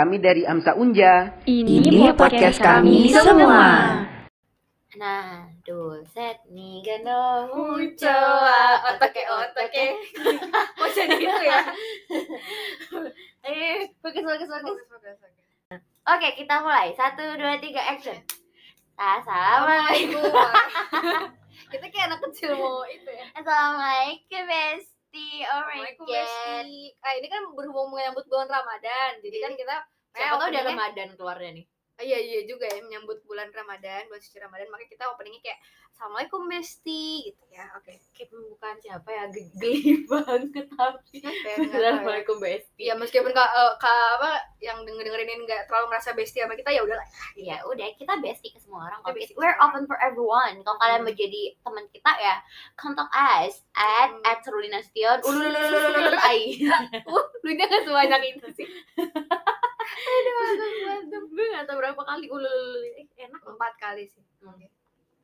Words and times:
Kami 0.00 0.16
dari 0.16 0.48
Amsa 0.48 0.72
Unja. 0.80 1.28
Ini 1.44 2.16
podcast 2.16 2.56
kami 2.56 3.12
semua. 3.12 4.00
Nah, 4.96 5.44
doset 5.60 6.40
nih 6.48 6.80
gano 6.80 7.44
mucoa 7.52 8.80
otoke 8.88 9.20
otoke. 9.28 9.86
Kok 10.80 10.88
jadi 10.96 11.20
itu 11.20 11.42
ya? 11.44 11.60
Eh, 13.44 13.92
fokus 14.00 14.24
fokus 14.24 14.48
fokus. 14.48 14.80
Oke, 16.08 16.28
kita 16.32 16.64
mulai. 16.64 16.96
Satu, 16.96 17.36
dua, 17.36 17.60
tiga, 17.60 17.84
action. 17.84 18.16
Assalamualaikum. 18.96 20.32
Kita 21.76 21.86
kayak 21.92 22.08
anak 22.08 22.20
kecil 22.24 22.56
mau 22.56 22.88
itu 22.88 23.08
ya. 23.12 23.28
Assalamualaikum, 23.36 24.44
bestie. 25.10 25.42
Oh 25.42 25.60
my 25.66 25.82
Assalamualaikum 25.90 26.06
god. 26.06 26.14
Besti. 26.14 26.94
Ah, 27.02 27.12
ini 27.18 27.26
kan 27.26 27.42
berhubung 27.52 27.88
menyambut 27.90 28.24
bulan 28.30 28.48
Ramadan. 28.48 29.10
Jadi 29.22 29.36
kan 29.42 29.52
kita 29.58 29.76
Siapa 30.10 30.38
tahu 30.38 30.50
udah 30.50 30.62
Ramadan 30.66 31.08
keluarnya 31.14 31.50
nih. 31.62 31.66
Ah, 32.00 32.04
Iya 32.06 32.16
iya 32.16 32.40
juga 32.48 32.64
ya 32.64 32.80
menyambut 32.80 33.20
bulan 33.28 33.52
Ramadan, 33.52 34.08
bulan 34.08 34.22
suci 34.24 34.40
Ramadan, 34.40 34.72
makanya 34.72 34.88
kita 34.88 35.04
openingnya 35.12 35.42
kayak 35.44 35.60
Assalamualaikum 35.92 36.48
Besti 36.48 37.28
gitu 37.28 37.44
ya. 37.52 37.68
Oke. 37.76 37.92
Kayak 38.16 38.32
pembukaan 38.32 38.78
siapa 38.80 39.04
ya? 39.12 39.24
Ge- 39.28 39.52
Geli 39.52 40.00
banget 40.08 40.64
tapi. 40.72 41.20
Ya? 41.20 41.28
Ya. 41.28 41.54
Assalamualaikum, 41.60 42.40
bestie. 42.40 42.88
Ya 42.88 42.94
meskipun 42.96 43.36
kak, 43.36 43.50
eh, 43.52 43.72
kak 43.76 44.06
apa 44.16 44.30
yang 44.64 44.80
denger 44.88 45.04
dengerin 45.12 45.28
ini 45.28 45.44
nggak 45.44 45.68
terlalu 45.68 45.92
merasa 45.92 46.16
bestie 46.16 46.40
sama 46.40 46.56
kita 46.56 46.72
ya 46.72 46.80
udahlah. 46.80 47.04
Ya 47.36 47.60
udah 47.68 47.84
kita 48.00 48.16
bestie 48.24 48.48
ke 48.48 48.58
semua 48.64 48.88
orang. 48.88 49.04
Kita 49.04 49.12
ke 49.28 49.36
We're 49.36 49.60
open 49.60 49.84
for 49.84 50.00
everyone. 50.00 50.64
Kalau 50.64 50.78
kalian 50.80 51.04
mau 51.04 51.12
jadi 51.12 51.42
teman 51.60 51.84
kita 51.92 52.12
ya 52.16 52.40
kontak 52.80 53.12
us 53.12 53.60
at 53.80 54.12
at. 54.28 54.44
Ululululululul 55.24 56.18
ai. 56.20 56.60
Uh, 57.10 57.24
lu 57.40 57.56
dia 57.56 57.64
nggak 57.64 57.88
sebanyak 57.88 58.20
itu 58.36 58.46
sih. 58.60 58.66
Aduh, 59.00 60.32
bagus 60.36 60.74
banget. 60.84 61.24
Gue 61.32 61.46
nggak 61.56 61.64
tahu 61.64 61.76
berapa 61.80 62.02
kali 62.04 62.26
ulululul. 62.28 62.84
Eh, 63.00 63.08
enak. 63.16 63.40
Empat 63.40 63.72
kali 63.80 64.04
sih. 64.04 64.22
Hmm. 64.44 64.60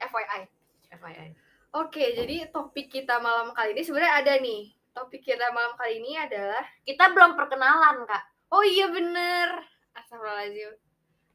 FYI. 0.00 0.48
FYI. 0.96 1.28
Oke, 1.76 2.16
jadi 2.16 2.48
topik 2.48 2.88
kita 2.88 3.20
malam 3.20 3.52
kali 3.52 3.76
ini 3.76 3.84
sebenarnya 3.84 4.14
ada 4.24 4.32
nih. 4.40 4.72
Topik 4.96 5.20
kita 5.20 5.52
malam 5.52 5.76
kali 5.76 6.00
ini 6.00 6.16
adalah 6.16 6.64
Kita 6.80 7.12
belum 7.12 7.36
perkenalan 7.36 8.08
kak. 8.08 8.24
Oh 8.46 8.62
iya 8.62 8.86
bener 8.86 9.58
Astagfirullahaladzim 9.98 10.72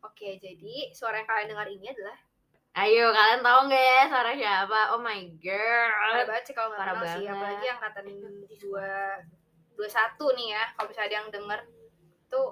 Oke, 0.01 0.41
jadi 0.41 0.89
suara 0.97 1.21
yang 1.21 1.29
kalian 1.29 1.49
dengar 1.53 1.67
ini 1.69 1.85
adalah 1.93 2.17
Ayo 2.71 3.11
kalian 3.11 3.41
tahu 3.41 3.59
nggak 3.67 3.83
ya 3.85 4.01
suara 4.07 4.31
siapa? 4.31 4.79
Oh 4.89 4.99
my 4.99 5.19
Parah 5.37 6.15
god. 6.15 6.25
banget 6.25 6.43
sih 6.43 6.53
kalau 6.53 6.67
nggak 6.69 6.79
Parah 6.79 6.93
kenal 6.93 7.03
sih 7.09 7.19
banget. 7.21 7.35
Apalagi 7.35 7.67
angkatan 7.69 8.05
dua, 8.57 8.91
dua 9.73 9.87
satu 9.89 10.25
nih 10.31 10.47
ya 10.49 10.63
Kalau 10.71 10.87
misalnya 10.87 11.03
ada 11.05 11.17
yang 11.17 11.27
denger 11.29 11.59
Tuh 12.25 12.47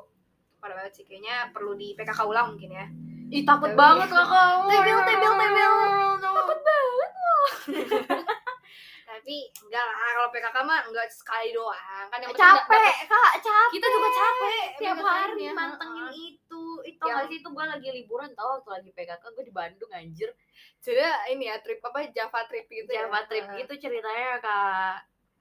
parah 0.59 0.75
banget 0.75 0.93
sih 0.93 1.03
Kayaknya 1.03 1.35
perlu 1.49 1.71
di 1.73 1.95
PKK 1.95 2.19
ulang 2.21 2.51
mungkin 2.51 2.67
ya 2.69 2.85
Ih 3.29 3.43
takut 3.43 3.69
Tapi- 3.69 3.77
banget 3.77 4.07
kak 4.09 4.25
kamu. 4.25 4.67
Tebel, 4.67 4.99
tebel, 5.03 5.33
tebel. 5.37 5.71
Takut 6.25 6.59
banget 6.59 7.11
loh. 7.15 7.45
Tapi 9.09 9.35
enggak 9.61 9.83
lah 9.85 9.95
Kalau 9.95 10.29
PKK 10.29 10.57
mah 10.59 10.79
enggak 10.83 11.07
sekali 11.07 11.49
doang 11.49 12.05
Kan 12.07 12.19
yang 12.19 12.33
Capek 12.33 12.65
dapet- 12.67 13.07
kak, 13.07 13.31
capek. 13.39 13.69
Kita 13.71 13.87
juga 13.87 14.09
capek 14.11 14.65
tiap 14.75 14.97
hari 14.99 15.41
ya. 15.41 15.51
mantengin 15.53 16.07
itu 16.11 16.63
itu 16.81 17.01
Yang- 17.01 17.27
sih 17.27 17.37
itu 17.37 17.47
gue 17.47 17.65
lagi 17.65 17.89
liburan 17.89 18.31
tau 18.33 18.57
waktu 18.57 18.69
lagi 18.71 18.89
PKK 18.91 19.23
gue 19.29 19.43
di 19.43 19.51
Bandung 19.51 19.91
anjir 19.91 20.31
Jadi 20.77 20.99
ini 21.29 21.45
ya 21.45 21.59
trip 21.59 21.79
apa 21.79 22.07
Java 22.09 22.41
trip 22.45 22.65
gitu 22.65 22.87
ya 22.87 23.05
Java 23.05 23.23
trip 23.25 23.45
Heeh. 23.45 23.57
gitu 23.61 23.73
ceritanya 23.79 24.39
kak 24.39 24.97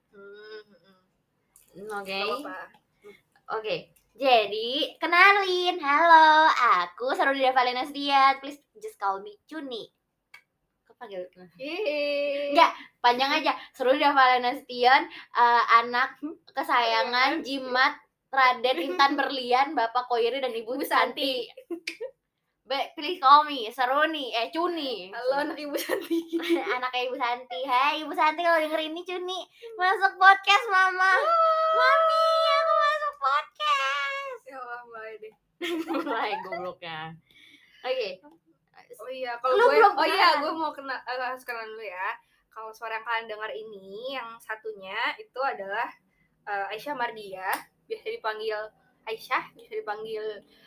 Hmm, 0.08 0.62
hmm, 0.64 0.80
hmm. 1.76 1.94
Oke 1.94 2.16
apa-apa. 2.16 2.58
oke 3.52 3.76
jadi 4.14 4.68
kenalin 4.96 5.76
halo 5.78 6.48
aku 6.80 7.12
Sarudida 7.12 7.52
Valena 7.52 7.84
Dian 7.84 8.38
please 8.38 8.58
just 8.74 8.96
call 8.96 9.20
me 9.20 9.36
Cuni 9.44 9.86
panggil. 10.98 11.22
Enggak. 11.30 12.74
panjang 12.98 13.30
aja 13.32 13.54
Sarudida 13.70 14.10
Valena 14.10 14.50
Dian 14.64 15.06
eh, 15.32 15.64
anak 15.76 16.18
kesayangan 16.50 17.38
jimat 17.40 17.94
Raden 18.28 18.78
Intan 18.84 19.16
Berlian 19.16 19.72
Bapak 19.72 20.04
Koiri 20.04 20.44
dan 20.44 20.52
Ibu 20.52 20.76
Ibu 20.76 20.84
Santi 20.84 21.48
Be, 22.68 22.92
please 22.92 23.16
call 23.16 23.48
me 23.48 23.64
Saruni 23.72 24.28
eh 24.36 24.52
Cuni 24.52 25.08
Halo 25.08 25.40
anak 25.40 25.56
ibu 25.56 25.72
Santi. 25.72 26.36
anaknya 26.76 27.00
Ibu 27.08 27.16
Santi. 27.16 27.60
Hai 27.64 28.04
Ibu 28.04 28.12
Santi 28.12 28.44
kalau 28.44 28.60
denger 28.60 28.92
ini 28.92 29.00
Cuni 29.08 29.40
masuk 29.80 30.20
podcast 30.20 30.68
Mama. 30.68 31.16
Mami, 31.72 32.24
aku 32.44 32.72
masuk 32.76 33.14
podcast. 33.16 34.40
Ya 34.44 34.56
Allah, 34.60 34.80
mulai 34.84 35.12
deh. 35.16 35.34
Mulai 35.96 36.30
gobloknya. 36.44 37.16
Oke. 37.88 38.08
Oh 39.00 39.08
iya, 39.08 39.40
kalau 39.40 39.56
gue 39.56 39.68
belum 39.72 39.92
Oh 39.96 40.04
iya, 40.04 40.28
gue 40.44 40.52
mau 40.52 40.68
kena 40.68 41.00
eh, 41.08 41.16
harus 41.16 41.48
kenalan 41.48 41.72
dulu 41.72 41.88
ya. 41.88 42.12
Kalau 42.52 42.68
suara 42.76 43.00
yang 43.00 43.06
kalian 43.08 43.32
dengar 43.32 43.48
ini 43.48 44.12
yang 44.12 44.36
satunya 44.44 45.16
itu 45.16 45.40
adalah 45.40 45.88
eh, 46.44 46.72
Aisyah 46.76 46.92
Mardia, 46.92 47.48
biasa 47.88 48.06
dipanggil 48.12 48.58
Aisyah, 49.08 49.56
bisa 49.56 49.72
dipanggil 49.72 50.20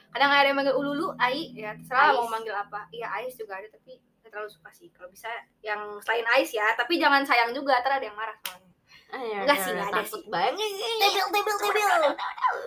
kadang 0.09 0.33
ada 0.33 0.49
yang 0.49 0.57
manggil 0.57 0.73
Ululu, 0.73 1.13
Ai, 1.21 1.53
ya 1.53 1.77
terserah 1.77 2.09
Ais. 2.09 2.17
mau 2.17 2.27
manggil 2.27 2.55
apa. 2.57 2.89
Iya, 2.89 3.07
Ais 3.21 3.37
juga 3.37 3.61
ada 3.61 3.69
tapi 3.69 4.01
gak 4.25 4.33
terlalu 4.33 4.49
suka 4.49 4.69
sih. 4.73 4.89
Kalau 4.89 5.07
bisa 5.13 5.29
yang 5.61 6.01
selain 6.01 6.25
Ais 6.33 6.49
ya, 6.49 6.65
tapi 6.73 6.97
jangan 6.97 7.21
sayang 7.21 7.53
juga, 7.53 7.77
ntar 7.79 8.01
ada 8.01 8.05
yang 8.09 8.17
marah 8.17 8.33
soalnya. 8.41 8.70
Enggak 9.11 9.57
sih, 9.59 9.71
enggak 9.75 9.89
ada 9.91 9.99
takut 9.99 10.23
banget. 10.27 10.55
Tebel, 10.55 11.27
tebel, 11.29 11.55
tebel. 11.59 12.01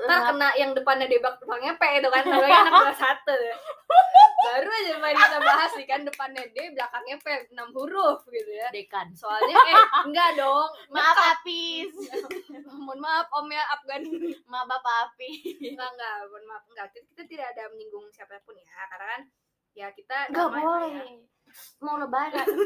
Ntar 0.04 0.18
kena 0.28 0.48
yang 0.54 0.70
depannya 0.76 1.06
debak 1.08 1.40
belakangnya 1.40 1.72
P 1.74 1.82
itu 1.96 2.08
kan 2.08 2.22
namanya 2.24 2.58
anak 2.68 2.72
kelas 2.84 2.98
satu 3.00 3.34
ya. 3.34 3.56
Baru 4.44 4.68
aja 4.68 4.94
main 5.00 5.16
kita 5.16 5.38
bahas 5.40 5.72
nih 5.72 5.86
kan 5.88 6.00
depannya 6.04 6.44
D 6.52 6.76
belakangnya 6.76 7.16
P 7.16 7.26
6 7.48 7.76
huruf 7.76 8.20
gitu 8.28 8.50
ya. 8.52 8.68
Dekan. 8.68 9.08
Soalnya 9.16 9.56
eh 9.56 9.82
enggak 10.04 10.36
dong. 10.36 10.68
Maaf 10.94 11.16
Apis. 11.32 11.88
Mohon 12.84 13.00
maaf 13.00 13.28
Om 13.32 13.48
ya 13.48 13.64
Afgan. 13.72 14.02
Maaf 14.44 14.66
Bapak 14.68 14.94
Apis. 15.08 15.56
Enggak 15.64 15.88
enggak, 15.96 16.14
mohon 16.28 16.44
maaf 16.44 16.64
enggak. 16.68 16.86
Kita, 16.92 17.04
kita 17.16 17.22
tidak 17.24 17.46
ada 17.56 17.72
menyinggung 17.72 18.04
siapa 18.12 18.36
pun 18.44 18.52
ya 18.60 18.84
karena 18.92 19.06
kan 19.16 19.22
ya 19.74 19.86
kita 19.90 20.16
Enggak 20.28 20.48
lah 20.52 20.60
boleh. 20.60 20.92
ya. 20.92 21.04
Mau 21.80 21.96
lebaran. 21.98 22.46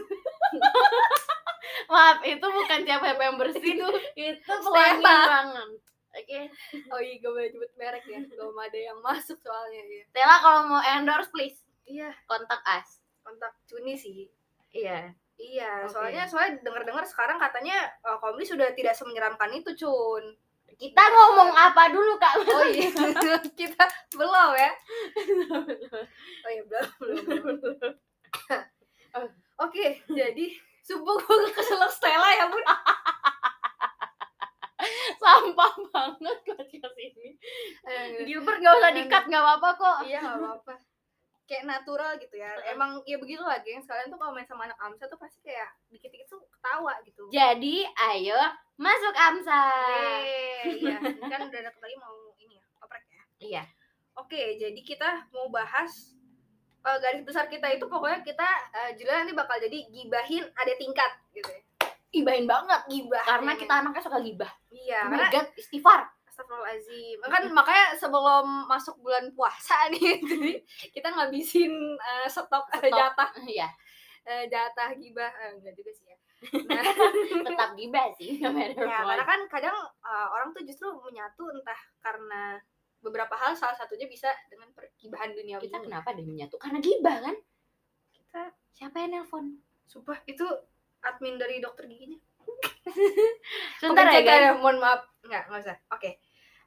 Maaf, 1.92 2.20
itu 2.24 2.46
bukan 2.46 2.80
siapa 2.84 3.16
yang 3.16 3.36
bersih 3.40 3.64
itu. 3.64 3.88
Itu 4.16 4.52
pelangi. 4.64 5.78
Oke. 6.18 6.40
Oh 6.92 7.00
iya 7.00 7.20
gak 7.20 7.32
boleh 7.32 7.48
nyebut 7.52 7.72
merek 7.78 8.04
ya. 8.08 8.20
Mau 8.40 8.60
ada 8.60 8.78
yang 8.78 8.98
masuk 9.00 9.38
soalnya 9.40 9.82
ya. 9.86 10.02
Stella 10.10 10.36
kalau 10.40 10.60
mau 10.66 10.80
endorse 10.82 11.30
please 11.32 11.58
Iya, 11.88 12.12
kontak 12.28 12.60
us. 12.68 13.00
kontak 13.24 13.52
Cuni 13.64 13.96
sih. 13.96 14.28
Iya. 14.72 15.12
Iya, 15.38 15.86
Oke. 15.86 15.94
soalnya 15.94 16.26
soalnya 16.26 16.58
dengar-dengar 16.66 17.06
sekarang 17.06 17.38
katanya 17.38 17.86
uh, 18.02 18.18
komedi 18.18 18.44
sudah 18.44 18.74
tidak 18.74 18.92
semenyeramkan 18.98 19.48
itu, 19.54 19.70
Cun. 19.78 20.34
Kita 20.74 20.98
ngomong 20.98 21.54
apa 21.54 21.88
dulu 21.94 22.18
kak? 22.18 22.34
Oh 22.42 22.66
iya, 22.66 22.90
kita 23.60 23.84
belum 24.18 24.50
ya. 24.58 24.72
Oh 26.42 26.50
iya, 26.50 26.62
belum, 26.66 26.90
belum. 26.98 27.42
belum. 27.62 27.92
Oke, 29.58 29.86
jadi 30.06 30.46
subuh 30.86 31.18
gue 31.18 31.50
keselak 31.50 31.90
Stella 31.90 32.30
ya, 32.30 32.46
Bun. 32.46 32.62
Sampah 35.22 35.74
banget 35.90 36.38
podcast 36.46 36.96
ini. 36.96 37.34
Eh, 37.82 38.22
Gilbert 38.22 38.62
gak 38.62 38.74
usah 38.78 38.92
dikat 38.94 39.24
gak 39.26 39.42
apa-apa 39.42 39.68
kok. 39.74 39.98
Iya, 40.06 40.20
gak 40.22 40.38
apa-apa. 40.38 40.74
Kayak 41.48 41.64
natural 41.64 42.12
gitu 42.22 42.36
ya. 42.38 42.54
Emang 42.70 43.02
ya 43.08 43.18
begitu 43.18 43.42
lah, 43.42 43.58
geng. 43.64 43.82
Sekalian 43.82 44.12
tuh 44.12 44.20
kalau 44.20 44.36
main 44.36 44.46
sama 44.46 44.68
anak 44.68 44.78
Amsa 44.78 45.10
tuh 45.10 45.18
pasti 45.18 45.42
kayak 45.42 45.74
dikit-dikit 45.90 46.28
tuh 46.28 46.44
ketawa 46.54 46.94
gitu. 47.02 47.24
Jadi 47.32 47.82
ayo 47.88 48.38
masuk 48.78 49.14
Amsa. 49.16 49.62
Iya. 50.62 50.98
Kan 51.32 51.40
udah 51.50 51.60
deket 51.66 51.82
lagi 51.82 51.96
mau 51.98 52.14
ini 52.38 52.60
ya, 52.60 52.64
oprek 52.84 53.04
ya. 53.10 53.22
Iya. 53.42 53.62
Oke, 54.18 54.60
jadi 54.60 54.80
kita 54.82 55.30
mau 55.34 55.50
bahas 55.50 56.17
eh, 56.88 56.96
garis 57.04 57.22
besar 57.22 57.44
kita 57.46 57.68
itu 57.68 57.84
pokoknya 57.84 58.24
kita 58.24 58.48
eh, 58.72 58.90
judulnya 58.96 59.28
nanti 59.28 59.34
bakal 59.36 59.56
jadi 59.60 59.78
gibahin 59.92 60.44
ada 60.56 60.72
tingkat 60.80 61.12
gitu 61.36 61.50
ya. 61.52 61.60
Gibahin 62.08 62.48
banget 62.48 62.80
Gibah. 62.88 63.20
karena 63.20 63.52
ya. 63.52 63.58
kita 63.60 63.72
anaknya 63.84 64.00
suka 64.00 64.18
gibah. 64.24 64.48
iya, 64.72 65.04
Oh 65.04 65.12
my 65.12 65.20
karena 65.20 65.28
god, 65.28 65.46
istighfar. 65.60 66.00
Astagfirullahaladzim. 66.24 67.18
Kan 67.28 67.42
makanya 67.52 67.86
sebelum 68.00 68.46
masuk 68.64 68.96
bulan 69.04 69.28
puasa 69.36 69.76
nih, 69.92 70.16
jadi 70.24 70.52
kita 70.88 71.08
ngabisin 71.12 71.72
eh, 72.00 72.26
stok, 72.30 72.48
Stok. 72.48 72.88
jatah 72.88 73.28
Iya, 73.44 73.68
eh, 74.24 74.48
jatah 74.48 74.96
gibah 74.96 75.28
eh, 75.28 75.50
enggak 75.60 75.74
juga 75.76 75.92
sih 75.92 76.06
ya. 76.08 76.16
Nah, 76.64 76.80
tetap 77.50 77.70
gibah 77.74 78.06
sih. 78.16 78.38
No 78.40 78.54
ya, 78.56 78.70
karena 79.04 79.24
kan 79.26 79.40
kadang 79.50 79.76
eh, 80.00 80.26
orang 80.32 80.48
tuh 80.56 80.62
justru 80.64 80.88
menyatu 81.04 81.44
entah 81.52 81.80
karena 82.00 82.56
beberapa 82.98 83.32
hal 83.32 83.54
salah 83.54 83.74
satunya 83.74 84.04
bisa 84.04 84.26
dengan 84.46 84.68
pergibahan 84.70 85.30
dunia 85.30 85.56
kita 85.56 85.78
kenapa 85.78 86.10
ada 86.10 86.20
menyatu? 86.20 86.56
Karena 86.56 86.78
gibah 86.78 87.18
kan? 87.20 87.36
kita 88.10 88.42
Siapa 88.70 88.96
yang 88.98 89.10
nelpon? 89.16 89.58
sumpah 89.84 90.20
itu 90.24 90.44
admin 91.00 91.34
dari 91.34 91.58
dokter 91.58 91.86
giginya 91.86 92.18
Sebentar 93.80 94.08
ya 94.08 94.20
guys. 94.20 94.56
mohon 94.56 94.78
maaf 94.78 95.00
nggak 95.20 95.42
nggak 95.48 95.62
usah 95.62 95.78
oke 95.88 96.12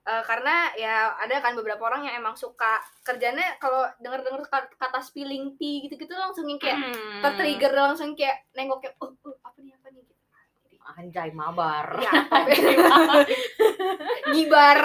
Eh, 0.01 0.23
karena 0.25 0.65
ya 0.73 1.13
ada 1.13 1.37
kan 1.39 1.53
beberapa 1.53 1.85
orang 1.85 2.01
yang 2.01 2.17
emang 2.17 2.33
suka 2.33 2.81
kerjanya 2.99 3.53
kalau 3.61 3.85
denger-denger 4.01 4.41
ka- 4.43 4.73
kata 4.73 4.97
spilling 4.97 5.53
tea 5.55 5.85
gitu-gitu 5.85 6.09
langsung 6.11 6.49
yang 6.49 6.57
kayak 6.57 6.81
Hmm. 6.81 7.21
tertrigger 7.21 7.69
langsung 7.69 8.17
kayak 8.17 8.49
nengok 8.51 8.81
kayak 8.81 8.97
oh, 8.97 9.13
oh, 9.21 9.37
apa 9.39 9.61
nih 9.61 9.69
gitu. 9.69 9.80
Anjay 10.97 11.31
mabar. 11.31 11.99
Ya, 12.01 12.11
gibar. 14.35 14.79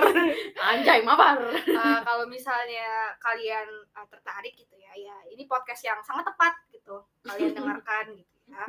Anjay 0.56 1.00
mabar. 1.03 1.38
Eh, 1.55 1.99
kalau 2.05 2.26
misalnya 2.29 3.14
kalian 3.19 3.69
eh, 3.94 4.06
tertarik 4.11 4.55
gitu 4.55 4.76
ya, 4.79 4.93
ya 4.94 5.17
ini 5.32 5.47
podcast 5.49 5.82
yang 5.87 6.00
sangat 6.03 6.31
tepat 6.31 6.55
gitu 6.70 7.03
kalian 7.26 7.55
dengarkan 7.58 8.14
gitu 8.14 8.37
ya. 8.47 8.62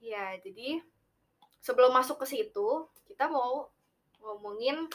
Ya 0.00 0.24
jadi 0.40 0.80
sebelum 1.60 1.92
masuk 1.92 2.24
ke 2.24 2.26
situ 2.26 2.88
kita 3.04 3.28
mau 3.28 3.68
ngomongin 4.20 4.88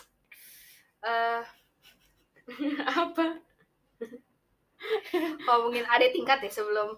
eh 1.05 1.43
Apa? 2.85 3.41
Ngomongin 5.47 5.85
ada 5.87 6.05
tingkat 6.11 6.43
ya 6.45 6.51
sebelum 6.51 6.93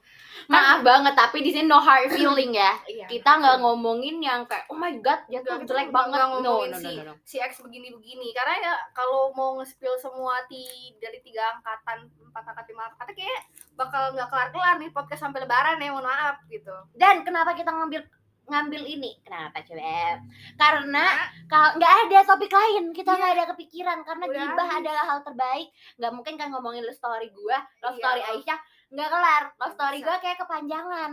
Maaf 0.50 0.82
banget 0.82 1.14
tapi 1.14 1.44
di 1.46 1.52
sini 1.54 1.70
no 1.70 1.78
hard 1.78 2.10
feeling 2.16 2.56
ya. 2.56 2.74
iya, 2.90 3.06
Kita 3.06 3.38
nggak 3.38 3.58
ngomongin 3.64 4.18
yang 4.24 4.44
kayak 4.48 4.66
oh 4.72 4.78
my 4.78 4.96
god 5.02 5.24
kita 5.28 5.62
jelek 5.66 5.90
banget. 5.94 6.18
No, 6.18 6.40
ngomongin 6.40 6.72
no, 6.74 6.78
no, 6.78 6.84
si, 6.84 6.92
no, 6.98 7.04
no. 7.12 7.14
si 7.24 7.36
X 7.42 7.62
begini-begini 7.62 8.34
karena 8.34 8.56
ya 8.60 8.74
kalau 8.96 9.32
mau 9.36 9.58
nge-spill 9.60 9.96
semua 10.00 10.42
ti 10.50 10.94
dari 10.98 11.20
tiga 11.22 11.58
angkatan 11.60 12.10
empat 12.32 12.44
angkatan 12.54 12.72
lima 12.74 12.84
angkatan 12.92 13.14
kayak 13.14 13.42
bakal 13.78 14.04
nggak 14.14 14.30
kelar-kelar 14.30 14.76
nih 14.82 14.90
podcast 14.94 15.22
sampai 15.26 15.44
lebaran 15.46 15.82
ya 15.82 15.94
mohon 15.94 16.08
maaf 16.08 16.42
gitu 16.50 16.74
Dan 16.98 17.22
kenapa 17.22 17.54
kita 17.54 17.70
ngambil 17.70 18.02
ngambil 18.48 18.84
ini? 18.84 19.12
Kenapa 19.22 19.60
coba? 19.60 20.24
Karena 20.56 21.06
kalau 21.46 21.70
nggak 21.76 21.94
ada 22.08 22.20
topik 22.26 22.50
lain, 22.50 22.90
kita 22.92 23.12
Iya. 23.12 23.20
nggak 23.20 23.34
ada 23.36 23.46
kepikiran 23.52 24.00
karena 24.02 24.26
Udah 24.26 24.40
gibah 24.40 24.66
habis. 24.66 24.80
adalah 24.82 25.04
hal 25.06 25.20
terbaik. 25.22 25.68
Nggak 25.96 26.12
mungkin 26.12 26.34
kan 26.36 26.48
ngomongin 26.50 26.84
love 26.84 26.96
story 26.96 27.28
gua, 27.30 27.60
love 27.82 27.96
Iya. 27.96 28.02
story 28.02 28.22
Aisyah 28.26 28.60
nggak 28.88 29.10
kelar. 29.10 29.44
Love 29.54 29.76
story 29.76 30.00
gua 30.00 30.16
kayak 30.18 30.40
kepanjangan. 30.40 31.12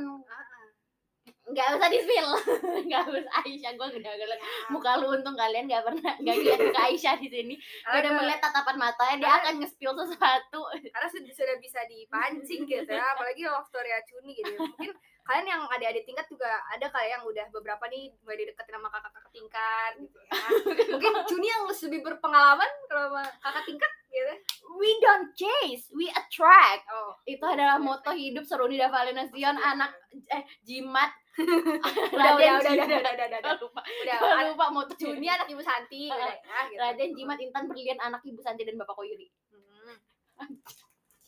Nggak 1.44 1.76
usah 1.76 1.88
di 1.92 1.98
spill. 2.00 2.28
nggak 2.88 3.02
usah 3.04 3.32
Aisyah 3.44 3.72
gua 3.76 3.86
udah 3.90 4.00
ngeliat 4.16 4.40
ah. 4.40 4.68
muka 4.72 4.90
lu 4.96 5.06
untung 5.12 5.36
kalian 5.36 5.68
nggak 5.68 5.84
pernah 5.84 6.12
nggak 6.16 6.36
lihat 6.40 6.60
muka 6.62 6.80
Aisyah 6.88 7.14
di 7.18 7.28
sini. 7.28 7.54
Gua 7.84 8.00
udah 8.00 8.12
melihat 8.16 8.40
tatapan 8.40 8.76
matanya 8.80 9.16
dia 9.20 9.32
akan 9.42 9.54
nge-spill 9.60 9.92
sesuatu. 9.92 10.60
karena 10.72 11.08
sudah, 11.10 11.32
sudah 11.34 11.56
bisa 11.60 11.80
dipancing 11.84 12.64
gitu 12.64 12.88
ya 12.88 13.04
apalagi 13.12 13.44
love 13.44 13.66
story 13.66 13.90
Acuni 13.90 14.32
gitu 14.34 14.54
ya. 14.54 14.60
mungkin 14.62 14.92
kalian 15.24 15.46
yang 15.48 15.62
adik-adik 15.66 16.04
tingkat 16.04 16.28
juga 16.28 16.46
ada 16.68 16.86
kayak 16.86 17.10
yang 17.10 17.22
udah 17.24 17.46
beberapa 17.48 17.84
nih 17.88 18.12
mulai 18.20 18.36
dideketin 18.38 18.76
sama 18.76 18.88
kakak-kakak 18.88 19.32
tingkat 19.32 19.92
gitu 19.98 20.18
ya 20.20 20.32
mungkin 20.92 21.12
Cuni 21.24 21.48
yang 21.48 21.64
lebih 21.64 22.00
berpengalaman 22.02 22.70
kalau 22.86 23.04
sama 23.10 23.24
kakak 23.40 23.64
tingkat 23.64 23.92
gitu 24.08 24.34
We 24.74 24.90
don't 24.98 25.30
chase, 25.32 25.86
we 25.90 26.10
attract. 26.10 26.82
oh 26.88 27.14
Itu 27.22 27.46
adalah 27.46 27.78
moto 27.78 28.10
hidup 28.10 28.42
Serunida 28.42 28.88
Valenation 28.88 29.54
anak 29.54 29.94
eh 30.28 30.42
jimat. 30.60 31.14
udah 31.38 32.30
udah 32.34 32.34
Raden 32.34 32.58
udah 32.58 32.72
udah 32.74 32.86
Jimat. 32.90 33.00
udah 33.00 33.12
udah 33.14 33.26
udah 33.28 33.40
Gua 33.40 33.54
lupa. 33.60 33.80
udah 33.84 34.16
An- 34.34 34.48
lupa 34.50 34.66
moto 34.70 34.92
Cuni 34.94 35.26
anak 35.26 35.46
ibu 35.46 35.62
Santi 35.62 36.08
udah 36.10 36.26
ya 36.26 36.60
gitu. 36.66 36.78
Raden 36.78 37.10
Jimat 37.12 37.38
Intan 37.38 37.64
Berlian 37.64 37.98
anak 37.98 38.20
Ibu 38.20 38.40
Santi 38.40 38.62
dan 38.62 38.74
Bapak 38.74 38.94
Koyuri. 38.94 39.30
Hmm. 39.50 39.96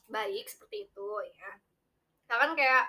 baik 0.07 0.47
seperti 0.47 0.87
itu 0.87 1.09
ya 1.35 1.51
nah 2.27 2.37
kan 2.43 2.51
kayak 2.53 2.85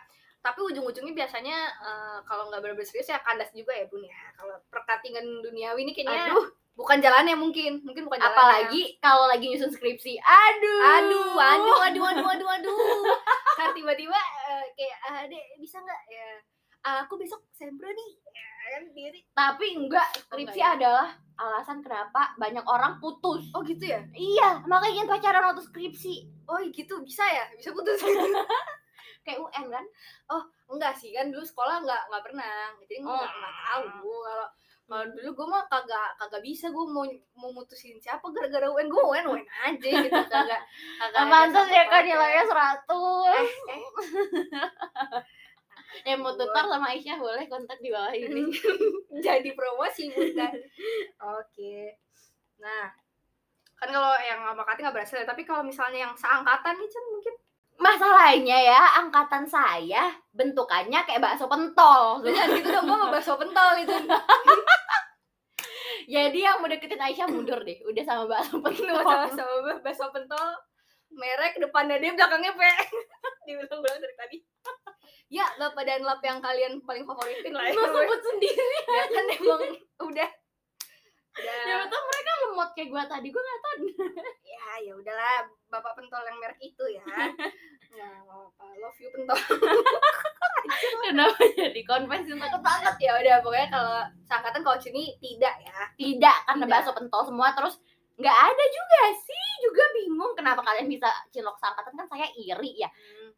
tapi 0.47 0.63
ujung-ujungnya 0.63 1.11
biasanya 1.11 1.57
eh, 1.83 2.17
kalau 2.23 2.47
nggak 2.47 2.63
benar-benar 2.63 2.87
serius 2.87 3.11
ya 3.11 3.19
kandas 3.19 3.51
juga 3.51 3.75
ya 3.75 3.83
bun 3.91 3.99
ya. 3.99 4.15
Kalau 4.39 4.55
perkatingan 4.71 5.43
duniawi 5.43 5.83
ini 5.83 5.91
kayaknya 5.91 6.31
Aduh, 6.31 6.47
bukan 6.79 7.03
jalannya 7.03 7.35
mungkin 7.35 7.83
mungkin 7.83 8.07
bukan 8.07 8.23
jalannya. 8.23 8.39
Apalagi 8.39 8.81
kalau 9.03 9.27
lagi 9.27 9.51
nyusun 9.51 9.75
skripsi. 9.75 10.15
Aduh. 10.23 10.79
aduh 10.87 11.35
aduh 11.35 11.77
aduh 11.83 12.03
aduh 12.15 12.27
aduh 12.31 12.47
aduh. 12.47 12.79
Kan 13.59 13.75
tiba-tiba 13.75 14.15
eh, 14.47 14.65
kayak 14.79 14.97
ah 15.11 15.27
dek 15.27 15.59
bisa 15.59 15.83
nggak? 15.83 16.01
Ya 16.07 16.27
aku 17.03 17.19
besok 17.19 17.43
sempro 17.51 17.91
nih. 17.91 18.11
Ya 18.31 18.47
kan 18.67 18.83
diri 18.95 19.19
Tapi 19.35 19.67
enggak, 19.75 20.07
skripsi 20.27 20.59
enggak 20.59 20.71
ya? 20.71 20.75
adalah 20.79 21.07
alasan 21.37 21.79
kenapa 21.83 22.35
banyak 22.39 22.63
orang 22.63 23.03
putus. 23.03 23.51
oh 23.51 23.61
gitu 23.67 23.91
ya? 23.91 24.01
Iya, 24.15 24.63
makanya 24.65 24.93
ingin 25.03 25.07
pacaran 25.11 25.43
waktu 25.51 25.63
skripsi. 25.67 26.15
oh 26.47 26.59
gitu. 26.71 27.03
Bisa 27.03 27.23
ya? 27.27 27.45
Bisa 27.55 27.75
putus 27.75 27.99
Kayak 29.27 29.43
UN 29.43 29.65
kan? 29.67 29.85
enggak 30.67 30.93
sih 30.95 31.11
kan 31.11 31.27
dulu 31.27 31.43
sekolah 31.43 31.79
nggak 31.79 32.01
nggak 32.07 32.23
pernah 32.23 32.47
jadi 32.79 32.95
nggak 32.99 33.11
Oh. 33.11 33.27
nggak 33.27 33.55
tahu 33.61 33.83
kalau 34.23 34.47
kalau 34.87 35.03
dulu 35.11 35.29
gue 35.33 35.47
mah 35.47 35.63
kagak 35.67 36.09
kagak 36.15 36.39
bisa 36.41 36.71
gue 36.71 36.85
mau 36.87 37.03
mau 37.35 37.51
mutusin 37.51 37.99
siapa 37.99 38.23
gara-gara 38.31 38.67
UN 38.67 38.87
gue 38.87 39.03
UN 39.05 39.25
UN 39.27 39.43
aja 39.43 39.89
gitu 39.99 40.11
kagak 40.31 40.61
kagak 40.97 41.23
Pantas 41.27 41.67
ya 41.67 41.83
kan 41.85 42.01
nilainya. 42.01 42.43
100. 42.47 42.87
eh, 43.27 43.47
eh. 43.67 43.83
Yang 46.03 46.19
mau 46.19 46.35
tutor 46.35 46.65
sama 46.67 46.87
Aisyah 46.91 47.17
boleh 47.17 47.47
kontak 47.47 47.79
di 47.79 47.89
bawah 47.89 48.11
ini. 48.11 48.47
jadi 49.25 49.49
promosi 49.55 50.11
bunda 50.11 50.51
oke 51.21 51.75
nah 52.59 52.91
kan 53.77 53.89
kalau 53.89 54.13
yang 54.19 54.41
sama 54.41 54.63
Kati 54.63 54.81
nggak 54.81 54.95
berhasil 54.95 55.21
ya, 55.21 55.25
tapi 55.25 55.45
kalau 55.45 55.61
misalnya 55.61 56.09
yang 56.09 56.13
seangkatan 56.13 56.73
nih 56.75 56.89
mungkin 57.07 57.33
Masalahnya 57.77 58.57
ya, 58.57 58.81
angkatan 59.05 59.45
saya 59.45 60.09
bentukannya 60.33 60.97
kayak 61.05 61.21
bakso 61.21 61.45
pentol. 61.45 62.21
jangan 62.25 62.57
gitu 62.57 62.69
dong 62.73 62.85
gue 62.89 62.97
mau 62.97 63.09
bakso 63.13 63.37
pentol 63.37 63.77
itu 63.77 63.93
Jadi 66.07 66.39
yang 66.39 66.63
mau 66.63 66.71
deketin 66.71 67.03
Aisyah 67.03 67.27
mundur 67.27 67.61
deh, 67.61 67.77
udah 67.85 68.03
sama 68.05 68.23
bakso 68.25 68.57
pentol. 68.57 68.97
sama 69.01 69.29
sama 69.29 69.73
bakso 69.85 70.09
pentol 70.09 70.49
merek 71.17 71.55
depannya 71.57 71.97
dia 71.97 72.11
belakangnya 72.13 72.51
P 72.53 72.61
diulang-ulang 73.47 73.99
dari 74.03 74.15
tadi 74.15 74.37
ya 75.27 75.43
lap 75.59 75.75
dan 75.83 76.03
lap 76.03 76.19
yang 76.23 76.39
kalian 76.39 76.79
paling 76.83 77.03
favoritin 77.03 77.51
lah 77.51 77.67
ya 77.67 77.75
sebut 77.75 78.21
sendiri. 78.23 78.77
ya 78.87 79.03
kan 79.11 79.25
emang 79.27 79.63
udah 80.07 80.29
udah 81.37 81.55
Ya 81.63 81.75
betul 81.85 82.01
mereka 82.01 82.31
lemot 82.41 82.69
kayak 82.73 82.89
gua 82.89 83.03
tadi, 83.05 83.27
gua 83.29 83.41
gak 83.41 83.59
tau. 83.61 83.75
ya 84.41 84.63
ya 84.81 84.93
udahlah 84.93 85.35
bapak 85.67 85.93
pentol 85.95 86.23
yang 86.23 86.37
merek 86.37 86.59
itu 86.59 86.85
ya 86.89 87.03
nah 87.97 88.13
apa 88.25 88.65
love 88.77 88.97
you 88.97 89.09
pentol 89.09 89.37
Kenapa 91.07 91.39
jadi 91.55 91.81
konvensi 91.87 92.35
untuk 92.35 92.43
takut 92.43 92.61
banget 92.61 92.95
ya 92.99 93.11
udah 93.15 93.35
pokoknya 93.39 93.67
kalau 93.71 93.97
seangkatan 94.27 94.61
kalau 94.61 94.77
Cuni 94.77 95.15
tidak 95.17 95.55
ya 95.63 95.77
Tidak, 95.95 96.37
karena 96.43 96.65
Tidak. 96.67 96.73
bakso 96.75 96.91
pentol 96.91 97.23
semua 97.23 97.55
terus 97.55 97.79
nggak 98.17 98.37
ada 98.51 98.63
juga 98.67 99.01
sih 99.23 99.47
juga 99.63 99.83
bingung 99.95 100.33
kenapa 100.35 100.65
kalian 100.65 100.89
bisa 100.89 101.07
cilok 101.31 101.55
seangkatan 101.61 101.93
kan 101.95 102.07
saya 102.09 102.27
iri 102.33 102.71
ya 102.75 102.89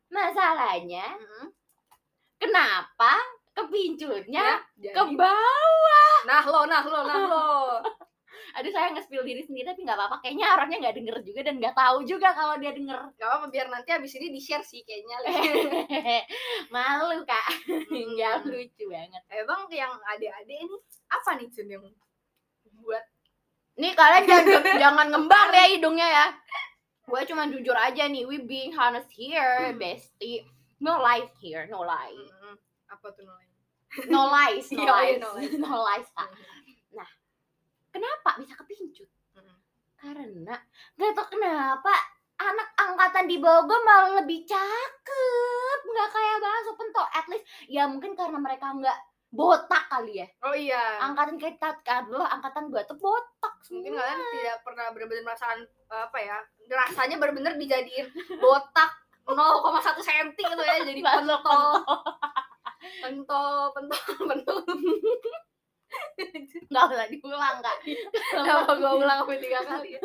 masalahnya 0.09 1.05
Mm-mm. 1.19 1.45
kenapa 2.39 3.13
kepinculnya 3.59 4.63
Ya, 4.75 4.91
ke 4.91 5.03
bawah. 5.13 6.15
Nah 6.23 6.43
lo 6.43 6.61
nah 6.63 6.83
lo 6.83 6.99
nah 7.03 7.19
lo. 7.25 7.47
Aduh 8.57 8.71
saya 8.71 8.89
nge-spill 8.89 9.21
diri 9.21 9.45
sendiri 9.45 9.67
tapi 9.67 9.85
nggak 9.85 9.93
apa-apa. 9.93 10.15
Kayaknya 10.19 10.47
orangnya 10.55 10.77
nggak 10.81 10.95
denger 10.97 11.15
juga 11.21 11.41
dan 11.45 11.55
nggak 11.61 11.75
tahu 11.75 11.97
juga 12.01 12.33
kalau 12.33 12.55
dia 12.57 12.71
denger. 12.71 12.97
Gak 13.13 13.29
apa 13.29 13.45
biar 13.47 13.67
nanti 13.69 13.89
abis 13.93 14.17
ini 14.17 14.33
di 14.33 14.41
share 14.41 14.65
sih 14.65 14.81
kayaknya. 14.81 15.17
Malu 16.73 17.21
kak. 17.23 17.45
Nggak 17.89 18.33
Hmm. 18.41 18.49
lucu 18.49 18.83
banget. 18.89 19.23
Emang 19.29 19.69
yang 19.69 19.93
adik-adik 20.07 20.57
ini 20.59 20.75
apa 21.07 21.29
nih 21.37 21.47
Cun 21.49 21.67
yang 21.67 21.85
buat? 22.81 23.03
Nih 23.77 23.93
kalian 23.93 24.23
jangan 24.25 24.45
jangan 24.83 25.07
ngembang 25.09 25.49
ya 25.51 25.65
hidungnya 25.69 26.07
ya. 26.09 26.25
Gue 27.05 27.21
cuma 27.25 27.45
jujur 27.45 27.73
aja 27.73 28.05
nih 28.05 28.25
we 28.25 28.37
being 28.41 28.73
honest 28.73 29.09
here 29.13 29.73
bestie. 29.75 30.41
No 30.79 30.97
lies 30.99 31.29
here 31.37 31.67
no 31.67 31.83
lies 31.83 32.31
Mm-mm. 32.31 32.55
apa 32.87 33.07
tuh 33.11 33.27
namanya 33.27 33.48
no 34.07 34.29
lies 34.29 34.67
no 34.71 34.81
Iya, 34.85 34.93
iya, 34.93 35.17
lies. 35.17 35.19
no 35.19 35.29
lies. 35.35 35.53
no 35.63 35.75
lies 35.85 36.09
kak. 36.13 36.29
Kenapa 37.89 38.37
bisa 38.37 38.53
kepincut? 38.53 39.09
Mm-mm. 39.33 39.57
karena 39.97 40.55
gak 40.93 41.11
tau 41.17 41.25
kenapa 41.25 41.89
anak 42.37 42.69
angkatan 42.77 43.25
di 43.25 43.41
bawah 43.41 43.65
gue 43.65 43.79
malah 43.81 44.11
lebih 44.21 44.45
cakep. 44.45 45.79
Nggak 45.83 46.09
kayak 46.13 46.37
bakso 46.37 46.71
pentol 46.77 47.07
at 47.09 47.25
least. 47.27 47.49
Ya 47.65 47.89
mungkin 47.89 48.13
karena 48.13 48.37
mereka 48.37 48.71
nggak 48.71 48.93
botak 49.29 49.89
kali 49.89 50.21
ya. 50.21 50.27
Oh 50.45 50.53
iya. 50.53 51.01
Angkatan 51.01 51.41
kita 51.41 51.81
kan 51.81 52.05
dulu 52.05 52.21
angkatan 52.21 52.69
gue 52.69 52.81
tuh 52.85 52.97
botak 53.01 53.53
mungkin 53.73 53.91
semua. 53.91 54.05
kalian 54.05 54.19
tidak 54.37 54.57
pernah 54.61 54.85
benar-benar 54.93 55.23
merasakan 55.25 55.57
apa 55.89 56.17
ya 56.21 56.37
rasanya 56.69 57.15
benar-benar 57.17 57.53
dijadiin 57.57 58.07
botak 58.37 58.91
0,1 59.29 59.37
cm 59.99 60.27
gitu 60.37 60.61
ya 60.63 60.77
jadi 60.85 61.01
pentol 61.01 61.81
pentol 62.99 63.69
pentol 63.71 64.01
pentol. 64.29 64.57
Nggak 66.69 66.83
usah 66.85 67.07
diulang 67.09 67.57
kak. 67.59 67.77
Kenapa 68.13 68.71
gue 68.75 68.91
ulang 69.01 69.19
sampai 69.23 69.39
tiga 69.39 69.59
kali. 69.63 69.97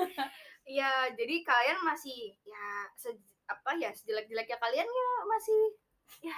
Ya 0.64 1.12
jadi 1.12 1.34
kalian 1.44 1.78
masih 1.82 2.32
ya 2.42 2.64
se- 2.96 3.20
apa 3.44 3.76
ya 3.76 3.92
sejelek-jeleknya 3.92 4.56
kalian 4.56 4.88
ya 4.88 5.08
masih 5.28 5.60
ya 6.24 6.36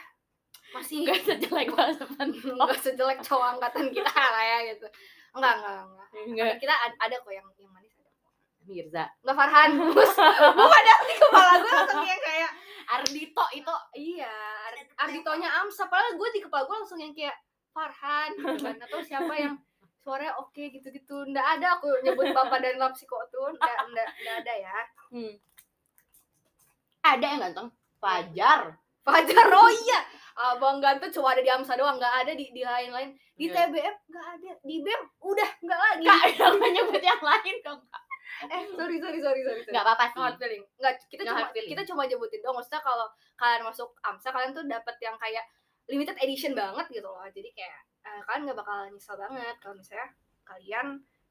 masih 0.74 1.06
nggak 1.06 1.22
sejelek 1.22 1.70
pentol 2.18 2.58
nggak 2.58 2.74
sejelek 2.82 3.22
cowok 3.22 3.54
angkatan 3.54 3.86
kita 3.88 4.10
lah 4.10 4.42
ya 4.42 4.58
gitu. 4.74 4.86
Enggak 5.30 5.54
enggak 5.62 5.74
enggak 5.84 6.06
Nggak. 6.26 6.54
kita 6.58 6.74
ada, 6.74 6.96
ada 6.98 7.16
kok 7.22 7.30
yang 7.30 7.46
yang 7.54 7.70
kok 7.70 7.85
Mirza. 8.66 9.04
Nggak 9.22 9.36
Farhan. 9.36 9.70
Mus 9.78 10.12
bukan 10.52 10.82
yang 10.84 11.02
di 11.02 11.14
kepala 11.16 11.52
gue 11.56 11.72
langsung 11.72 12.04
yang 12.04 12.20
kayak 12.20 12.50
Ardito 12.88 13.44
itu. 13.52 13.74
Iya 13.94 14.32
Ar- 14.66 14.90
Arditonya 15.00 15.50
Amsa. 15.56 15.86
Padahal 15.86 16.14
gue 16.14 16.28
di 16.30 16.40
kepala 16.40 16.62
gue 16.64 16.76
langsung 16.76 16.98
yang 16.98 17.10
kayak 17.10 17.36
Farhan 17.68 18.30
gitu 18.34 18.56
kan 18.60 18.76
atau 18.80 19.00
siapa 19.00 19.32
yang 19.32 19.54
suaranya 19.98 20.34
oke 20.36 20.62
gitu-gitu. 20.68 21.16
Nggak 21.26 21.46
ada 21.56 21.76
aku 21.76 21.90
nyebut 22.00 22.30
bapak 22.30 22.58
dan 22.58 22.76
lapsiko 22.76 23.18
tuh 23.28 23.50
nggak 23.52 23.76
nggak 23.86 24.08
nggak 24.16 24.36
ada 24.40 24.54
ya. 24.56 24.78
Hmm. 25.08 25.34
ada 27.02 27.22
yang 27.24 27.40
ganteng? 27.40 27.68
Fajar. 27.96 28.60
Fajar 29.00 29.46
oh 29.52 29.70
iya. 29.70 30.00
Abang 30.36 30.78
ganteng 30.78 31.08
cuma 31.08 31.32
ada 31.32 31.40
di 31.40 31.48
Amsa 31.48 31.74
doang. 31.74 31.96
Nggak 31.96 32.14
ada 32.22 32.32
di 32.32 32.50
di 32.50 32.60
lain-lain. 32.60 33.14
Di 33.32 33.46
Iya. 33.46 33.68
TBM 33.68 33.94
nggak 34.06 34.26
ada. 34.32 34.52
Di 34.60 34.76
BEM 34.80 35.02
udah 35.20 35.50
nggak 35.60 35.78
lagi. 35.78 36.04
Kak, 36.04 36.24
jangan 36.34 36.56
menyebut 36.56 36.98
yang 36.98 37.20
lain 37.20 37.56
dong 37.60 37.80
Kak. 37.84 38.02
Eh 38.50 38.62
sorry 38.74 38.96
sorry 39.00 39.18
sorry 39.22 39.40
sorry. 39.42 39.60
Nggak 39.70 39.84
apa-apa 39.84 40.04
No 40.12 40.20
hard 40.22 40.36
sih 40.36 40.40
feeling. 40.44 40.64
Nggak 40.78 40.94
kita 41.08 41.22
No 41.24 41.28
cuma 41.32 41.38
hard 41.40 41.52
feeling. 41.54 41.70
kita 41.72 41.82
cuma 41.88 42.02
nyebutin 42.06 42.40
dong 42.44 42.54
maksudnya 42.58 42.82
kalau 42.84 43.06
kalian 43.36 43.62
masuk 43.64 43.88
AMSA 44.02 44.28
kalian 44.32 44.52
tuh 44.52 44.64
dapat 44.66 44.96
yang 45.00 45.16
kayak 45.16 45.44
limited 45.86 46.16
edition 46.20 46.52
banget 46.52 46.86
gitu 46.90 47.06
loh. 47.06 47.24
Jadi 47.30 47.48
kayak 47.54 47.80
eh, 48.06 48.20
kalian 48.26 48.42
nggak 48.50 48.58
bakal 48.58 48.76
nyesel 48.90 49.16
banget 49.18 49.56
kalau 49.62 49.74
misalnya 49.78 50.08
kalian 50.46 50.86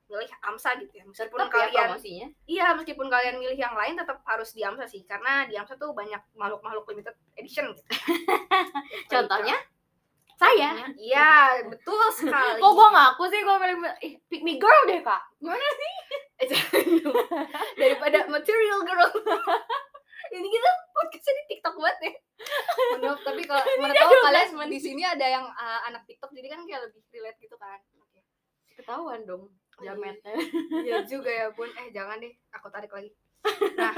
milih 0.05 0.29
AMSA 0.45 0.69
gitu 0.85 0.93
ya. 1.01 1.03
Meskipun 1.09 1.39
Tetap 1.41 1.49
ya 1.49 1.53
kalian 1.65 1.87
promosinya. 1.89 2.27
Iya 2.45 2.65
meskipun 2.77 3.07
kalian 3.09 3.35
milih 3.41 3.57
yang 3.57 3.73
lain 3.73 3.97
tetap 3.97 4.21
harus 4.29 4.53
di 4.53 4.61
AMSA 4.61 4.85
sih. 4.85 5.01
Karena 5.09 5.49
di 5.49 5.57
AMSA 5.57 5.75
tuh 5.81 5.91
banyak 5.97 6.21
makhluk-makhluk 6.37 6.85
limited 6.93 7.15
edition 7.37 7.73
gitu. 7.73 7.81
Contohnya? 9.11 9.57
Saya. 10.35 10.83
Iya 10.99 11.63
betul 11.71 12.05
sekali. 12.11 12.59
Kok 12.59 12.73
gua 12.75 12.89
ngaku 12.91 13.23
sih 13.31 13.39
gua 13.41 13.55
paling 13.55 13.79
ih, 14.03 14.13
pick 14.27 14.43
me 14.43 14.59
girl 14.59 14.83
deh 14.85 14.99
kak. 14.99 15.23
Gimana 15.39 15.63
sih? 15.63 15.93
Daripada 17.79 18.19
material 18.33 18.79
girl. 18.83 19.09
Ini 20.35 20.47
kita 20.49 20.69
podcastnya 20.91 21.33
di 21.37 21.43
TikTok 21.55 21.75
banget 21.79 21.97
ya. 22.01 22.13
Maaf, 22.99 23.19
tapi 23.23 23.41
kalau 23.45 23.61
mana 23.79 23.93
tahu 23.93 24.11
kalian 24.25 24.67
di 24.67 24.79
sini 24.81 25.05
ada 25.05 25.23
yang 25.23 25.45
uh, 25.47 25.79
anak 25.87 26.03
TikTok 26.09 26.33
jadi 26.35 26.51
kan 26.51 26.65
kayak 26.65 26.89
lebih 26.89 27.01
relate 27.13 27.39
gitu 27.39 27.55
kan. 27.55 27.79
Oke. 28.01 28.19
Ketahuan 28.75 29.23
dong. 29.23 29.53
Jametnya 29.75 30.35
Iya. 30.83 31.03
Juga 31.03 31.31
ya 31.31 31.47
bun 31.51 31.67
eh 31.67 31.91
jangan 31.91 32.19
deh 32.19 32.33
aku 32.51 32.67
tarik 32.71 32.91
lagi. 32.91 33.11
Nah. 33.75 33.93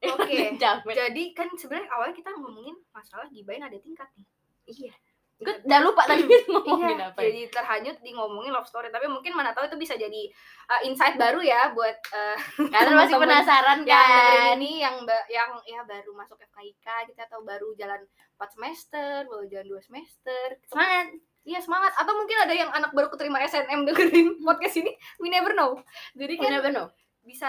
Oke. 0.16 0.38
Jamet. 0.58 0.94
Jadi 0.96 1.22
kan 1.34 1.50
sebenarnya 1.54 1.90
awalnya 1.92 2.16
kita 2.16 2.30
ngomongin 2.34 2.78
masalah 2.90 3.26
gibain 3.30 3.62
ada 3.62 3.78
tingkat 3.78 4.08
nih. 4.16 4.26
Iya 4.68 4.94
Gue 5.38 5.54
udah 5.62 5.80
lupa 5.86 6.02
tadi 6.02 6.26
ngomongin 6.50 6.98
Iya, 6.98 7.14
apa 7.14 7.20
ya. 7.22 7.30
jadi 7.30 7.40
terhanyut 7.46 7.96
di 8.02 8.10
ngomongin 8.10 8.50
love 8.50 8.66
story 8.66 8.90
tapi 8.90 9.06
mungkin 9.06 9.38
mana 9.38 9.54
tahu 9.54 9.70
itu 9.70 9.78
bisa 9.78 9.94
jadi 9.94 10.26
uh, 10.66 10.80
insight 10.82 11.14
baru 11.14 11.38
ya 11.38 11.70
buat 11.70 11.94
uh, 12.10 12.36
Kalian 12.74 12.98
masih 12.98 13.16
penasaran 13.22 13.86
yang 13.86 14.02
kan? 14.02 14.58
ini 14.58 14.82
yang 14.82 15.06
yang 15.30 15.50
ya 15.62 15.86
baru 15.86 16.10
masuk 16.18 16.42
FKIK 16.42 17.14
gitu 17.14 17.20
atau 17.22 17.46
baru 17.46 17.70
jalan 17.78 18.02
4 18.34 18.54
semester, 18.54 19.30
baru 19.30 19.46
jalan 19.46 19.66
2 19.78 19.86
semester. 19.86 20.46
Semangat 20.66 21.14
Iya 21.48 21.64
semangat 21.64 21.96
atau 21.96 22.12
mungkin 22.12 22.36
ada 22.44 22.52
yang 22.52 22.68
anak 22.76 22.92
baru 22.92 23.08
keterima 23.08 23.40
SNM 23.40 23.88
dengerin 23.88 24.36
podcast 24.46 24.84
ini, 24.84 24.92
we 25.16 25.32
never 25.32 25.56
know. 25.56 25.80
Jadi 26.12 26.34
kan 26.36 26.52
Bener 26.52 26.62
bener 26.66 26.86
bisa 27.24 27.48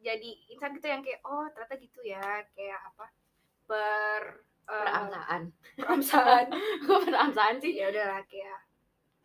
jadi 0.00 0.30
insan 0.52 0.72
gitu 0.76 0.88
yang 0.88 1.00
kayak 1.00 1.20
oh 1.24 1.48
ternyata 1.52 1.76
gitu 1.80 2.00
ya, 2.04 2.44
kayak 2.52 2.76
apa? 2.92 3.06
Per 3.64 4.20
eh, 4.68 4.82
Peramsaan 4.84 5.42
peramsaan. 5.74 6.44
Gue 6.84 6.98
peramsaan 7.02 7.56
sih 7.58 7.72
ya 7.74 7.88
udahlah 7.88 8.20
kayak 8.28 8.58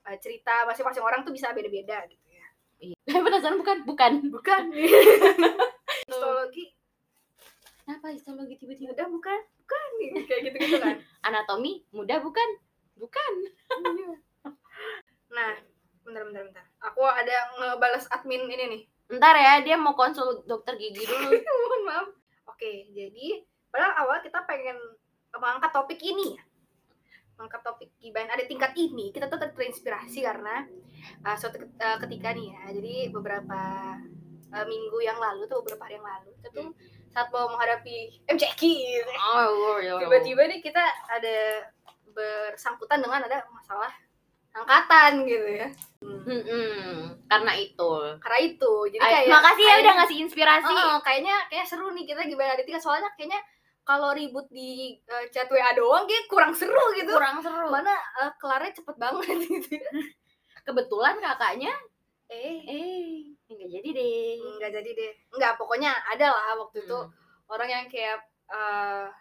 eh, 0.07 0.17
cerita 0.19 0.63
masing-masing 0.63 1.03
orang 1.03 1.21
tuh 1.21 1.35
bisa 1.35 1.51
beda-beda 1.51 2.07
gitu 2.07 2.27
ya. 2.31 2.47
Iya 2.79 3.17
penasaran 3.19 3.59
bukan? 3.59 3.77
Bukan 3.83 4.11
Bukan. 4.31 4.63
Histologi 6.07 6.75
Kenapa 7.83 8.15
histologi 8.15 8.55
tiba-tiba? 8.55 8.95
udah 8.95 9.11
bukan, 9.11 9.39
bukan 9.59 9.89
kayak 10.31 10.41
gitu-gitu 10.47 10.79
kan. 10.79 10.95
Anatomi 11.19 11.83
mudah 11.91 12.23
bukan? 12.23 12.49
Bukan 12.95 13.31
Nah, 15.27 15.51
bentar 16.05 16.23
bentar 16.23 16.43
bentar. 16.47 16.65
Aku 16.79 17.03
ada 17.03 17.51
ngebales 17.59 18.07
admin 18.07 18.47
ini 18.47 18.65
nih. 18.71 18.81
Ntar 19.19 19.35
ya 19.35 19.53
dia 19.59 19.75
mau 19.75 19.97
konsul 19.97 20.47
dokter 20.47 20.79
gigi 20.79 21.03
dulu 21.03 21.35
Mohon 21.35 21.81
maaf. 21.83 22.07
Oke, 22.47 22.87
jadi 22.95 23.43
padahal 23.67 24.07
awal 24.07 24.17
kita 24.23 24.45
pengen 24.47 24.77
mengangkat 25.35 25.71
topik 25.71 25.99
ini 25.99 26.37
ya. 26.37 26.43
Mengangkat 27.33 27.61
topik 27.63 27.89
gibain 27.97 28.29
ada 28.29 28.43
tingkat 28.43 28.71
ini, 28.75 29.09
kita 29.09 29.25
tuh 29.25 29.37
ter- 29.37 29.51
terinspirasi 29.51 30.21
karena 30.21 30.63
uh, 31.21 31.35
suatu 31.35 31.57
uh, 31.59 31.97
ketika 31.99 32.31
nih 32.31 32.53
ya. 32.53 32.63
Jadi 32.71 32.95
beberapa 33.09 33.59
uh, 34.49 34.65
minggu 34.65 34.97
yang 35.01 35.17
lalu 35.17 35.45
tuh 35.45 35.61
beberapa 35.61 35.85
hari 35.85 35.97
yang 35.97 36.05
lalu 36.05 36.29
kita 36.37 36.49
tuh 36.53 36.67
saat 37.09 37.29
mau 37.29 37.45
menghadapi 37.47 38.25
MCQ 38.27 38.61
gitu 38.61 39.09
ya. 39.09 39.19
Oh 39.21 39.77
iya 39.77 39.93
tiba-tiba 39.97 40.41
nih 40.45 40.59
kita 40.59 40.81
ada 41.07 41.37
bersangkutan 42.09 43.01
dengan 43.01 43.21
ada 43.21 43.45
masalah 43.49 43.89
angkatan 44.53 45.25
gitu 45.25 45.47
ya. 45.49 45.67
Hmm, 46.01 47.01
karena 47.25 47.53
itu 47.57 47.89
Karena 48.21 48.39
itu, 48.39 48.71
jadi 48.93 49.01
Ay, 49.01 49.13
kayak 49.25 49.33
Makasih 49.33 49.63
ya 49.63 49.67
kayak- 49.67 49.81
udah 49.81 49.93
ngasih 49.97 50.17
inspirasi 50.21 50.73
Oh, 50.73 50.97
kayaknya 51.01 51.35
kayak 51.49 51.65
seru 51.65 51.89
nih 51.89 52.05
kita 52.05 52.21
gimana 52.23 52.53
ada 52.53 52.61
tiga 52.61 52.77
soalnya 52.77 53.09
kayaknya 53.17 53.41
kalau 53.83 54.15
ribut 54.15 54.47
di 54.47 54.95
uh, 55.05 55.27
chat 55.29 55.47
WA 55.47 55.75
doang 55.75 56.07
kayak 56.07 56.25
kurang 56.31 56.55
seru 56.55 56.79
gitu. 56.95 57.11
Kurang 57.11 57.43
seru 57.43 57.67
Mana 57.67 57.91
uh, 58.19 58.31
kelarnya 58.39 58.71
cepet 58.71 58.95
banget 58.95 59.27
gitu. 59.43 59.75
Kebetulan 60.63 61.19
kakaknya 61.19 61.73
Eh, 62.31 62.63
Eh 62.65 63.29
Enggak 63.51 63.69
jadi 63.69 63.89
deh 63.93 64.39
enggak 64.57 64.71
jadi 64.81 64.89
deh. 64.95 65.11
Enggak, 65.35 65.53
pokoknya 65.59 65.91
ada 66.09 66.33
lah 66.33 66.57
waktu 66.57 66.81
itu 66.81 66.97
Hmm. 66.97 67.11
orang 67.51 67.69
yang 67.69 67.85
kayak 67.91 68.17
uh, 68.49 69.11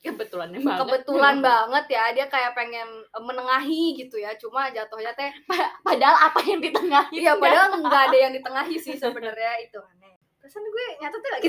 Kebetulan 0.00 0.48
banget 0.56 0.80
kebetulan 0.80 1.36
banget 1.48 1.84
ya 1.92 2.04
dia 2.12 2.26
kayak 2.26 2.52
pengen 2.56 2.88
menengahi 3.14 3.94
gitu 3.96 4.18
ya. 4.18 4.34
Cuma 4.36 4.68
jatuhnya 4.68 5.14
teh 5.14 5.30
Padahal 5.80 6.16
apa 6.28 6.40
yang 6.44 6.60
di 6.60 6.68
tengah 6.74 7.04
iya 7.14 7.38
padahal 7.38 7.72
enggak 7.80 8.10
ada 8.10 8.16
yang 8.18 8.32
ditengahi 8.34 8.76
sih 8.76 8.98
sebenarnya 8.98 9.60
itu 9.62 9.78
aneh. 9.78 10.18
Pesan 10.40 10.64
gue 10.66 10.84
nyatetnya 10.98 11.30
lagi 11.38 11.48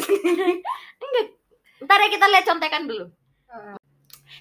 Ntar 1.92 2.00
ya 2.00 2.10
kita 2.10 2.26
lihat 2.26 2.46
contekan 2.48 2.84
dulu 2.88 3.06
Hmm. 3.46 3.76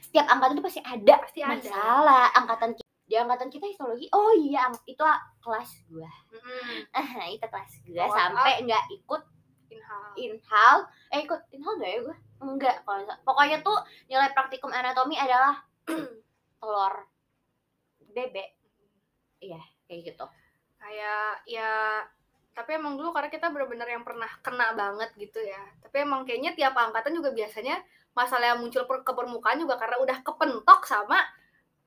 Setiap 0.00 0.22
angkatan 0.24 0.54
itu 0.54 0.62
pasti 0.62 0.80
ada 0.80 1.14
Pasti 1.18 1.40
ada. 1.42 1.50
Masalah 1.50 2.26
Angkatan 2.32 2.70
kita 2.72 2.90
Di 3.02 3.18
angkatan 3.18 3.50
kita 3.50 3.66
histologi 3.66 4.06
Oh 4.08 4.30
iya 4.30 4.70
ang- 4.70 4.86
Itu 4.86 5.02
kelas 5.40 5.70
gua 5.84 6.06
Mm-mm. 6.30 6.86
Ah, 6.94 7.26
itu 7.28 7.42
kelas 7.42 7.72
gua 7.82 8.06
Mohon 8.06 8.14
Sampai 8.14 8.52
nggak 8.62 8.84
ikut 8.92 9.22
Inhal. 9.66 10.06
inhal 10.14 10.76
Eh 11.10 11.26
ikut 11.26 11.40
inhal 11.50 11.74
nggak 11.74 11.90
ya 11.90 11.98
gua? 12.00 12.16
Enggak 12.38 12.76
kalau 12.86 13.02
Pokoknya 13.20 13.58
tuh 13.60 13.78
Nilai 14.06 14.30
praktikum 14.30 14.70
anatomi 14.70 15.18
adalah 15.18 15.58
Telur 16.62 16.94
Bebek 18.08 18.54
Iya 19.42 19.58
Kayak 19.90 20.00
gitu 20.06 20.26
kayak 20.78 21.42
ya 21.44 21.98
tapi 22.50 22.76
emang 22.76 22.98
dulu 22.98 23.14
karena 23.14 23.30
kita 23.30 23.48
benar-benar 23.48 23.88
yang 23.88 24.02
pernah 24.02 24.28
kena 24.42 24.74
banget 24.74 25.10
gitu 25.16 25.38
ya. 25.40 25.60
Tapi 25.80 26.02
emang 26.02 26.26
kayaknya 26.26 26.52
tiap 26.58 26.74
angkatan 26.74 27.14
juga 27.14 27.30
biasanya 27.30 27.78
masalah 28.10 28.54
yang 28.54 28.60
muncul 28.60 28.84
per- 28.90 29.06
ke 29.06 29.12
permukaan 29.14 29.58
juga 29.62 29.78
karena 29.78 29.96
udah 30.02 30.18
kepentok 30.20 30.82
sama 30.82 31.22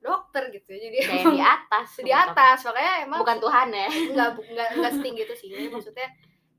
dokter 0.03 0.51
gitu 0.51 0.72
jadi 0.75 1.00
Kayak 1.00 1.25
di 1.32 1.39
atas 1.39 1.89
di 2.00 2.12
atas. 2.12 2.58
Makanya 2.63 2.93
emang 3.08 3.20
Bukan 3.24 3.38
Tuhan 3.39 3.67
ya. 3.72 3.88
nggak 3.91 4.29
nggak 4.39 4.67
nggak 4.79 4.91
setinggi 5.00 5.22
itu 5.27 5.36
sih. 5.36 5.50
Maksudnya 5.67 6.08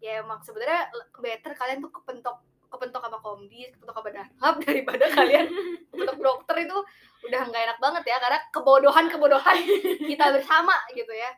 ya 0.05 0.21
emang 0.21 0.41
sebenarnya 0.45 0.93
better 1.17 1.53
kalian 1.57 1.81
tuh 1.81 1.93
kepentok 1.93 2.37
kepentok 2.69 3.07
sama 3.07 3.19
komdis 3.23 3.71
kepentok 3.73 3.95
sama 4.03 4.11
danhab 4.11 4.55
daripada 4.61 5.05
kalian 5.09 5.47
kepentok 5.95 6.19
dokter 6.21 6.57
itu 6.67 6.77
udah 7.25 7.41
nggak 7.49 7.63
enak 7.73 7.79
banget 7.81 8.05
ya. 8.05 8.17
Karena 8.21 8.39
kebodohan 8.53 9.07
kebodohan 9.09 9.57
kita 10.13 10.25
bersama 10.29 10.77
gitu 10.93 11.13
ya 11.13 11.33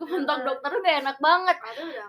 Kementok 0.00 0.38
dokter 0.46 0.70
udah 0.72 0.92
enak 1.04 1.16
banget. 1.20 1.56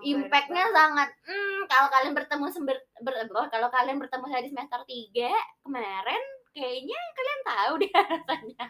Impactnya 0.01 0.65
sangat 0.71 1.09
hmm, 1.27 1.67
kalau 1.67 1.87
kalian 1.91 2.13
bertemu 2.15 2.45
sember, 2.49 2.77
ber, 3.03 3.15
ber- 3.27 3.49
kalau 3.51 3.67
kalian 3.67 3.97
bertemu 3.99 4.25
saya 4.27 4.41
di 4.43 4.49
semester 4.49 4.81
3 4.83 5.65
kemarin 5.65 6.23
kayaknya 6.51 6.99
kalian 7.15 7.41
tahu 7.47 7.73
deh 7.79 7.91
rasanya. 8.11 8.63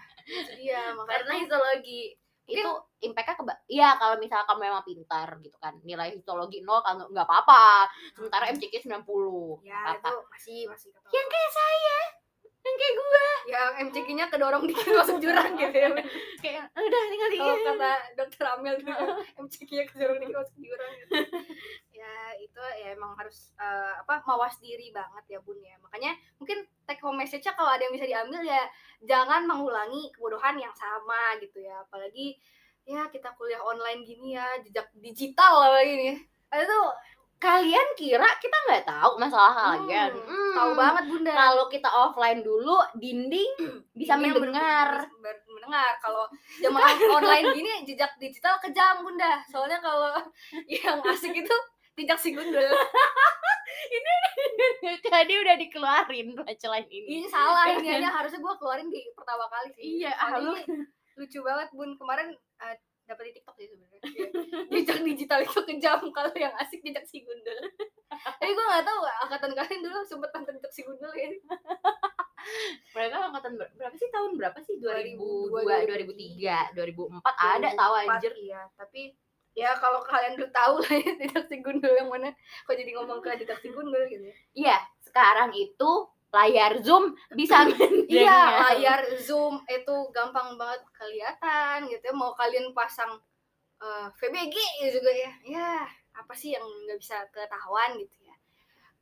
Iya, 0.58 0.82
karena 0.96 1.34
histologi. 1.38 2.14
Itu 2.50 2.68
impactnya 3.00 3.36
ke 3.38 3.44
iya 3.72 3.96
kalau 3.96 4.20
misalnya 4.20 4.44
kamu 4.44 4.60
memang 4.68 4.84
pintar 4.84 5.30
gitu 5.40 5.56
kan 5.62 5.78
nilai 5.88 6.12
histologi 6.12 6.60
nol 6.62 6.84
kan 6.84 7.00
nggak 7.00 7.26
apa-apa. 7.26 7.88
Sementara 8.18 8.52
MCQ 8.52 8.86
90 8.86 9.66
ya 9.66 9.96
apa 9.96 10.10
itu 10.12 10.22
masih 10.30 10.60
masih 10.68 10.90
yang 11.10 11.28
kayak 11.32 11.52
saya 11.54 11.98
yang 12.62 12.76
kayak 12.78 12.94
gue 12.94 13.26
yang 13.50 13.72
MCQ-nya 13.90 14.26
kedorong 14.30 14.64
dikit 14.70 14.86
masuk 15.02 15.18
jurang 15.18 15.58
gitu 15.58 15.74
ya. 15.74 15.90
kayak 16.46 16.64
udah 16.78 17.02
tinggal 17.10 17.30
Kalau 17.34 17.34
dikit 17.34 17.58
kata 17.66 17.81
dokter 18.18 18.46
Amel 18.48 18.76
gitu, 18.82 18.94
MCQ-nya 19.40 19.86
kedorong 19.90 20.18
dikit 20.22 20.36
masuk 20.40 20.58
jurang 20.60 20.92
gitu. 21.00 21.14
ya 22.02 22.14
itu 22.42 22.64
ya 22.82 22.98
emang 22.98 23.14
harus 23.14 23.54
eh, 23.62 23.94
apa 24.02 24.26
mawas 24.26 24.58
diri 24.58 24.90
banget 24.90 25.38
ya 25.38 25.40
bun 25.42 25.60
ya. 25.62 25.76
Makanya 25.84 26.12
mungkin 26.42 26.66
take 26.88 27.02
home 27.02 27.20
message-nya 27.20 27.54
kalau 27.54 27.72
ada 27.72 27.86
yang 27.86 27.94
bisa 27.94 28.08
diambil 28.10 28.42
ya 28.42 28.64
jangan 29.06 29.46
mengulangi 29.46 30.10
kebodohan 30.16 30.58
yang 30.58 30.74
sama 30.74 31.38
gitu 31.40 31.62
ya. 31.62 31.82
Apalagi 31.86 32.38
ya 32.86 33.08
kita 33.14 33.32
kuliah 33.38 33.62
online 33.62 34.02
gini 34.04 34.36
ya 34.36 34.58
jejak 34.64 34.90
digital 34.98 35.70
apalagi 35.70 35.94
nih. 35.96 36.16
Itu 36.52 36.80
kalian 37.42 37.88
kira 37.98 38.30
kita 38.38 38.54
nggak 38.70 38.86
tahu 38.86 39.18
masalah 39.18 39.50
kalian? 39.50 40.14
Hmm, 40.14 40.54
tahu 40.54 40.72
banget 40.78 41.04
bunda. 41.10 41.32
Kalau 41.34 41.66
kita 41.66 41.90
offline 41.90 42.46
dulu 42.46 42.78
dinding 42.94 43.50
bisa 44.00 44.14
Ini 44.14 44.30
yang 44.30 44.38
mendengar 44.38 45.10
ber- 45.18 45.42
mendengar. 45.50 45.98
Kalau 45.98 46.30
zaman 46.62 46.78
online 47.18 47.46
gini 47.58 47.72
jejak 47.90 48.14
digital 48.22 48.62
kejam 48.62 49.02
bunda. 49.02 49.42
Soalnya 49.50 49.82
kalau 49.82 50.14
yang 50.70 51.02
asik 51.02 51.34
itu 51.34 51.56
jejak 51.98 52.22
si 52.22 52.38
gundul. 52.38 52.62
Tadi 55.12 55.34
udah 55.42 55.56
dikeluarin 55.58 56.38
punchline 56.38 56.88
ini. 56.94 57.26
Ini 57.26 57.28
salah 57.28 57.66
ini 57.74 57.90
aja. 57.90 58.22
Harusnya 58.22 58.38
gue 58.38 58.54
keluarin 58.62 58.88
di 58.88 59.02
pertama 59.18 59.50
kali 59.50 59.74
sih. 59.74 59.84
Iya, 60.02 60.14
ini 60.38 60.62
lucu 61.18 61.40
banget 61.42 61.68
bun. 61.74 61.98
Kemarin 61.98 62.32
eh, 62.62 62.76
dapat 63.12 63.24
di 63.30 63.34
TikTok 63.38 63.56
sih 63.60 63.68
sebenarnya. 63.68 64.00
Jejak 64.72 65.00
digital 65.04 65.40
itu 65.44 65.60
kejam 65.68 66.00
kalau 66.10 66.32
yang 66.34 66.54
asik 66.58 66.80
jejak 66.80 67.04
si 67.04 67.22
gundul. 67.22 67.60
Tapi 68.40 68.52
gue 68.52 68.66
nggak 68.66 68.86
tahu 68.88 69.00
angkatan 69.28 69.52
kalian 69.52 69.82
dulu 69.84 70.00
sempet 70.08 70.30
nonton 70.32 70.56
jejak 70.60 70.74
si 70.74 70.82
gundul 70.88 71.12
ya. 71.12 71.30
Mereka 72.96 73.16
angkatan 73.30 73.54
ber- 73.60 73.74
berapa 73.78 73.96
sih? 73.96 74.10
Tahun 74.10 74.32
berapa 74.34 74.58
sih? 74.64 74.76
2002 74.80 75.62
2002, 75.62 76.42
2003 76.74 76.74
2004 76.74 77.22
ada 77.38 77.70
tahu 77.78 77.94
2004, 78.02 78.14
anjir. 78.18 78.34
iya. 78.40 78.62
Tapi 78.74 79.02
ya 79.52 79.76
kalau 79.78 80.00
kalian 80.08 80.40
udah 80.40 80.52
tahu 80.56 80.80
lah 80.80 80.96
ya 80.96 81.12
jejak 81.22 81.46
si 81.52 81.56
gundul 81.60 81.94
yang 81.94 82.10
mana. 82.10 82.32
Kok 82.66 82.74
jadi 82.74 82.92
ngomong 82.98 83.20
ke 83.20 83.36
jejak 83.44 83.60
si 83.62 83.70
gundul 83.70 84.02
gitu 84.08 84.26
ya? 84.26 84.36
Iya 84.56 84.78
sekarang 85.06 85.52
itu 85.54 85.92
layar 86.32 86.80
zoom 86.80 87.12
bisa 87.36 87.68
Iya, 88.12 88.40
layar 88.72 89.04
zoom 89.20 89.60
itu 89.68 89.96
gampang 90.16 90.56
banget 90.56 90.82
kelihatan 90.96 91.92
gitu 91.92 92.04
ya. 92.08 92.14
Mau 92.16 92.32
kalian 92.36 92.72
pasang 92.72 93.20
eh, 93.84 94.08
VBG 94.16 94.56
juga 94.96 95.12
ya. 95.12 95.32
Ya, 95.44 95.72
apa 96.16 96.34
sih 96.36 96.56
yang 96.56 96.64
nggak 96.64 97.00
bisa 97.00 97.24
ketahuan 97.36 98.00
gitu 98.00 98.16
ya. 98.24 98.36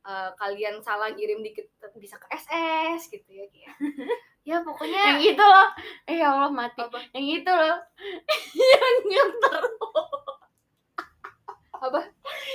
Eh, 0.06 0.30
kalian 0.34 0.82
salah 0.82 1.14
kirim 1.14 1.42
dikit 1.46 1.70
bisa 1.98 2.18
ke 2.18 2.26
SS 2.34 3.10
gitu 3.14 3.30
ya. 3.30 3.46
kayak. 3.48 3.74
ya 4.40 4.56
pokoknya 4.64 5.00
yang 5.14 5.20
itu 5.20 5.44
loh 5.44 5.68
eh 6.08 6.16
ya 6.16 6.32
Allah 6.32 6.48
mati 6.48 6.80
Apa? 6.80 6.96
yang 7.12 7.26
itu 7.28 7.52
loh 7.52 7.76
yang 8.72 8.96
ngeter 9.04 9.64
apa? 11.80 12.00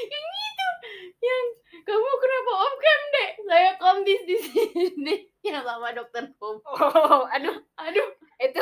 yang 0.06 0.26
itu 0.26 0.68
yang 1.22 1.46
kamu 1.86 2.10
kenapa 2.18 2.52
om 2.58 2.74
dek? 3.14 3.32
Saya 3.46 3.70
komdis 3.78 4.22
di 4.26 4.38
sini. 4.42 5.16
Yang 5.46 5.64
sama 5.70 5.94
dokter 5.94 6.24
om. 6.42 6.58
Oh, 6.66 7.30
aduh, 7.30 7.56
aduh. 7.78 8.08
Itu 8.42 8.62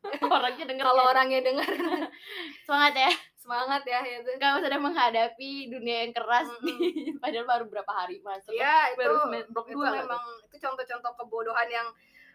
orangnya 0.30 0.64
denger 0.64 0.84
kalau 0.86 1.04
ya. 1.04 1.10
orangnya 1.12 1.40
dengar 1.44 1.68
semangat 2.66 2.94
ya. 2.96 3.12
Semangat 3.40 3.82
ya 3.88 4.00
itu. 4.04 4.30
kamu 4.36 4.58
sedang 4.62 4.82
menghadapi 4.84 5.72
dunia 5.72 6.06
yang 6.06 6.12
keras 6.12 6.44
Mm-mm. 6.60 7.16
padahal 7.24 7.46
baru 7.48 7.64
berapa 7.72 7.88
hari 7.88 8.20
masuk 8.20 8.52
Iya, 8.52 8.92
itu 8.92 9.00
baru 9.00 9.16
itu 9.32 9.48
dua 9.72 9.88
nggak 9.90 9.94
memang 10.04 10.22
itu 10.44 10.56
contoh-contoh 10.60 11.12
kebodohan 11.18 11.68
yang 11.72 11.88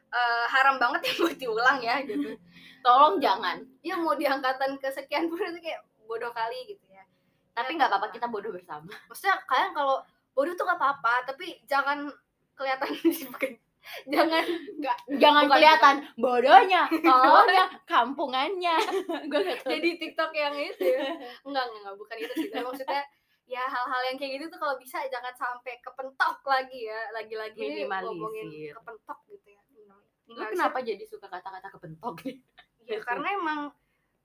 eh, 0.09 0.45
haram 0.49 0.81
banget 0.81 1.13
yang 1.13 1.17
mau 1.21 1.33
diulang 1.37 1.77
ya 1.81 1.95
gitu. 2.03 2.35
tolong 2.81 3.21
jangan. 3.21 3.61
Ya 3.85 3.95
mau 4.01 4.17
di 4.17 4.25
angkatan 4.25 4.77
kesekian 4.81 5.29
pun 5.29 5.39
itu 5.39 5.61
kayak 5.61 5.81
bodoh 6.05 6.29
kali 6.33 6.57
gitu 6.69 6.85
ya 6.89 6.94
tapi 7.55 7.71
nggak 7.79 7.87
apa-apa 7.87 8.11
kita 8.11 8.27
bodoh 8.27 8.51
bersama. 8.51 8.91
Maksudnya 9.09 9.39
kalian 9.47 9.71
kalau 9.71 10.03
bodoh 10.35 10.53
tuh 10.53 10.67
gak 10.67 10.75
apa-apa 10.75 11.31
tapi 11.31 11.63
jangan 11.63 12.11
kelihatan 12.59 12.91
jangan 14.13 14.43
nggak 14.81 14.97
jangan 15.21 15.43
Bukan, 15.45 15.53
kelihatan 15.55 15.95
bodohnya 16.19 16.83
tolongnya 17.07 17.65
kampungannya. 17.87 18.77
Gue 19.31 19.55
jadi 19.63 19.89
TikTok 19.95 20.35
yang 20.35 20.55
itu. 20.59 20.83
Enggak 21.47 21.65
enggak, 21.71 21.93
bukan 21.95 22.17
itu 22.19 22.33
sih. 22.35 22.49
Maksudnya 22.51 23.03
ya 23.45 23.61
hal-hal 23.61 24.01
yang 24.11 24.17
kayak 24.17 24.41
gitu 24.41 24.45
tuh 24.51 24.59
kalau 24.59 24.75
bisa 24.75 24.99
jangan 25.07 25.31
sampai 25.37 25.77
kepentok 25.79 26.41
lagi 26.49 26.89
ya 26.89 27.13
lagi-lagi 27.13 27.61
Minimalisir. 27.61 28.09
ngomongin 28.09 28.47
kepentok 28.73 29.19
gitu 29.31 29.47
ya. 29.53 29.61
Lu 30.25 30.43
kenapa 30.49 30.81
jadi 30.81 31.03
suka 31.05 31.29
kata-kata 31.29 31.69
kepentok 31.77 32.25
nih? 32.25 32.41
Ya 32.89 32.99
karena 33.05 33.27
emang 33.37 33.59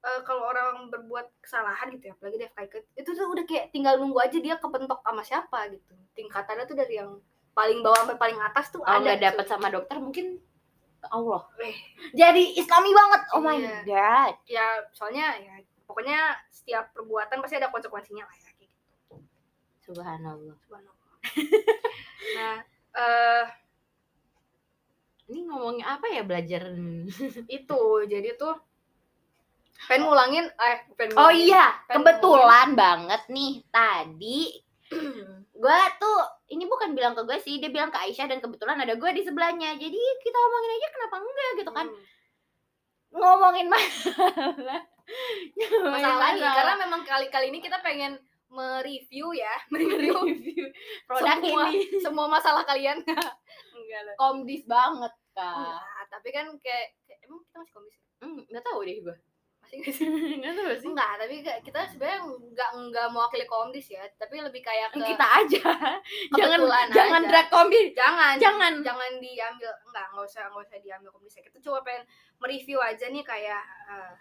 eh, 0.01 0.21
kalau 0.23 0.43
orang 0.45 0.89
berbuat 0.89 1.29
kesalahan 1.39 1.93
gitu 1.93 2.09
ya 2.09 2.15
apalagi 2.15 2.37
dia 2.37 2.49
FKIK 2.49 2.75
itu 2.97 3.11
tuh 3.11 3.27
udah 3.29 3.45
kayak 3.45 3.67
tinggal 3.69 3.95
nunggu 3.97 4.19
aja 4.19 4.39
dia 4.39 4.57
kepentok 4.57 5.01
sama 5.01 5.21
siapa 5.21 5.69
gitu 5.69 5.93
tingkatannya 6.13 6.65
tuh 6.65 6.75
dari 6.75 6.97
yang 6.97 7.21
paling 7.51 7.81
bawah 7.81 8.05
sampai 8.05 8.17
paling 8.17 8.39
atas 8.39 8.71
tuh 8.71 8.81
kalau 8.81 8.97
ada 8.97 9.05
nggak 9.05 9.21
dapat 9.23 9.45
tuh. 9.45 9.51
sama 9.51 9.67
dokter 9.69 9.97
mungkin 9.97 10.27
ke 10.97 11.09
Allah 11.09 11.43
Eh. 11.59 11.77
jadi 12.13 12.43
Islami 12.57 12.91
banget 12.91 13.23
oh 13.33 13.41
my 13.41 13.57
Iya. 13.57 13.77
god 13.85 14.35
ya 14.47 14.67
soalnya 14.91 15.37
ya 15.37 15.55
pokoknya 15.85 16.19
setiap 16.49 16.93
perbuatan 16.93 17.41
pasti 17.41 17.57
ada 17.57 17.69
konsekuensinya 17.69 18.23
lah 18.23 18.37
ya 18.37 18.51
kayak 18.53 18.71
gitu 18.71 19.17
subhanallah 19.83 20.57
Subhanallah. 20.61 21.09
nah 22.37 22.57
eh 22.91 23.45
ini 25.27 25.47
ngomongin 25.47 25.85
apa 25.85 26.07
ya 26.11 26.23
belajar 26.23 26.75
itu 27.49 27.81
jadi 28.07 28.35
tuh 28.35 28.55
pengen 29.89 30.03
ngulangin 30.09 30.47
eh 30.49 30.79
pengen 30.99 31.17
oh 31.17 31.31
ngulangin. 31.31 31.47
iya 31.49 31.65
Pengen 31.89 31.97
kebetulan 32.05 32.69
banget 32.77 33.23
nih 33.33 33.53
tadi 33.73 34.41
gue 35.63 35.81
tuh 36.01 36.19
ini 36.51 36.65
bukan 36.67 36.97
bilang 36.97 37.15
ke 37.15 37.23
gue 37.23 37.39
sih 37.41 37.63
dia 37.63 37.71
bilang 37.71 37.95
ke 37.95 37.99
Aisyah 38.01 38.27
dan 38.27 38.43
kebetulan 38.43 38.81
ada 38.81 38.99
gue 38.99 39.11
di 39.15 39.23
sebelahnya. 39.23 39.77
Jadi 39.79 40.01
kita 40.25 40.39
omongin 40.41 40.73
aja 40.75 40.89
kenapa 40.91 41.17
enggak 41.23 41.51
gitu 41.63 41.73
kan. 41.73 41.87
Hmm. 41.89 42.09
ngomongin 43.11 43.67
masalah 43.67 44.31
Ngomongin 45.59 45.83
masalah 45.91 46.19
lagi 46.31 46.47
karena 46.47 46.75
memang 46.79 47.03
kali-kali 47.03 47.51
ini 47.51 47.59
kita 47.59 47.83
pengen 47.83 48.19
mereview 48.51 49.31
ya. 49.35 49.55
Mereview 49.73 50.15
review 50.27 50.67
produk 51.07 51.39
semua 51.39 51.63
ini. 51.71 51.83
semua 52.05 52.27
masalah 52.27 52.63
kalian. 52.67 53.03
Enggak 53.07 54.01
lah. 54.07 54.15
Komdis 54.19 54.63
banget 54.67 55.13
kak. 55.35 55.55
Enggak, 55.55 56.05
tapi 56.11 56.29
kan 56.35 56.47
kayak, 56.59 56.99
kayak 57.07 57.21
emang 57.27 57.41
kita 57.47 57.57
masih 57.63 57.75
komisi 57.75 57.99
hmm, 58.21 58.41
nggak 58.53 58.65
tahu 58.65 58.81
deh 58.85 58.97
gue 59.01 59.17
masih 59.71 59.79
nggak 59.87 59.95
sih? 59.95 60.07
Nggak 60.43 60.53
tahu 60.59 60.75
sih. 60.75 60.89
Enggak 60.91 61.13
tapi 61.23 61.35
kita 61.63 61.81
sebenarnya 61.95 62.21
enggak 62.27 62.71
enggak 62.75 63.07
mewakili 63.15 63.47
komdis 63.47 63.87
ya. 63.87 64.03
Tapi 64.19 64.35
lebih 64.43 64.63
kayak 64.67 64.91
ke 64.91 64.99
kita 64.99 65.27
aja. 65.27 65.63
Jangan 66.39 66.59
kebetulan 66.59 66.87
jangan 66.91 67.23
aja. 67.23 67.31
drag 67.31 67.49
komdis 67.49 67.89
jangan. 67.95 68.35
Jangan. 68.43 68.73
Jangan 68.83 69.11
diambil. 69.23 69.71
Enggak 69.87 70.05
nggak 70.11 70.25
usah 70.27 70.43
nggak 70.51 70.65
usah 70.67 70.79
diambil 70.83 71.11
komdis 71.15 71.39
kita 71.39 71.59
coba 71.63 71.79
pengen 71.87 72.03
mereview 72.43 72.79
aja 72.83 73.07
nih 73.07 73.23
kayak 73.23 73.63
eh, 73.91 74.15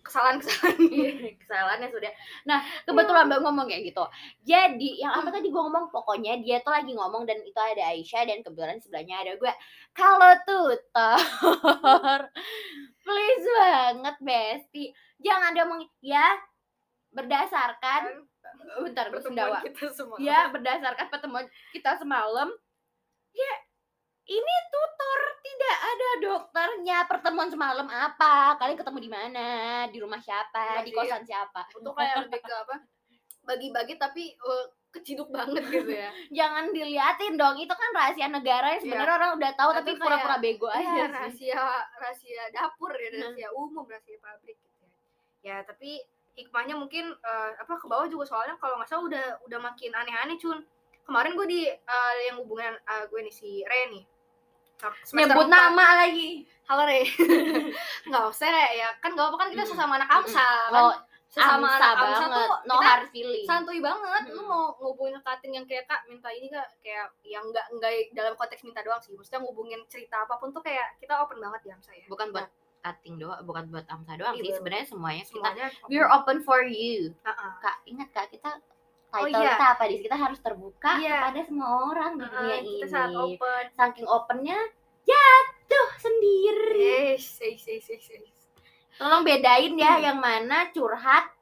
kesalahan-kesalahan. 0.00 0.76
Kesalahannya 1.44 1.88
sudah. 1.92 2.12
Nah 2.48 2.58
kebetulan 2.82 3.30
mbak 3.30 3.40
ngomong 3.46 3.66
kayak 3.70 3.94
gitu. 3.94 4.04
Jadi 4.42 4.98
yang 4.98 5.14
apa 5.14 5.30
tadi 5.30 5.52
gue 5.52 5.62
ngomong? 5.62 5.92
Pokoknya 5.94 6.40
dia 6.42 6.58
tuh 6.64 6.74
lagi 6.74 6.92
ngomong 6.96 7.28
dan 7.28 7.38
itu 7.46 7.60
ada 7.60 7.94
Aisyah 7.94 8.26
dan 8.26 8.42
kebetulan 8.42 8.82
sebelahnya 8.82 9.22
ada 9.22 9.32
gue 9.38 9.52
kalau 9.94 10.32
tutor 10.46 12.20
please 13.04 13.46
banget 13.58 13.79
Besti. 14.20 14.92
Jangan 15.18 15.56
dia 15.56 15.64
ngomong 15.64 15.82
ya 16.04 16.26
berdasarkan 17.10 18.28
bentar 18.86 19.10
gue 19.10 19.18
pertemuan 19.18 19.58
sendawa 19.58 19.58
kita 19.64 19.86
semua. 19.90 20.16
Ya 20.20 20.46
berdasarkan 20.52 21.06
pertemuan 21.10 21.46
kita 21.74 21.98
semalam 21.98 22.48
ya 23.34 23.52
ini 24.30 24.54
tutor 24.70 25.20
tidak 25.42 25.78
ada 25.82 26.10
dokternya. 26.22 26.98
Pertemuan 27.10 27.50
semalam 27.50 27.88
apa? 27.90 28.54
Kalian 28.62 28.78
ketemu 28.78 28.98
di 29.02 29.10
mana? 29.10 29.48
Di 29.90 29.98
rumah 29.98 30.22
siapa? 30.22 30.78
Enggak 30.78 30.86
di 30.86 30.92
sih. 30.94 30.98
kosan 31.02 31.22
siapa? 31.26 31.60
Untuk 31.74 31.92
kayak 31.98 32.30
lebih 32.30 32.40
ke 32.44 32.54
apa? 32.54 32.76
Bagi-bagi 33.42 33.94
tapi 33.98 34.36
eh, 34.38 34.64
keciduk 34.90 35.30
banget 35.30 35.62
gitu 35.66 35.86
ya. 35.88 36.10
Jangan 36.38 36.70
diliatin 36.70 37.34
dong 37.34 37.56
itu 37.56 37.70
kan 37.70 37.90
rahasia 37.92 38.26
negara 38.26 38.74
yang 38.74 38.82
sebenarnya 38.82 39.14
orang 39.16 39.30
udah 39.34 39.50
tahu 39.54 39.70
tapi 39.72 39.90
pura-pura 39.96 40.36
bego 40.36 40.66
aja 40.66 40.82
Iya, 40.82 40.90
sih. 41.00 41.10
rahasia 41.10 41.62
rahasia 41.96 42.42
dapur 42.50 42.90
ya 42.92 43.08
Nah. 43.12 43.18
rahasia 43.28 43.48
umum 43.52 43.84
rahasia 43.84 44.18
pabrik 44.18 44.58
gitu 44.58 44.78
ya. 44.80 44.90
Ya 45.40 45.56
tapi 45.62 46.02
hikmahnya 46.32 46.74
mungkin 46.74 47.10
eh, 47.12 47.50
apa 47.56 47.74
ke 47.74 47.86
bawah 47.86 48.06
juga 48.06 48.26
soalnya 48.26 48.54
kalau 48.56 48.76
nggak 48.76 48.86
salah 48.86 49.04
udah 49.04 49.24
udah 49.44 49.58
makin 49.60 49.90
aneh-aneh 49.92 50.36
cun. 50.36 50.58
Kemarin 51.00 51.34
gue 51.34 51.46
di 51.46 51.60
eh, 51.66 52.14
yang 52.26 52.38
hubungan 52.38 52.74
eh, 52.74 53.04
gue 53.06 53.20
nih 53.20 53.32
si 53.32 53.62
Re 53.62 53.90
nih. 53.90 54.04
Semester 55.04 55.36
nyebut 55.36 55.44
empat. 55.44 55.54
nama 55.60 55.86
lagi. 56.00 56.48
Halo 56.64 56.82
Re. 56.82 57.04
Nggak 58.08 58.24
usah 58.26 58.48
ya. 58.72 58.88
Kan 58.98 59.12
nggak 59.12 59.28
apa 59.28 59.36
kan 59.36 59.48
kita 59.52 59.64
sesama 59.66 59.98
anak 59.98 60.08
amsa 60.10 60.40
kan? 60.40 60.72
Kalau 60.72 60.92
sesama 61.30 61.70
amsa 61.70 61.78
anak 61.80 61.94
amsa 61.94 62.02
banget 62.02 62.30
tuh 62.34 62.58
no 62.60 62.74
kita 62.74 62.84
hard 62.84 63.06
feeling. 63.08 63.44
santuy 63.46 63.78
banget. 63.78 64.22
Lu 64.28 64.42
Mm. 64.42 64.48
mau 64.48 64.64
ngubungin 64.76 65.14
cutting 65.20 65.52
yang 65.54 65.64
kayak 65.64 65.86
kak 65.86 66.02
minta 66.04 66.26
ini 66.28 66.46
kak 66.46 66.66
kayak 66.80 67.06
yang 67.22 67.46
nggak 67.46 67.66
nggak 67.72 67.92
dalam 68.10 68.34
konteks 68.34 68.62
minta 68.62 68.82
doang 68.82 68.98
sih. 68.98 69.14
Maksudnya 69.14 69.38
ngubungin 69.40 69.78
cerita 69.86 70.20
apa 70.20 70.34
pun 70.36 70.50
tuh 70.50 70.58
kayak 70.58 70.98
kita 70.98 71.14
open 71.16 71.38
banget 71.38 71.62
ya. 71.64 71.76
Saya 71.78 72.02
bukan 72.04 72.28
buat 72.30 72.50
cutting 72.80 73.14
doang 73.16 73.38
bukan 73.40 73.64
buat 73.68 73.86
amsa 73.86 74.16
doang 74.16 74.34
Iya, 74.34 74.42
sih. 74.42 74.56
sebenarnya 74.56 74.86
semuanya 74.88 75.22
kita 75.22 75.36
semuanya 75.38 75.66
we're 75.86 76.08
open 76.08 76.40
for 76.40 76.60
you. 76.60 77.12
Heeh. 77.20 77.50
kak 77.58 77.76
ingat 77.84 78.08
kak 78.10 78.26
kita 78.28 78.50
Oh, 79.10 79.26
title 79.26 79.38
iya. 79.38 79.52
kita 79.52 79.66
apa? 79.70 79.82
Di 79.84 79.96
kita 80.00 80.16
harus 80.16 80.38
terbuka 80.38 80.90
Iya. 80.96 81.14
kepada 81.20 81.40
semua 81.44 81.70
orang 81.84 82.10
di 82.14 82.24
dunia 82.24 82.56
Heeh, 82.56 82.62
kita 82.72 82.86
sangat 82.88 83.10
ini 83.10 83.18
open. 83.34 83.64
Saking 83.76 84.06
opennya 84.08 84.58
jatuh 85.02 85.88
sendiri. 85.98 86.78
Yes 87.10 87.26
yes 87.38 87.62
yes 87.64 87.86
yes, 87.88 88.06
yes. 88.08 88.39
Tolong 89.00 89.24
bedain 89.24 89.72
ya 89.74 89.92
Hmm. 89.92 90.04
yang 90.04 90.18
mana 90.20 90.68
curhat 90.68 91.32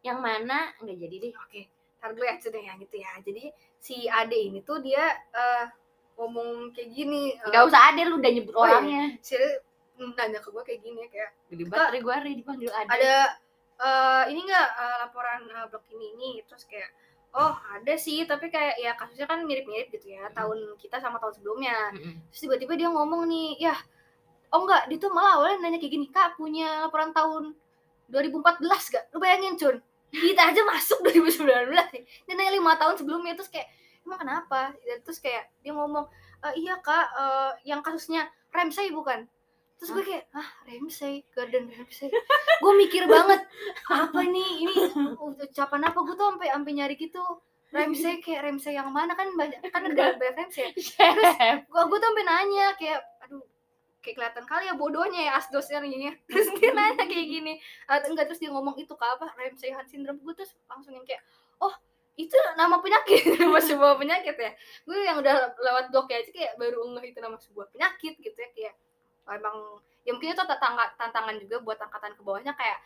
yang 0.00 0.18
mana 0.18 0.74
enggak 0.76 0.98
jadi 0.98 1.16
deh 1.20 1.32
oke 1.36 1.60
ntar 1.98 2.10
dulu 2.10 2.24
ya 2.24 2.34
ceritanya 2.36 2.74
gitu 2.76 2.96
ya 2.96 3.10
jadi 3.20 3.44
si 3.76 3.96
Ade 4.04 4.38
ini 4.40 4.58
tuh 4.60 4.78
dia 4.78 5.02
eh, 5.30 5.64
ngomong 6.14 6.70
kayak 6.70 6.90
gini 6.90 7.30
Gak 7.44 7.62
usah 7.64 7.82
ada 7.88 8.02
lu 8.02 8.18
udah 8.18 8.26
nyebut 8.28 8.50
Oh, 8.52 8.62
iya. 8.62 8.74
orangnya. 8.74 9.04
si 9.20 9.34
Ade 9.34 9.62
nanya 9.96 10.38
ke 10.38 10.48
gue 10.48 10.62
kayak 10.64 10.80
gini 10.80 10.98
ya 11.00 11.08
kayak 11.08 11.30
Gede 11.48 11.64
banget 11.64 11.90
gue 12.00 12.12
hari 12.12 12.32
dipanggil 12.34 12.70
ada. 12.72 12.86
ada 12.88 13.14
eh, 13.78 14.22
ini 14.30 14.40
enggak 14.42 14.68
laporan 15.00 15.40
eh, 15.48 15.66
blog 15.66 15.84
ini 15.88 16.06
ini 16.12 16.30
terus 16.44 16.62
kayak 16.64 16.90
oh 17.30 17.52
ada 17.68 17.94
sih 17.94 18.22
tapi 18.24 18.48
kayak 18.48 18.74
ya 18.76 18.94
kasusnya 18.94 19.26
kan 19.26 19.42
mirip-mirip 19.42 19.90
gitu 19.90 20.10
ya 20.12 20.26
tahun 20.32 20.58
kita 20.76 20.96
sama 20.96 21.18
tahun 21.18 21.34
sebelumnya 21.34 21.92
Mm-mm. 21.92 22.14
terus 22.30 22.40
tiba-tiba 22.40 22.74
dia 22.74 22.88
ngomong 22.88 23.26
nih 23.26 23.58
ya 23.60 23.74
oh 24.52 24.60
enggak 24.64 24.82
dia 24.88 24.98
tuh 25.00 25.10
malah 25.12 25.40
awalnya 25.40 25.56
nanya 25.64 25.78
kayak 25.80 25.92
gini 25.92 26.06
kak 26.08 26.36
punya 26.40 26.86
laporan 26.86 27.12
tahun 27.12 27.52
2014 28.08 28.64
gak 28.94 29.04
lu 29.12 29.18
bayangin 29.20 29.54
cun. 29.60 29.76
Kita 30.08 30.48
aja 30.48 30.64
masuk 30.64 31.04
2019 31.04 31.68
nih. 31.68 32.02
Dia 32.24 32.32
nanya 32.32 32.52
lima 32.56 32.72
tahun 32.80 32.96
sebelumnya 32.96 33.36
terus 33.36 33.52
kayak 33.52 33.68
emang 34.08 34.16
kenapa? 34.24 34.72
Dan 34.80 34.98
terus 35.04 35.20
kayak 35.20 35.52
dia 35.60 35.76
ngomong 35.76 36.08
"Eh, 36.48 36.64
iya 36.64 36.80
kak 36.80 37.06
eh, 37.12 37.52
yang 37.68 37.84
kasusnya 37.84 38.24
Ramsey 38.48 38.88
bukan? 38.88 39.28
Terus 39.78 39.90
gue 39.94 40.04
kayak 40.08 40.24
ah 40.34 40.48
Ramsey 40.66 41.22
Garden 41.30 41.70
Ramsey 41.70 42.08
gue 42.58 42.72
mikir 42.82 43.06
banget 43.06 43.46
apa 43.92 44.20
nih 44.26 44.64
ini 44.64 44.74
ucapan 45.20 45.86
apa? 45.92 45.98
Gue 46.02 46.16
tuh 46.16 46.26
sampai 46.34 46.48
sampai 46.50 46.72
nyari 46.72 46.96
gitu 46.96 47.22
Ramsey 47.68 48.24
kayak 48.24 48.48
Ramsey 48.48 48.72
yang 48.74 48.88
mana? 48.88 49.12
Kan 49.12 49.36
banyak 49.36 49.60
kan 49.68 49.84
ada 49.84 50.16
banyak 50.16 50.34
Ramsey 50.40 50.64
ya. 50.64 50.70
Chef. 50.88 51.68
gua 51.68 51.84
gua 51.84 52.00
tuh 52.00 52.08
sampai 52.08 52.24
nanya 52.24 52.66
kayak 52.80 53.04
aduh 53.28 53.44
kayak 54.08 54.16
kelihatan 54.16 54.44
kali 54.48 54.64
ya 54.64 54.74
bodohnya 54.74 55.20
ya 55.20 55.32
asdosnya 55.36 55.84
nih 55.84 56.16
terus 56.32 56.48
dia 56.56 56.72
nanya 56.72 57.04
kayak 57.04 57.26
gini 57.28 57.60
Ah, 57.84 58.00
enggak 58.00 58.32
terus 58.32 58.40
dia 58.40 58.48
ngomong 58.48 58.74
itu 58.74 58.90
ke 58.90 59.04
apa 59.04 59.28
Ramsay 59.36 59.68
Hunt 59.70 59.86
syndrome. 59.86 60.16
Gue 60.18 60.32
terus 60.32 60.56
langsung 60.64 60.96
yang 60.96 61.04
kayak 61.04 61.20
oh 61.60 61.74
itu 62.16 62.34
nama 62.56 62.80
penyakit. 62.80 63.22
Nama 63.38 63.60
sebuah 63.60 63.94
penyakit 63.94 64.34
ya. 64.34 64.50
Gue 64.82 65.04
yang 65.04 65.20
udah 65.20 65.54
lewat 65.54 65.84
dok 65.92 66.08
aja 66.08 66.26
kayak 66.26 66.56
baru 66.56 66.82
ngeh 66.96 67.12
itu 67.12 67.20
nama 67.20 67.36
sebuah 67.36 67.68
penyakit 67.70 68.16
gitu 68.16 68.34
ya 68.34 68.48
kayak 68.50 68.74
oh, 69.28 69.32
emang 69.36 69.56
ya 70.02 70.16
mungkin 70.16 70.32
itu 70.32 70.40
tantangan 70.40 70.88
tantangan 70.96 71.36
juga 71.38 71.60
buat 71.60 71.78
angkatan 71.78 72.16
ke 72.16 72.22
bawahnya 72.24 72.56
kayak 72.56 72.80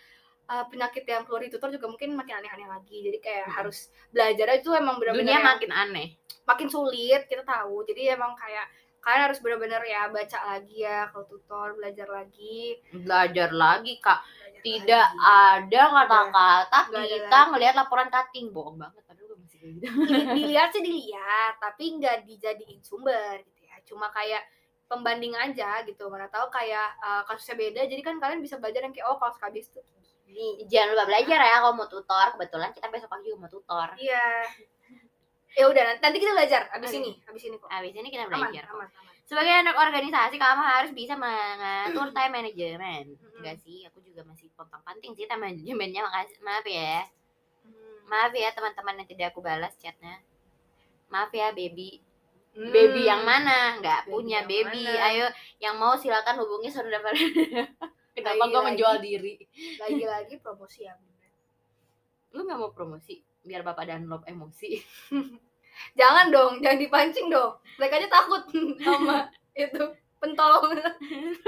eh, 0.50 0.64
penyakit 0.68 1.06
yang 1.06 1.22
keluar 1.22 1.46
tutor 1.46 1.70
juga 1.70 1.86
mungkin 1.86 2.12
makin 2.12 2.42
aneh-aneh 2.42 2.68
lagi. 2.68 2.98
Jadi 2.98 3.18
kayak 3.22 3.46
Mm-mm. 3.46 3.56
harus 3.56 3.78
belajar 4.12 4.46
itu 4.52 4.68
emang 4.74 5.00
benar-benar 5.00 5.24
Dunia 5.24 5.36
yang- 5.38 5.48
makin 5.48 5.70
aneh. 5.72 6.08
makin 6.42 6.68
sulit 6.68 7.22
kita 7.24 7.40
tahu. 7.40 7.86
Jadi 7.86 8.10
emang 8.10 8.34
kayak 8.34 8.66
kalian 9.02 9.22
harus 9.26 9.38
benar-benar 9.38 9.82
ya 9.82 10.06
baca 10.08 10.38
lagi 10.48 10.76
ya 10.80 11.10
kalau 11.10 11.26
tutor 11.26 11.74
belajar 11.74 12.06
lagi 12.06 12.78
Belajar 12.88 13.50
lagi 13.52 13.98
kak. 13.98 14.20
belajar 14.22 14.62
Tidak 14.62 15.06
lagi. 15.10 15.18
ada 15.18 15.82
kata-kata 15.92 16.80
ada 16.86 17.00
kita 17.04 17.38
ngelihat 17.50 17.74
laporan 17.74 18.08
cutting 18.08 18.46
bohong 18.48 18.78
banget. 18.78 19.02
Padahal 19.02 19.26
gue 19.26 19.38
masih 19.38 19.58
kayak 19.58 19.72
gitu. 19.74 19.86
Dili- 20.06 20.28
dilihat 20.38 20.68
sih 20.70 20.82
dilihat 20.82 21.54
tapi 21.58 21.84
nggak 21.98 22.16
dijadiin 22.24 22.80
sumber 22.80 23.42
gitu 23.42 23.60
ya 23.62 23.76
cuma 23.82 24.06
kayak 24.10 24.46
pembanding 24.86 25.34
aja 25.34 25.82
gitu 25.82 26.06
mana 26.06 26.28
tahu 26.28 26.46
kayak 26.48 26.88
eh, 27.00 27.22
kasusnya 27.26 27.56
beda 27.58 27.80
jadi 27.88 28.00
kan 28.00 28.16
kalian 28.16 28.38
bisa 28.38 28.56
belajar 28.56 28.80
yang 28.82 28.92
kayak 28.92 29.08
oh 29.08 29.16
kalau 29.16 29.34
kabis 29.34 29.66
tuh 29.68 29.82
gini 29.82 30.62
Jangan 30.64 30.94
lupa 30.94 31.04
belajar 31.06 31.38
ya 31.40 31.56
kalau 31.58 31.74
mau 31.74 31.84
tutor. 31.84 32.26
Kebetulan 32.32 32.70
kita 32.70 32.86
besok 32.88 33.10
pagi 33.10 33.26
juga 33.26 33.38
mau 33.38 33.50
tutor. 33.50 33.88
iya 33.98 34.46
ya 35.52 35.64
udah 35.66 35.82
nanti, 35.96 36.16
kita 36.16 36.32
belajar 36.32 36.62
abis 36.72 36.90
Oke. 36.90 36.98
ini 36.98 37.10
abis 37.22 37.42
ini 37.44 37.56
kok 37.56 37.68
Abis 37.68 37.92
ini 37.92 38.08
kita 38.08 38.24
aman 38.24 38.32
belajar. 38.40 38.62
kok. 38.64 38.74
aman 38.74 38.88
aman 38.90 39.10
Sebagai 39.22 39.54
anak 39.54 39.76
organisasi 39.76 40.36
kamu 40.36 40.62
harus 40.62 40.90
bisa 40.90 41.14
mengatur 41.14 42.08
time 42.12 42.32
management. 42.34 43.06
Mm-mm. 43.14 43.38
Enggak 43.38 43.56
sih, 43.58 43.80
aku 43.82 44.02
juga 44.02 44.22
masih 44.22 44.50
pontang-panting 44.52 45.12
sih 45.12 45.24
time 45.24 45.40
managementnya. 45.42 46.02
Makasih, 46.02 46.36
maaf 46.42 46.66
ya. 46.66 47.06
Hmm. 47.62 47.96
Maaf 48.06 48.32
ya 48.32 48.50
teman-teman 48.50 48.98
yang 48.98 49.08
tidak 49.08 49.26
aku 49.30 49.40
balas 49.40 49.72
chatnya. 49.76 50.20
Maaf 51.08 51.30
ya 51.30 51.48
baby. 51.50 52.02
Hmm. 52.52 52.68
Baby 52.68 53.06
yang 53.06 53.24
mana? 53.24 53.78
Nggak 53.78 54.04
Baby 54.04 54.10
punya 54.10 54.40
baby. 54.44 54.84
mana? 54.84 55.06
Ayo 55.06 55.26
yang 55.58 55.74
mau 55.76 55.94
silakan 55.94 56.36
hubungi 56.38 56.68
saudara 56.68 57.00
Kenapa 58.12 58.36
Lagi-lagi. 58.36 58.52
gue 58.52 58.62
menjual 58.66 58.96
diri? 59.00 59.32
lagi-lagi 59.78 60.34
promosi 60.36 60.84
ya. 60.84 60.92
Lu 62.32 62.44
nggak 62.44 62.58
mau 62.58 62.68
promosi 62.70 63.24
biar 63.42 63.62
bapak 63.62 63.86
download 63.86 64.22
emosi. 64.24 64.78
Jangan 65.98 66.28
dong, 66.28 66.60
jangan 66.60 66.78
dipancing 66.78 67.26
dong. 67.32 67.56
Mereka 67.80 67.96
aja 67.96 68.08
takut 68.12 68.44
sama 68.84 69.26
itu 69.56 69.82
pentol 70.20 70.70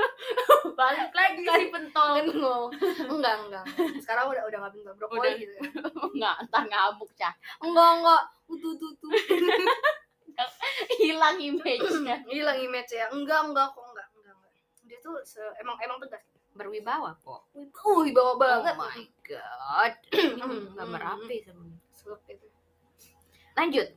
Balik 0.81 1.13
lagi 1.15 1.45
si 1.45 1.65
pentol. 1.71 2.25
Enggak, 2.25 2.73
enggak, 3.07 3.35
enggak. 3.47 3.65
Sekarang 4.03 4.33
udah 4.33 4.43
udah 4.49 4.59
nggak 4.65 4.75
pentol 4.75 4.95
brokoli 4.99 5.21
Udah. 5.23 5.35
gitu. 5.39 5.57
Nggak, 6.19 6.37
entar 6.41 6.63
ngabuk 6.67 7.11
cah. 7.15 7.33
Enggak, 7.63 7.91
enggak. 8.01 8.23
Utu 8.51 8.69
utu 8.75 8.87
utu. 8.97 9.07
Hilang 10.99 11.39
image-nya. 11.39 12.17
Hilang 12.27 12.59
image 12.59 12.91
ya. 12.91 13.07
Enggak, 13.15 13.47
enggak 13.47 13.71
kok 13.71 13.87
enggak, 13.87 14.09
enggak, 14.19 14.35
enggak. 14.35 14.53
Dia 14.91 14.99
tuh 14.99 15.15
se- 15.23 15.55
emang 15.63 15.79
emang 15.79 16.03
tegas. 16.03 16.25
Berwibawa 16.55 17.19
kok. 17.21 17.51
Wih, 17.53 17.69
bawa 18.15 18.33
banget. 18.39 18.75
Oh 18.79 18.87
my 18.87 19.05
god. 19.27 19.95
Hmm, 20.45 20.75
Gambar 20.79 21.03
api 21.19 21.37
sebenarnya. 21.43 21.79
Selep 21.91 22.23
itu. 22.31 22.47
Lanjut. 23.59 23.89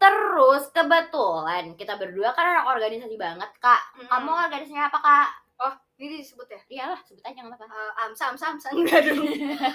Terus 0.00 0.64
kebetulan 0.72 1.76
kita 1.76 2.00
berdua 2.00 2.32
kan 2.32 2.56
anak 2.56 2.72
organisasi 2.72 3.20
banget 3.20 3.52
kak. 3.60 3.82
Kamu 4.08 4.32
Mm-mm. 4.32 4.44
organisasinya 4.48 4.88
apa 4.88 4.98
kak? 4.98 5.28
Oh, 5.60 5.74
ini 6.00 6.24
disebut 6.24 6.48
ya? 6.48 6.60
Iyalah 6.72 7.00
sebut 7.04 7.20
aja 7.20 7.36
nggak 7.36 7.52
apa-apa. 7.60 7.68
Eh, 7.68 7.92
amsa, 8.08 8.32
amsa, 8.32 8.44
amsa. 8.56 8.72
Enggak 8.72 9.04
dong. 9.04 9.20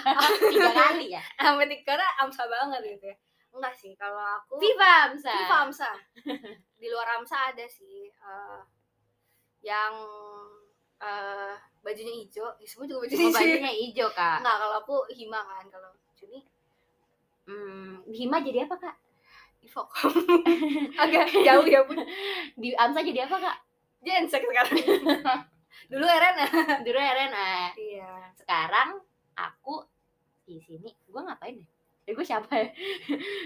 Tiga 0.50 0.70
kali 0.74 1.14
ya. 1.14 1.22
Sampai 1.46 1.70
tiga 1.70 1.94
karena 1.94 2.06
amsa 2.18 2.42
banget 2.50 2.98
gitu 2.98 3.06
ya. 3.06 3.16
Enggak 3.54 3.74
sih, 3.78 3.94
kalau 3.94 4.18
aku 4.20 4.58
Viva 4.58 5.08
Amsa. 5.08 5.30
Viva 5.30 5.56
Amsa. 5.62 5.90
Di 6.82 6.86
luar 6.90 7.08
Amsa 7.22 7.54
ada 7.54 7.64
sih 7.70 8.10
eh, 8.10 8.60
yang 9.62 9.94
eh, 10.98 11.52
bajunya 11.80 12.14
hijau. 12.16 12.46
Disebut 12.56 12.86
juga 12.86 13.00
bajunya 13.04 13.18
Oh, 13.18 13.28
hijau. 13.28 13.38
bajunya 13.38 13.72
hijau 13.74 14.08
kak. 14.10 14.38
Enggak, 14.40 14.56
kalau 14.58 14.74
aku 14.78 14.96
Hima 15.10 15.40
kan. 15.40 15.64
Kalau 15.66 15.90
Juni 16.14 16.40
Hmm, 17.46 18.02
Hima 18.06 18.40
jadi 18.40 18.66
apa 18.66 18.74
kak? 18.76 18.96
Ivok. 19.62 19.86
Agak 21.02 21.30
jauh 21.32 21.62
ya, 21.64 21.80
Bun. 21.82 21.98
Di 22.54 22.74
Amsa 22.74 23.00
jadi 23.00 23.22
apa 23.22 23.36
kak? 23.38 23.56
Jensek 24.02 24.42
sekarang. 24.42 24.74
Dulu 25.90 26.02
Erena. 26.04 26.46
Dulu 26.86 26.98
RNA. 26.98 27.74
Iya. 27.74 28.10
Sekarang 28.34 28.98
aku 29.34 29.86
di 30.42 30.58
sini. 30.58 30.90
Gue 31.06 31.20
ngapain 31.20 31.54
ya? 31.54 31.66
Eh 32.06 32.14
gue 32.14 32.22
siapa 32.22 32.46
ya? 32.50 32.70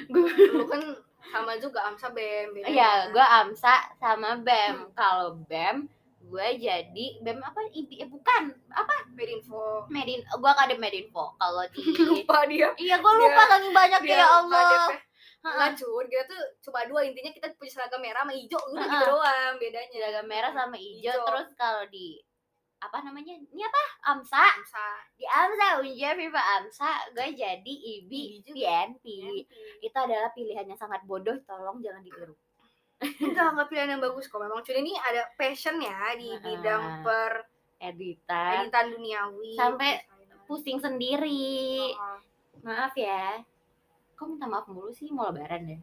gue 0.06 0.24
kan 0.64 0.82
sama 1.26 1.56
juga 1.56 1.80
Amsa 1.82 2.08
beda 2.08 2.64
Iya, 2.64 3.08
gue 3.08 3.20
AMSA 3.20 3.96
sama 3.96 4.36
BEM. 4.36 4.92
Kalau 4.92 5.36
BEM, 5.44 5.88
gue 6.20 6.46
jadi 6.60 7.06
BEM 7.24 7.40
apa? 7.40 7.60
IB, 7.72 7.90
eh, 8.04 8.08
bukan, 8.08 8.52
apa? 8.70 8.94
Medinfo. 9.16 9.88
Medin, 9.88 10.20
gue 10.20 10.52
kadep 10.52 10.78
Medinfo. 10.78 11.32
Kalau 11.40 11.64
di, 11.72 11.80
Lupa 12.08 12.44
dia. 12.44 12.70
iya 12.76 13.00
gue 13.00 13.12
lupa 13.16 13.42
saking 13.48 13.72
banyak 13.72 14.00
Dia 14.04 14.20
ya 14.20 14.26
Allah. 14.44 14.92
Enggak 15.40 15.80
cur, 15.80 16.04
kita 16.04 16.28
tuh 16.28 16.42
cuma 16.68 16.84
dua 16.84 17.00
intinya 17.08 17.32
kita 17.32 17.48
punya 17.56 17.72
seragam 17.72 18.04
merah 18.04 18.28
sama 18.28 18.36
hijau 18.36 18.60
udah 18.76 18.84
gitu 18.84 19.04
doang 19.08 19.54
bedanya. 19.56 19.88
Seragam 19.88 20.26
merah 20.28 20.52
sama 20.52 20.76
hijau. 20.76 21.16
Hijau. 21.16 21.26
Terus 21.32 21.48
kalau 21.56 21.84
di 21.88 22.20
apa 22.80 22.98
namanya? 23.04 23.36
Ini 23.36 23.62
apa? 23.64 23.82
AMSA. 24.12 24.40
Amsa. 24.40 24.88
Di 25.16 25.24
AMSA, 25.24 25.68
Unja 25.84 26.10
Viva 26.16 26.42
AMSA, 26.60 26.92
gue 27.16 27.28
jadi 27.36 27.72
IB 27.72 28.10
IB 28.12 28.52
juga. 28.52 28.56
PNP. 28.56 29.04
Itu 29.84 29.96
adalah 29.96 30.32
pilihan 30.36 30.68
yang 30.68 30.80
sangat 30.80 31.04
bodoh. 31.08 31.36
Tolong 31.48 31.80
jangan 31.80 32.04
ditiru. 32.04 32.36
Enggak, 33.00 33.56
enggak 33.56 33.68
pilihan 33.68 33.90
yang 33.90 34.02
bagus 34.02 34.28
kok. 34.28 34.38
Memang 34.38 34.60
Cun 34.60 34.76
ini 34.76 34.92
ada 34.94 35.24
passion 35.34 35.80
ya 35.80 35.96
di 36.14 36.28
Ha-ha. 36.30 36.44
bidang 36.44 36.82
per 37.00 37.32
Editan. 37.80 38.68
editan 38.68 38.86
duniawi. 38.92 39.56
Sampai. 39.56 40.04
Pusing 40.44 40.76
sendiri. 40.76 41.94
Oh. 41.94 42.18
Maaf 42.60 42.92
ya. 42.92 43.40
Kok 44.12 44.26
minta 44.28 44.44
maaf 44.44 44.68
mulu 44.68 44.92
sih 44.92 45.08
mau 45.08 45.32
lebaran 45.32 45.64
ya? 45.64 45.78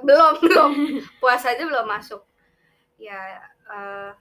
Belum, 0.00 0.38
belum. 0.42 0.70
Puasa 1.20 1.52
aja 1.52 1.60
belum 1.60 1.84
masuk. 1.84 2.24
Ya, 2.96 3.18
eh 3.68 4.12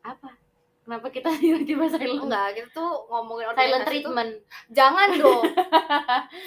Apa? 0.00 0.36
Kenapa 0.84 1.08
kita 1.08 1.32
tiba-tiba 1.40 1.88
silent? 1.88 2.28
enggak, 2.28 2.48
kita 2.60 2.68
tuh 2.76 3.08
ngomongin 3.08 3.56
Silent 3.56 3.84
treatment. 3.88 4.32
Jangan 4.68 5.08
dong. 5.20 5.44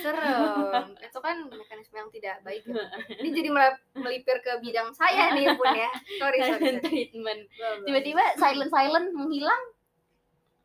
Serem. 0.06 0.86
Itu 1.02 1.20
kan 1.26 1.36
mekanisme 1.50 1.98
yang 1.98 2.10
tidak 2.14 2.36
baik. 2.46 2.62
Ya. 2.70 2.86
Ini 3.18 3.30
jadi 3.34 3.50
melipir 3.98 4.38
ke 4.46 4.62
bidang 4.62 4.94
saya 4.94 5.34
nih 5.34 5.58
pun 5.58 5.74
ya. 5.74 5.90
Sorry, 6.22 6.38
sorry. 6.46 6.62
Silent 6.62 6.80
sorry. 6.86 6.86
treatment. 6.86 7.42
Tiba-tiba 7.84 8.24
silent 8.38 8.72
silent 8.72 9.08
menghilang. 9.18 9.64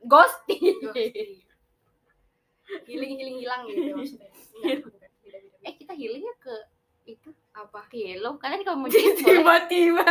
ghosting. 0.02 0.82
eh 0.98 1.38
Healing 2.90 3.12
healing 3.22 3.38
hilang 3.38 3.70
gitu 3.70 3.94
maksudnya. 3.94 4.30
Enggak, 4.58 4.82
beda, 5.22 5.38
beda. 5.38 5.70
kita 5.78 5.92
healingnya 5.94 6.34
ke 6.42 6.54
itu 7.06 7.30
Apa? 7.52 7.84
Yellow. 7.92 8.40
Kalian 8.40 8.64
kalau 8.64 8.78
mau 8.80 8.88
jadi. 8.88 9.20
Tiba-tiba. 9.20 10.08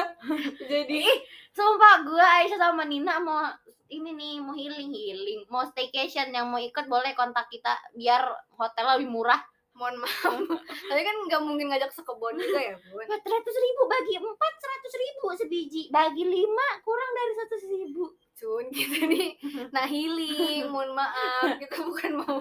Jadi 0.70 1.04
Sumpah 1.52 2.08
gue 2.08 2.24
Aisyah 2.24 2.60
sama 2.72 2.88
Nina 2.88 3.20
mau 3.20 3.44
ini 3.92 4.16
nih 4.16 4.40
mau 4.40 4.56
healing 4.56 4.88
healing 4.88 5.44
mau 5.52 5.68
staycation 5.68 6.32
yang 6.32 6.48
mau 6.48 6.56
ikut 6.56 6.88
boleh 6.88 7.12
kontak 7.12 7.52
kita 7.52 7.76
biar 7.92 8.24
hotel 8.56 8.96
lebih 8.96 9.12
murah. 9.12 9.42
Mohon 9.76 10.08
maaf. 10.08 10.36
Tapi 10.92 11.02
kan 11.04 11.16
nggak 11.28 11.42
mungkin 11.44 11.68
ngajak 11.72 11.92
sekebon 11.92 12.40
juga 12.40 12.60
ya 12.72 12.76
bun. 12.88 13.04
Empat 13.04 13.24
ratus 13.24 13.56
ribu 13.60 13.82
bagi 13.92 14.14
empat 14.16 14.54
seratus 14.64 14.94
ribu 14.96 15.28
sebiji. 15.36 15.84
Bagi 15.92 16.24
lima 16.24 16.68
kurang 16.88 17.12
dari 17.12 17.32
seratus 17.36 17.64
ribu. 17.68 18.04
Cun 18.40 18.66
gitu 18.72 19.00
nih. 19.12 19.36
Nah 19.76 19.84
healing 19.84 20.72
mohon 20.72 20.96
maaf. 20.96 21.60
Kita 21.60 21.84
bukan 21.84 22.12
mau 22.16 22.40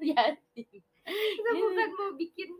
ya 0.00 0.32
kita 1.06 1.50
bukan 1.54 1.88
mau 1.92 2.10
bikin 2.16 2.56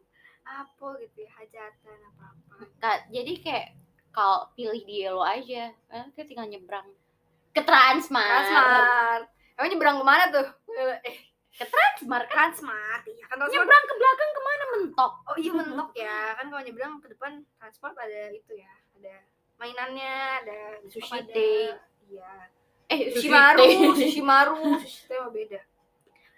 apa 0.46 0.86
gitu 1.02 1.26
ya 1.26 1.30
hajatan 1.42 1.98
apa 2.14 2.24
apa. 2.30 2.54
Kak, 2.78 2.98
jadi 3.10 3.32
kayak 3.42 3.66
kalau 4.14 4.48
pilih 4.54 4.80
di 4.86 5.04
Yellow 5.04 5.26
aja 5.26 5.74
eh, 5.74 6.04
kita 6.14 6.24
tinggal 6.24 6.46
nyebrang 6.48 6.86
ke 7.52 7.60
Transmart 7.66 8.46
Transmart. 8.46 9.24
Emang 9.58 9.68
nyebrang 9.74 9.96
ke 10.00 10.04
mana 10.06 10.24
tuh? 10.30 10.46
Eh 11.02 11.16
Transmart 11.56 12.30
kan? 12.30 12.54
Transmart 12.54 13.02
iya 13.10 13.24
kan 13.28 13.36
Transmart 13.42 13.52
nyebrang 13.58 13.84
ke 13.84 13.94
belakang 13.98 14.30
ke 14.30 14.40
mana? 14.40 14.64
Mentok. 14.76 15.12
Oh 15.28 15.36
iya 15.36 15.52
mentok 15.52 15.90
ya. 15.96 16.18
Kan 16.38 16.46
kalau 16.48 16.62
nyebrang 16.62 16.92
ke 17.02 17.06
depan 17.12 17.32
Transmart 17.58 17.96
ada 17.98 18.22
itu 18.32 18.52
ya 18.56 18.72
ada 18.96 19.14
mainannya 19.56 20.14
ada 20.44 20.60
Sushi 20.88 21.20
Tei. 21.32 21.74
iya. 22.08 22.32
Eh 22.86 23.10
sushi 23.10 23.26
maru 23.26 23.66
sushi 23.98 24.22
maru 24.22 24.78
sushi 24.78 25.10
teh 25.10 25.18
beda 25.18 25.58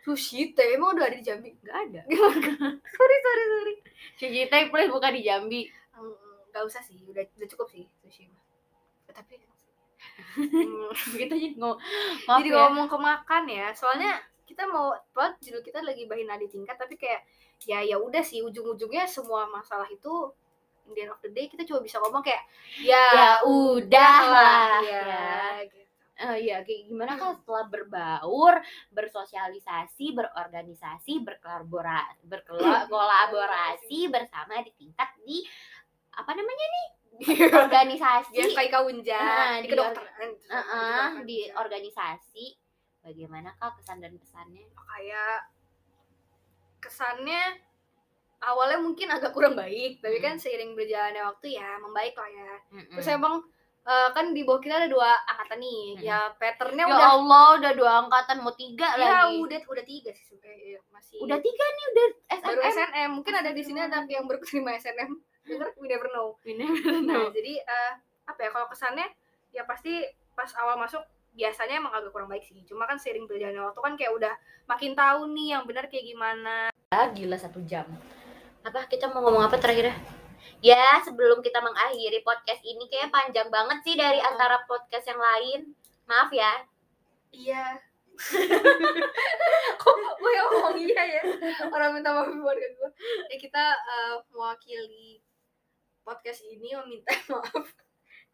sushi 0.09 0.57
teh 0.57 0.75
emang 0.75 0.97
udah 0.97 1.05
ada 1.13 1.17
di 1.21 1.25
Jambi? 1.29 1.51
Nggak 1.61 1.77
ada. 1.85 2.01
Sorry 2.97 3.17
sorry 3.27 3.45
sorry. 3.53 3.75
Sushi 4.17 4.43
Teh 4.49 4.63
please 4.73 4.89
buka 4.89 5.09
di 5.13 5.21
Jambi. 5.23 5.69
Hmm, 5.93 6.15
nggak 6.51 6.65
usah 6.65 6.81
sih 6.81 6.97
udah 7.05 7.23
udah 7.37 7.49
cukup 7.53 7.69
sih 7.69 7.85
sushi 8.01 8.25
Eh, 9.09 9.15
tapi 9.15 9.37
Hmm, 10.39 10.91
kita 11.19 11.35
jadi 11.35 11.55
ngomong 11.59 11.79
maaf 12.27 12.39
jadi 12.41 12.51
ya. 12.51 12.57
ngomong 12.67 12.87
ke 12.87 12.99
makan 12.99 13.43
ya 13.51 13.67
soalnya 13.75 14.13
kita 14.47 14.65
mau 14.67 14.95
buat 15.13 15.37
judul 15.43 15.61
kita 15.63 15.83
lagi 15.85 16.07
bahin 16.07 16.27
nadi 16.31 16.47
tingkat 16.49 16.75
tapi 16.79 16.95
kayak 16.97 17.23
ya 17.67 17.83
ya 17.83 17.97
udah 17.99 18.23
sih 18.23 18.41
ujung-ujungnya 18.43 19.05
semua 19.07 19.47
masalah 19.51 19.87
itu 19.91 20.31
in 20.89 20.95
the 20.97 21.01
end 21.05 21.13
of 21.13 21.21
the 21.21 21.31
day 21.31 21.47
kita 21.51 21.67
cuma 21.69 21.83
bisa 21.83 21.99
ngomong 22.01 22.23
kayak 22.25 22.41
ya, 22.81 23.05
ya 23.13 23.31
udah 23.45 24.17
lah 24.31 24.79
ya, 24.83 25.03
ya. 25.05 25.69
gitu. 25.69 25.88
Eh, 26.19 26.51
ya 26.51 26.67
kayak 26.67 26.91
gimana 26.91 27.15
kan 27.15 27.39
setelah 27.39 27.71
berbaur, 27.71 28.59
bersosialisasi, 28.91 30.19
berorganisasi, 30.19 31.13
berkolaborasi, 31.27 32.27
berkolaborasi 32.27 33.99
bersama 34.11 34.59
di 34.67 34.75
tingkat 34.75 35.15
di 35.23 35.47
apa 36.19 36.35
namanya 36.35 36.67
nih? 36.75 36.89
Organisasi, 37.51 38.31
dia 38.35 38.47
kayak 38.51 38.73
kaunja 38.75 39.19
Nah, 39.19 39.59
di 39.59 39.67
di 39.67 39.69
kedokteran. 39.75 40.31
Eh, 40.35 40.55
eh, 40.59 41.09
di 41.23 41.39
organisasi. 41.55 42.47
Bagaimana 43.03 43.55
kak 43.55 43.79
pesan 43.79 44.03
dan 44.03 44.19
pesannya? 44.19 44.67
kayak 44.75 45.47
kesannya 46.83 47.43
awalnya 48.43 48.79
mungkin 48.83 49.11
agak 49.11 49.35
kurang 49.35 49.55
baik 49.59 49.99
tapi 50.03 50.19
kan 50.23 50.39
seiring 50.39 50.75
berjalannya 50.75 51.23
waktu 51.27 51.59
ya 51.59 51.79
membaik 51.83 52.15
lah 52.15 52.31
ya. 52.31 52.53
Mm-mm. 52.75 52.95
terus 52.99 53.09
emang 53.11 53.43
eh, 53.89 54.09
kan 54.11 54.31
di 54.31 54.45
bawah 54.45 54.61
kita 54.61 54.75
ada 54.77 54.87
dua 54.87 55.09
angkatan 55.25 55.59
nih 55.59 55.81
Mm. 55.91 56.05
ya 56.05 56.19
patternnya 56.33 56.85
ya 56.85 56.93
udah 56.93 57.09
Allah 57.11 57.47
udah 57.57 57.73
dua 57.75 57.93
angkatan 58.03 58.37
mau 58.39 58.53
tiga 58.53 58.89
ya 58.95 59.25
lagi. 59.25 59.41
udah 59.41 59.59
udah 59.67 59.85
tiga 59.85 60.11
sih 60.13 60.25
sebenarnya 60.27 60.79
masih 60.89 61.17
Udah 61.19 61.39
tiga 61.39 61.65
nih 61.67 61.85
udah 61.87 62.07
baru 62.39 62.61
SNM. 62.61 62.71
SNM 62.71 63.11
mungkin 63.11 63.35
ada 63.35 63.51
di 63.51 63.63
sini 63.63 63.79
ada 63.81 64.05
yang 64.05 64.25
baru 64.25 64.39
terima 64.41 64.71
SNM 64.75 65.11
Denger, 65.43 65.73
we 65.75 65.87
never 65.87 66.09
know 66.09 66.37
Ini 66.43 66.69
nah 67.03 67.27
jadi 67.31 67.53
eh, 67.59 67.93
apa 68.23 68.39
ya 68.39 68.51
kalau 68.51 68.69
kesannya 68.69 69.09
ya 69.49 69.65
pasti 69.65 70.05
pas 70.33 70.53
awal 70.55 70.77
masuk 70.77 71.01
biasanya 71.31 71.79
emang 71.79 71.91
agak 71.91 72.11
kurang 72.11 72.27
baik 72.27 72.43
sih 72.43 72.61
cuma 72.63 72.85
kan 72.85 72.95
seiring 72.95 73.25
berjalannya 73.25 73.63
waktu 73.63 73.81
kan 73.81 73.95
kayak 73.95 74.13
udah 74.13 74.35
makin 74.67 74.93
tahu 74.93 75.31
nih 75.31 75.49
yang 75.51 75.65
benar 75.65 75.87
kayak 75.87 76.05
gimana 76.05 76.69
Ah, 76.89 77.09
gila 77.09 77.35
satu 77.35 77.61
jam. 77.63 77.85
Apa 78.61 78.85
kita 78.87 79.09
mau 79.09 79.21
ngomong 79.23 79.45
apa 79.45 79.57
terakhir? 79.57 79.93
Ya, 80.61 80.99
sebelum 81.01 81.39
kita 81.39 81.61
mengakhiri 81.61 82.19
podcast 82.21 82.59
ini 82.61 82.83
kayak 82.87 83.09
panjang 83.09 83.47
banget 83.47 83.79
sih 83.81 83.95
dari 83.95 84.19
Hmm. 84.19 84.29
antara 84.29 84.59
podcast 84.65 85.07
yang 85.07 85.21
lain. 85.21 85.61
Maaf 86.05 86.31
ya. 86.31 86.53
Iya. 87.31 87.65
Kok 89.79 89.95
gue 90.19 90.33
ngomong 90.35 90.75
iya 90.77 91.03
ya? 91.09 91.23
Orang 91.69 91.95
minta 91.95 92.11
maaf 92.11 92.27
buat 92.29 92.59
gue. 92.59 92.91
Ya 93.29 93.37
kita 93.39 93.65
eh, 93.71 94.17
mewakili 94.29 95.23
podcast 96.03 96.43
ini 96.43 96.75
meminta 96.75 97.15
maaf 97.31 97.67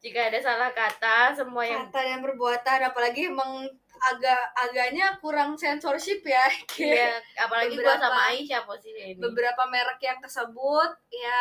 Jika 0.00 0.28
ada 0.28 0.36
salah 0.38 0.68
kata, 0.70 1.32
semua 1.34 1.64
yang 1.64 1.88
kata 1.88 2.00
dan 2.06 2.20
perbuatan 2.20 2.80
apalagi 2.84 3.24
emang 3.26 3.64
agak 4.04 4.36
agaknya 4.54 5.16
kurang 5.16 5.56
sensorship 5.56 6.20
ya 6.22 6.44
Iya, 6.76 7.20
apalagi 7.38 7.72
gua 7.74 7.96
Beberapa- 7.96 8.04
sama 8.04 8.20
Aisyah 8.28 8.62
posisi 8.62 9.00
ini. 9.00 9.16
beberapa 9.16 9.64
merek 9.64 9.96
yang 9.98 10.20
tersebut 10.20 10.90
ya 11.08 11.40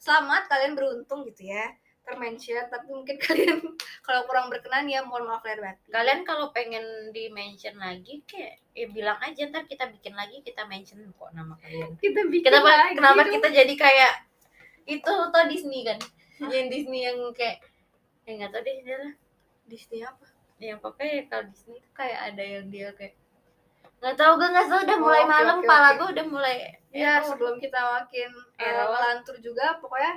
selamat 0.00 0.48
kalian 0.48 0.72
beruntung 0.72 1.28
gitu 1.28 1.52
ya 1.52 1.76
termention 2.00 2.64
tapi 2.72 2.88
mungkin 2.88 3.20
kalian 3.28 3.60
kalau 4.00 4.24
kurang 4.26 4.48
berkenan 4.48 4.88
ya 4.88 5.04
mohon 5.04 5.28
maaf 5.28 5.44
lahir 5.44 5.60
batin 5.60 5.92
Kalian 5.92 6.20
kalau 6.24 6.48
pengen 6.50 7.12
di 7.12 7.28
mention 7.28 7.76
lagi 7.76 8.24
kayak 8.24 8.58
ya 8.72 8.88
bilang 8.90 9.20
aja 9.20 9.46
ntar 9.52 9.68
kita 9.68 9.86
bikin 9.92 10.16
lagi 10.16 10.40
kita 10.40 10.64
mention 10.66 11.04
kok 11.12 11.30
nama 11.36 11.54
kalian. 11.60 12.00
kita 12.00 12.26
bikin 12.32 12.48
Kenapa 12.48 12.70
lagi 12.72 12.94
kenapa 12.96 13.20
dong. 13.22 13.32
kita 13.38 13.48
jadi 13.52 13.74
kayak 13.76 14.12
itu 14.88 15.12
tuh 15.30 15.44
Disney 15.46 15.84
kan? 15.86 16.00
Yang 16.48 16.66
Disney 16.72 17.00
yang 17.04 17.18
kayak 17.36 17.60
yang 18.24 18.34
nggak 18.40 18.50
tahu 18.56 18.62
deh 18.64 18.76
dia 18.82 18.96
lah. 18.96 19.12
Disney 19.68 20.00
apa 20.02 20.26
yang 20.58 20.78
pokoknya 20.80 21.28
kalau 21.28 21.44
Disney 21.52 21.78
tuh 21.78 21.92
kayak 21.94 22.18
ada 22.32 22.42
yang 22.42 22.66
dia 22.72 22.88
kayak 22.96 23.14
nggak 24.00 24.16
tahu 24.16 24.32
gue 24.34 24.48
nggak 24.48 24.66
tahu 24.66 24.80
udah 24.80 24.96
Oh, 24.96 25.02
mulai 25.02 25.20
oke, 25.20 25.30
malam 25.30 25.58
oke, 25.58 25.66
pala 25.66 25.86
oke. 25.86 25.96
gue 25.96 26.08
udah 26.10 26.26
mulai 26.26 26.56
Ya 26.90 27.12
error. 27.14 27.26
sebelum 27.28 27.54
kita 27.56 27.78
makin 27.78 28.30
eh, 28.56 28.64
Error. 28.64 28.88
melantur 28.90 29.36
juga 29.38 29.78
pokoknya 29.78 30.12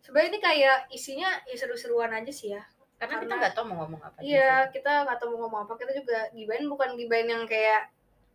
sebenarnya 0.00 0.28
ini 0.28 0.40
kayak 0.40 0.78
isinya 0.90 1.30
ya 1.42 1.56
seru-seruan 1.56 2.12
aja 2.12 2.28
sih 2.30 2.50
ya. 2.50 2.62
karena, 2.96 3.14
kita 3.14 3.22
karena- 3.22 3.36
nggak 3.38 3.52
tahu 3.54 3.64
mau 3.66 3.76
ngomong 3.78 4.00
apa 4.02 4.16
Iya 4.20 4.50
kita 4.68 5.04
nggak 5.04 5.18
tahu 5.18 5.28
mau 5.30 5.40
ngomong 5.44 5.60
apa 5.64 5.72
kita 5.76 5.92
juga 5.94 6.18
gibain 6.32 6.64
bukan 6.64 6.90
gibain 6.94 7.26
yang 7.26 7.44
kayak 7.44 7.92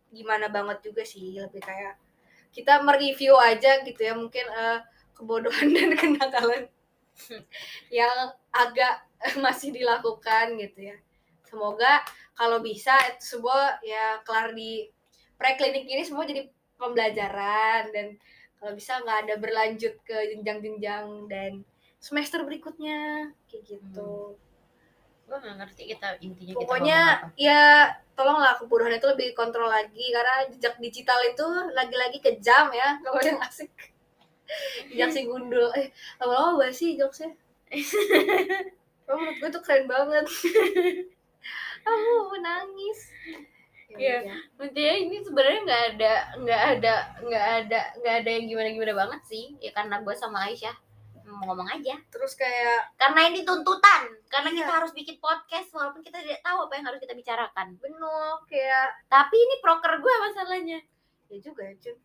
gimana 0.08 0.46
banget 0.46 0.78
juga 0.82 1.02
sih 1.02 1.34
lebih 1.34 1.58
kayak 1.58 1.98
kita 2.50 2.78
mereview 2.78 3.34
aja 3.34 3.80
gitu 3.80 4.00
ya 4.00 4.14
mungkin 4.14 4.44
eh, 4.46 4.78
kebodohan 5.12 5.66
dan 5.74 5.90
kenakalan 5.92 6.62
yang 7.90 8.14
agak 8.50 9.02
masih 9.38 9.70
dilakukan 9.70 10.58
gitu 10.58 10.90
ya. 10.90 10.96
Semoga 11.44 12.00
kalau 12.32 12.58
bisa 12.64 12.96
itu 13.12 13.38
semua 13.38 13.76
ya 13.84 14.20
kelar 14.24 14.56
di 14.56 14.88
preklinik 15.36 15.84
ini 15.84 16.02
semua 16.06 16.24
jadi 16.24 16.48
pembelajaran 16.80 17.92
dan 17.92 18.06
kalau 18.58 18.72
bisa 18.78 19.02
nggak 19.02 19.18
ada 19.26 19.34
berlanjut 19.42 19.94
ke 20.06 20.16
jenjang-jenjang 20.34 21.26
dan 21.26 21.66
semester 22.02 22.42
berikutnya 22.42 23.30
kayak 23.46 23.62
gitu. 23.66 24.38
gue 25.22 25.36
nggak 25.38 25.56
ngerti 25.64 25.82
kita 25.96 26.18
intinya 26.20 26.52
kita 26.52 26.62
Pokoknya 26.66 27.00
apa. 27.24 27.26
ya 27.40 27.62
tolonglah 28.12 28.58
kebodohan 28.58 28.98
itu 29.00 29.08
lebih 29.08 29.28
kontrol 29.32 29.70
lagi 29.70 30.12
karena 30.12 30.44
jejak 30.50 30.76
digital 30.82 31.18
itu 31.24 31.46
lagi-lagi 31.72 32.18
kejam 32.20 32.68
ya 32.74 32.96
kalau 33.06 33.22
yang 33.22 33.40
asik. 33.40 33.70
Jejak 34.92 35.08
si 35.14 35.24
gundul. 35.24 35.72
Eh, 35.72 35.88
lama-lama 36.20 36.68
sih 36.74 36.98
jokesnya. 36.98 37.32
Oh, 39.10 39.18
menurut 39.18 39.36
gue 39.44 39.50
tuh 39.58 39.62
keren 39.66 39.84
banget. 39.90 40.24
Aku 41.82 42.30
menangis. 42.32 42.98
Iya. 43.92 44.24
udah. 44.24 44.64
intinya 44.72 44.94
ini 45.04 45.16
sebenarnya 45.20 45.60
nggak 45.68 45.82
ada 45.92 46.12
nggak 46.40 46.62
ada 46.78 46.94
nggak 47.20 47.46
ada 47.60 47.80
nggak 48.00 48.14
ada 48.24 48.30
yang 48.32 48.44
gimana 48.48 48.68
gimana 48.72 48.94
banget 48.96 49.20
sih 49.28 49.44
ya 49.60 49.68
karena 49.76 50.00
gue 50.00 50.14
sama 50.16 50.48
Aisyah 50.48 50.72
mau 51.28 51.52
ngomong 51.52 51.68
aja 51.68 51.96
Terus 52.12 52.32
kayak 52.36 52.92
karena 52.96 53.28
ini 53.28 53.44
tuntutan 53.44 54.08
karena 54.28 54.48
Iya. 54.52 54.58
kita 54.64 54.72
harus 54.80 54.92
bikin 54.96 55.16
podcast 55.20 55.68
walaupun 55.76 56.00
kita 56.00 56.20
tidak 56.24 56.40
tahu 56.40 56.68
apa 56.68 56.72
yang 56.76 56.86
harus 56.88 57.00
kita 57.04 57.12
bicarakan 57.12 57.68
bener 57.80 58.32
kayak 58.48 58.88
tapi 59.12 59.36
ini 59.36 59.54
proker 59.60 60.00
gue 60.00 60.14
masalahnya 60.24 60.78
ya 61.28 61.36
juga 61.40 61.62
ya 61.68 61.74
cuy 61.76 61.96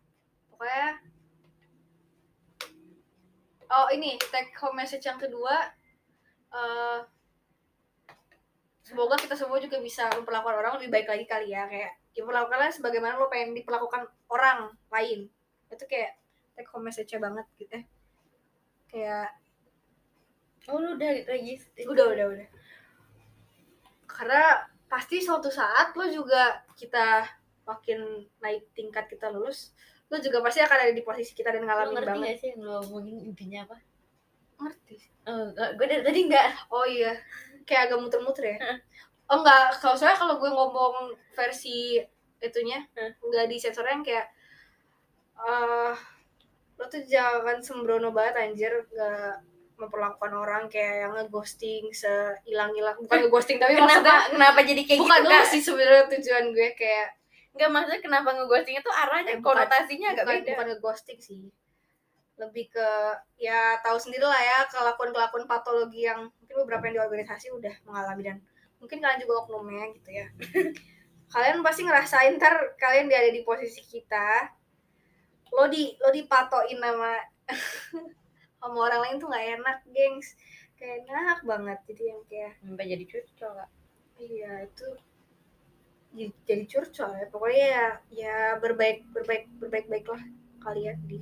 pokoknya 0.52 0.88
oh 3.68 3.88
ini 3.92 4.16
take 4.32 4.52
home 4.60 4.76
message 4.76 5.04
yang 5.04 5.20
kedua 5.20 5.72
eh 6.52 7.00
semoga 8.88 9.20
kita 9.20 9.36
semua 9.36 9.60
juga 9.60 9.76
bisa 9.84 10.08
memperlakukan 10.16 10.56
orang 10.56 10.72
lebih 10.80 10.88
baik 10.88 11.08
lagi 11.12 11.24
kali 11.28 11.52
ya 11.52 11.68
kayak 11.68 11.92
ya 12.16 12.22
perlakukanlah 12.24 12.72
sebagaimana 12.72 13.20
lo 13.20 13.28
pengen 13.28 13.52
diperlakukan 13.52 14.08
orang 14.32 14.72
lain. 14.88 15.28
Itu 15.68 15.84
kayak 15.84 16.16
take 16.56 16.70
home 16.72 16.88
message 16.88 17.12
banget 17.12 17.44
gitu 17.60 17.76
ya. 17.76 17.84
kayak 18.88 19.28
oh 20.72 20.80
lu 20.80 20.96
udah 20.96 21.10
lagi 21.28 21.60
udah 21.84 22.06
udah 22.16 22.26
udah. 22.32 22.48
Karena 24.08 24.64
pasti 24.88 25.20
suatu 25.20 25.52
saat 25.52 25.92
lo 25.92 26.08
juga 26.08 26.64
kita 26.72 27.28
makin 27.68 28.24
naik 28.40 28.72
tingkat 28.72 29.04
kita 29.12 29.28
lulus 29.28 29.76
lo 30.08 30.16
juga 30.24 30.40
pasti 30.40 30.64
akan 30.64 30.88
ada 30.88 30.92
di 30.96 31.04
posisi 31.04 31.36
kita 31.36 31.52
dan 31.52 31.68
ngalamin 31.68 31.92
ngerti 31.92 32.08
banget. 32.08 32.24
gak 32.24 32.38
sih 32.40 32.48
yang 32.56 32.60
lu 32.64 32.72
ngomongin 32.80 33.16
intinya 33.28 33.58
apa? 33.68 33.76
Ngerti 34.64 34.94
sih. 34.96 35.12
oh, 35.28 35.52
gue 35.52 35.84
dari 35.84 36.00
tadi 36.00 36.20
nggak. 36.32 36.72
Oh 36.72 36.88
iya 36.88 37.12
kayak 37.68 37.82
agak 37.86 38.00
muter-muter 38.00 38.44
ya? 38.46 38.58
Oh 39.28 39.38
enggak. 39.38 39.76
Kalau 39.76 39.92
saya 39.92 40.16
kalau 40.16 40.36
gue 40.36 40.48
ngomong 40.48 40.94
versi 41.30 42.00
itunya 42.38 42.80
Hmm. 42.94 43.12
enggak 43.20 43.46
di 43.46 43.56
sensornya 43.56 43.92
yang 43.92 44.02
kayak 44.02 44.26
eh 45.38 45.92
lo 46.74 46.84
tuh 46.86 47.02
jangan 47.04 47.58
sembrono 47.58 48.10
banget 48.10 48.34
anjir. 48.40 48.72
Nggak 48.88 49.44
memperlakukan 49.78 50.32
orang 50.32 50.66
kayak 50.66 50.94
yang 51.04 51.12
ngeghosting 51.14 51.86
sehilang-hilang 51.92 52.98
bukan 52.98 53.18
ngeghosting 53.22 53.62
tapi 53.62 53.78
maksudnya 53.78 53.94
kenapa 54.02 54.34
kenapa 54.34 54.60
jadi 54.64 54.82
kayak 54.82 54.98
bukan 54.98 55.14
gitu? 55.14 55.28
itu 55.28 55.38
Kak? 55.38 55.46
sih 55.46 55.60
sebenarnya 55.62 56.04
tujuan 56.10 56.44
gue 56.50 56.68
kayak 56.74 57.08
Enggak 57.48 57.70
maksudnya 57.70 58.00
kenapa 58.00 58.28
ngeghosting 58.32 58.74
itu 58.74 58.90
arahnya 58.92 59.30
Eh, 59.30 59.38
bukan- 59.38 59.54
konotasinya 59.54 60.08
agak 60.10 60.24
bukan, 60.24 60.34
beda. 60.36 60.50
bukan 60.50 60.66
ngeghosting 60.72 61.18
sih 61.20 61.42
lebih 62.38 62.70
ke 62.70 62.88
ya 63.36 63.76
tahu 63.82 63.98
sendiri 63.98 64.22
lah 64.22 64.38
ya 64.38 64.58
kelakuan-kelakuan 64.70 65.44
patologi 65.50 66.06
yang 66.06 66.30
mungkin 66.38 66.56
beberapa 66.64 66.86
yang 66.86 66.94
di 66.94 67.02
organisasi 67.02 67.50
udah 67.50 67.74
mengalami. 67.82 68.22
Dan 68.22 68.36
mungkin 68.78 69.02
kalian 69.02 69.20
juga 69.20 69.34
oknumnya 69.44 69.84
gitu 69.98 70.10
ya. 70.14 70.26
Kalian 71.34 71.60
pasti 71.60 71.84
ngerasain 71.84 72.40
ntar 72.40 72.78
kalian 72.80 73.12
ada 73.12 73.28
di 73.28 73.44
posisi 73.44 73.84
kita 73.84 74.48
lo 75.52 75.68
di 75.68 75.92
lo 76.00 76.08
dipatoin 76.08 76.78
sama 76.80 77.12
sama 78.60 78.78
orang 78.88 79.00
lain 79.04 79.16
tuh 79.20 79.28
nggak 79.28 79.46
enak 79.60 79.78
gengs. 79.92 80.38
Kayak 80.78 81.10
enak 81.10 81.38
banget 81.42 81.78
jadi 81.90 82.02
yang 82.14 82.20
kayak 82.30 82.52
Sampai 82.62 82.86
jadi 82.86 83.04
curcol 83.04 83.52
Kak. 83.58 83.70
iya 84.18 84.52
itu 84.64 84.86
jadi, 86.14 86.32
jadi 86.46 86.64
curcol 86.70 87.10
ya. 87.18 87.26
Pokoknya 87.28 87.66
ya 87.66 87.86
ya 88.14 88.36
berbaik 88.62 89.04
berbaik 89.10 89.50
berbaik 89.58 89.86
baiklah 89.90 90.22
kalian 90.62 90.96
di 91.10 91.20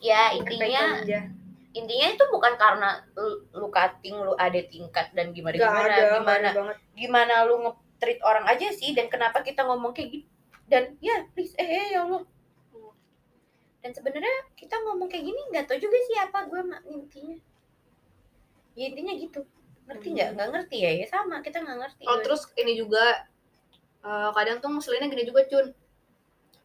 Ya 0.00 0.32
intinya 0.32 1.00
aja. 1.02 1.20
intinya 1.76 2.06
itu 2.08 2.24
bukan 2.32 2.56
karena 2.56 3.04
lu, 3.12 3.44
lu 3.52 3.68
cutting 3.68 4.16
lu 4.16 4.32
ada 4.36 4.56
tingkat 4.64 5.12
dan 5.12 5.36
gimana 5.36 5.56
Gak 5.56 5.68
gimana 5.68 5.92
ada 5.92 6.02
gimana 6.16 6.48
banget. 6.56 6.76
gimana 6.96 7.34
lu 7.44 7.54
nge-treat 7.68 8.20
orang 8.24 8.44
aja 8.48 8.68
sih 8.72 8.96
dan 8.96 9.12
kenapa 9.12 9.44
kita 9.44 9.60
ngomong 9.64 9.92
kayak 9.92 10.08
gitu 10.20 10.26
dan 10.66 10.96
ya 10.98 11.22
please 11.36 11.52
eh, 11.60 11.68
eh 11.68 11.86
ya 11.94 12.02
Allah. 12.02 12.24
Dan 13.80 13.94
sebenarnya 13.94 14.36
kita 14.58 14.74
ngomong 14.82 15.06
kayak 15.06 15.24
gini 15.30 15.40
nggak 15.54 15.70
tahu 15.70 15.78
juga 15.78 15.94
sih 16.10 16.16
apa 16.18 16.38
gue 16.50 16.60
intinya. 16.90 17.36
Ya 18.74 18.84
intinya 18.90 19.14
gitu. 19.14 19.40
Ngerti 19.86 20.06
nggak? 20.10 20.26
Hmm. 20.26 20.34
nggak 20.34 20.48
ngerti 20.50 20.76
ya? 20.82 20.90
Ya 20.98 21.06
sama 21.06 21.38
kita 21.38 21.62
nggak 21.62 21.78
ngerti 21.86 22.02
oh 22.10 22.18
Gue. 22.18 22.24
terus 22.26 22.42
ini 22.58 22.72
juga 22.74 23.04
eh, 24.02 24.28
kadang 24.34 24.58
tuh 24.58 24.70
ngeselinnya 24.74 25.06
gini 25.06 25.24
juga 25.28 25.46
cun. 25.46 25.66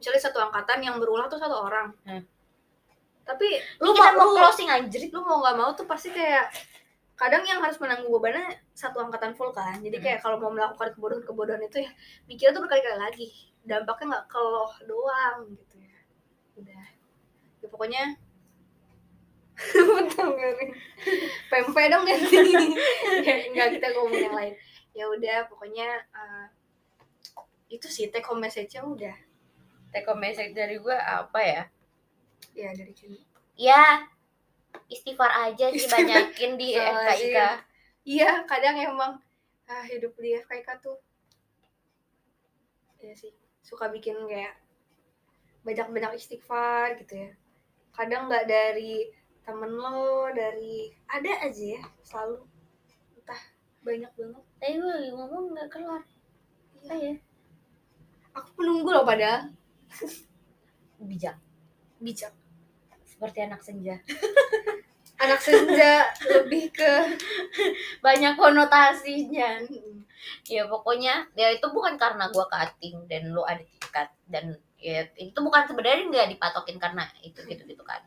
Misalnya 0.02 0.22
satu 0.24 0.40
angkatan 0.42 0.82
yang 0.82 0.96
berulang 0.98 1.30
tuh 1.30 1.38
satu 1.38 1.54
orang. 1.54 1.94
Hmm. 2.10 2.26
Tapi 3.22 3.48
lu 3.80 3.94
kita 3.94 4.18
mau 4.18 4.26
mau 4.26 4.28
lu, 4.34 4.38
closing 4.42 4.70
anjir 4.70 5.02
lu 5.14 5.22
mau 5.22 5.40
nggak 5.46 5.56
mau 5.58 5.70
tuh 5.78 5.86
pasti 5.86 6.10
kayak 6.10 6.50
kadang 7.22 7.46
yang 7.46 7.62
harus 7.62 7.78
menanggung 7.78 8.10
bebannya 8.10 8.58
satu 8.74 8.98
angkatan 8.98 9.38
full 9.38 9.54
kan. 9.54 9.78
Jadi 9.78 9.98
Hmm. 10.02 10.06
kayak 10.10 10.20
kalau 10.26 10.42
mau 10.42 10.50
melakukan 10.50 10.90
kebodohan-kebodohan 10.98 11.62
itu 11.62 11.86
ya 11.86 11.92
mikirnya 12.26 12.54
tuh 12.58 12.62
berkali-kali 12.66 12.98
lagi. 12.98 13.28
Dampaknya 13.62 14.06
nggak 14.10 14.26
ke 14.26 14.40
lo 14.42 14.66
doang 14.90 15.38
gitu 15.54 15.76
ya. 15.78 15.98
Udah. 16.58 16.86
Ya 17.62 17.68
pokoknya 17.70 18.04
nggak 20.18 20.52
nih. 20.58 20.70
pempek 21.54 21.86
dong 21.94 22.04
ganti 22.10 22.38
ya, 23.22 23.34
nggak 23.54 23.68
kita 23.78 23.88
ngomong 23.94 24.18
yang 24.18 24.34
lain. 24.34 24.54
Ya 24.98 25.06
udah 25.06 25.46
pokoknya 25.46 25.88
eh, 26.10 26.46
itu 27.70 27.86
sih 27.86 28.10
take 28.10 28.26
home 28.26 28.42
message-nya 28.42 28.82
udah. 28.82 29.14
Take 29.94 30.10
home 30.10 30.26
message 30.26 30.58
dari 30.58 30.82
gue 30.82 30.98
apa 30.98 31.40
ya 31.46 31.64
ya 32.54 32.70
dari 32.74 32.94
sini 32.94 33.20
ya 33.56 34.06
istighfar 34.88 35.32
aja 35.50 35.70
sih 35.72 35.82
Istighfar. 35.84 36.00
banyakin 36.04 36.52
di 36.56 36.68
FKIK 36.80 37.38
iya 38.08 38.32
kadang 38.48 38.76
emang 38.78 39.12
ah, 39.68 39.84
hidup 39.88 40.14
di 40.18 40.36
FKIK 40.36 40.70
tuh 40.80 40.98
ya 43.02 43.14
sih 43.14 43.34
suka 43.62 43.90
bikin 43.90 44.14
kayak 44.28 44.58
banyak-banyak 45.62 46.18
istighfar 46.18 46.98
gitu 46.98 47.22
ya. 47.22 47.32
Kadang 47.94 48.26
nggak 48.26 48.50
dari 48.50 49.06
temen 49.46 49.70
lo 49.78 50.26
dari 50.34 50.90
ada 51.06 51.46
aja 51.46 51.78
ya 51.78 51.82
selalu. 52.02 52.42
Entah 53.18 53.42
banyak 53.86 54.10
banget. 54.10 54.44
Tapi 54.58 54.74
gue 54.78 54.90
lagi 54.90 55.10
ngomong 55.14 55.44
nggak 55.54 55.70
kelar 55.70 56.04
Iya. 56.82 56.98
ya 56.98 57.14
aku 58.34 58.50
menunggu 58.58 58.90
loh 58.90 59.06
padahal. 59.06 59.54
Bijak 61.10 61.38
bijak. 62.02 62.34
Seperti 63.06 63.46
anak 63.46 63.62
senja. 63.62 63.96
Anak 65.22 65.38
senja 65.38 66.10
lebih 66.34 66.74
ke 66.74 66.94
banyak 68.02 68.34
konotasinya. 68.34 69.62
Ya 70.50 70.66
pokoknya 70.66 71.30
ya 71.38 71.54
itu 71.54 71.70
bukan 71.70 71.94
karena 71.94 72.26
gua 72.34 72.50
cutting 72.50 73.06
dan 73.06 73.30
lu 73.30 73.46
ada 73.46 73.62
tingkat 73.62 74.10
dan 74.26 74.58
ya 74.82 75.06
itu 75.22 75.38
bukan 75.38 75.70
sebenarnya 75.70 76.10
nggak 76.10 76.30
dipatokin 76.34 76.82
karena 76.82 77.06
itu 77.22 77.38
gitu 77.46 77.62
gitu 77.70 77.84
kan. 77.86 78.02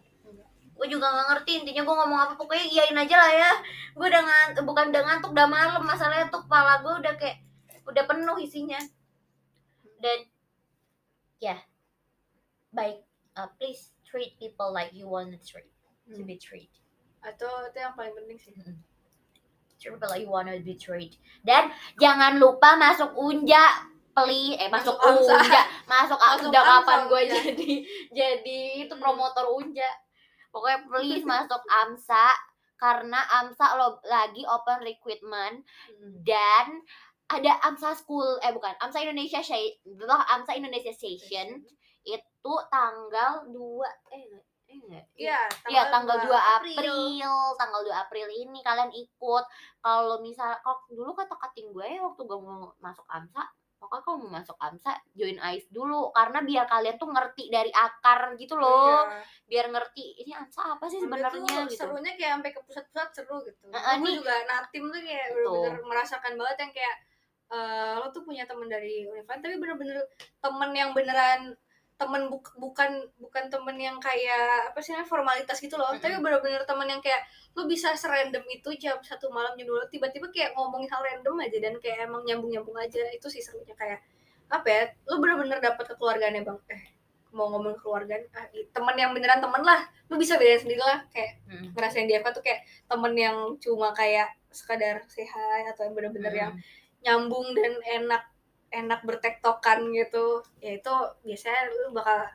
Gue 0.74 0.90
juga 0.90 1.07
nggak 1.07 1.26
ngerti 1.30 1.62
intinya 1.62 1.87
gue 1.87 1.94
ngomong 1.94 2.18
apa 2.18 2.35
pokoknya 2.35 2.66
iyain 2.66 2.98
aja 2.98 3.14
lah 3.14 3.30
ya. 3.30 3.52
Gue 3.94 4.11
udah 4.11 4.22
ngantuk 4.26 4.64
bukan 4.66 4.90
udah 4.90 5.02
ngantuk 5.07 5.30
udah 5.30 5.46
malam 5.46 5.83
masalahnya 5.87 6.26
tuh 6.35 6.42
kepala 6.42 6.83
gue 6.83 6.94
udah 6.98 7.14
kayak 7.14 7.38
udah 7.87 8.04
penuh 8.11 8.37
isinya. 8.42 8.83
Dan 10.02 10.26
ya 11.38 11.62
baik 12.74 13.13
uh, 13.37 13.49
please 13.59 13.90
treat 14.03 14.35
people 14.38 14.70
like 14.70 14.90
you 14.94 15.07
want 15.07 15.31
to 15.31 15.38
treat 15.40 15.68
to 16.11 16.23
be 16.23 16.37
treated. 16.38 16.70
Atau 17.25 17.49
itu 17.70 17.79
yang 17.81 17.94
paling 17.97 18.14
penting 18.14 18.38
sih. 18.38 18.53
Treat 19.81 19.97
people 19.97 20.11
like 20.11 20.23
you 20.23 20.31
want 20.31 20.47
to 20.49 20.61
be 20.62 20.77
treated. 20.77 21.18
Dan 21.42 21.73
jangan 21.99 22.38
lupa 22.38 22.77
masuk 22.79 23.16
unja 23.16 23.90
peli 24.14 24.55
eh 24.55 24.70
masuk, 24.70 24.94
Masuk 24.94 25.27
Amsa. 25.27 25.35
unja. 25.42 25.62
Masuk, 25.90 26.18
Masuk 26.20 26.49
udah 26.55 26.62
Amsa, 26.62 26.75
kapan 26.87 26.99
gue 27.11 27.20
Unja. 27.27 27.35
jadi 27.51 27.70
jadi 28.14 28.59
itu 28.87 28.94
Hmm. 28.94 29.03
promotor 29.03 29.47
unja. 29.59 29.90
Pokoknya 30.55 30.87
please 30.87 31.27
masuk 31.27 31.59
amsa 31.66 32.31
karena 32.79 33.18
amsa 33.42 33.75
lo 33.75 33.99
lagi 34.07 34.47
open 34.47 34.87
recruitment. 34.87 35.66
Dan 36.23 36.87
ada 37.27 37.59
amsa 37.66 37.90
school 37.99 38.38
eh 38.38 38.55
bukan 38.55 38.70
amsa 38.79 39.03
Indonesia 39.03 39.42
amsa 40.31 40.53
Indonesia 40.55 40.94
station 40.94 41.64
itu 42.44 42.54
tanggal 42.68 43.33
2 43.48 43.57
eh 44.12 44.20
enggak 44.20 44.44
eh 44.68 44.80
iya 45.16 45.40
Iya 45.64 45.83
tanggal 45.88 46.20
2 46.20 46.28
April. 46.28 46.76
April, 46.76 47.33
tanggal 47.57 47.80
2 47.80 47.94
April 47.96 48.26
ini 48.28 48.61
kalian 48.61 48.92
ikut. 48.92 49.44
Kalau 49.80 50.20
misal 50.20 50.52
kalau 50.61 50.76
dulu 50.88 51.16
kata 51.16 51.40
kating 51.40 51.72
gue 51.72 51.87
ya, 51.88 52.04
waktu 52.04 52.20
gue 52.20 52.37
mau 52.37 52.68
masuk 52.76 53.04
AMSA, 53.07 53.44
pokoknya 53.78 54.02
kalau 54.02 54.16
mau 54.20 54.30
masuk 54.35 54.57
AMSA 54.59 54.92
join 55.14 55.40
AIS 55.40 55.68
dulu 55.70 56.12
karena 56.12 56.44
biar 56.44 56.64
kalian 56.66 56.96
tuh 56.96 57.09
ngerti 57.09 57.48
dari 57.48 57.72
akar 57.72 58.37
gitu 58.37 58.61
loh. 58.61 59.09
Iya. 59.09 59.24
Biar 59.48 59.66
ngerti 59.72 60.04
ini 60.20 60.33
AMSA 60.37 60.62
apa 60.76 60.85
sih 60.90 61.00
Sebenarnya 61.00 61.64
gitu. 61.64 61.80
serunya 61.80 62.12
kayak 62.12 62.30
sampai 62.37 62.50
ke 62.52 62.61
pusat-pusat 62.61 63.09
seru 63.16 63.40
gitu. 63.40 63.64
Heeh, 63.72 63.94
Gue 63.96 64.04
nih. 64.04 64.14
juga 64.20 64.35
natim 64.44 64.85
tuh 64.92 65.00
kayak 65.00 65.26
bener-bener 65.33 65.80
merasakan 65.80 66.33
banget 66.37 66.57
yang 66.61 66.72
kayak 66.76 66.96
eh, 67.46 67.92
lo 68.00 68.09
tuh 68.11 68.20
punya 68.20 68.44
temen 68.44 68.66
dari 68.66 69.04
Univan 69.04 69.38
tapi 69.38 69.57
bener-bener 69.57 70.02
temen 70.40 70.70
yang 70.72 70.90
beneran 70.92 71.52
temen 71.94 72.26
buk- 72.26 72.57
bukan 72.57 72.90
bukan 73.16 73.44
temen 73.46 73.76
yang 73.78 73.96
kayak 73.98 74.68
apa 74.68 74.83
sih 74.83 74.90
namanya 74.90 75.07
formalitas 75.07 75.57
gitu 75.57 75.74
loh 75.74 75.88
Mm-mm. 75.88 76.02
tapi 76.02 76.18
bener-bener 76.18 76.62
temen 76.62 76.85
yang 76.85 76.98
kayak 76.98 77.22
lo 77.54 77.64
bisa 77.64 77.94
serandom 77.94 78.42
itu 78.48 78.66
jam 78.74 78.98
satu 79.00 79.30
malam 79.30 79.54
jam 79.54 79.64
dua 79.64 79.87
tiba-tiba 79.87 80.26
kayak 80.28 80.52
ngomongin 80.52 80.90
hal 80.90 81.00
random 81.00 81.38
aja 81.38 81.59
dan 81.61 81.74
kayak 81.78 82.04
emang 82.04 82.26
nyambung-nyambung 82.26 82.74
aja 82.76 82.98
itu 83.09 83.26
sih 83.28 83.38
serunya 83.38 83.72
kayak 83.72 84.02
apa 84.46 84.66
ya 84.66 84.83
lo 85.07 85.18
bener-bener 85.18 85.59
dapet 85.59 85.87
kekeluargaannya 85.88 86.42
bang 86.42 86.59
eh 86.68 86.83
mau 87.30 87.50
ngomong 87.50 87.78
keluargaan 87.78 88.26
ah, 88.33 88.46
temen 88.46 88.94
yang 88.94 89.11
beneran 89.11 89.38
temen 89.38 89.59
lah 89.61 89.83
lo 90.07 90.14
bisa 90.14 90.34
bedain 90.34 90.59
sendiri 90.59 90.78
lah 90.78 91.03
kayak 91.09 91.38
Mm. 91.45 91.70
ngerasain 91.72 92.07
di 92.07 92.14
FK 92.16 92.26
tuh 92.32 92.42
kayak 92.42 92.61
temen 92.84 93.12
yang 93.14 93.36
cuma 93.59 93.90
kayak 93.92 94.34
sekadar 94.51 95.03
sehat 95.07 95.62
atau 95.68 95.82
yang 95.84 95.95
bener-bener 95.95 96.30
yang 96.32 96.53
Mm. 96.53 96.62
nyambung 97.03 97.53
dan 97.53 97.72
enak 97.84 98.22
enak 98.75 99.01
bertektokan 99.07 99.95
gitu 99.95 100.43
ya 100.59 100.75
itu 100.79 100.95
biasanya 101.22 101.62
lu 101.70 101.95
bakal 101.95 102.27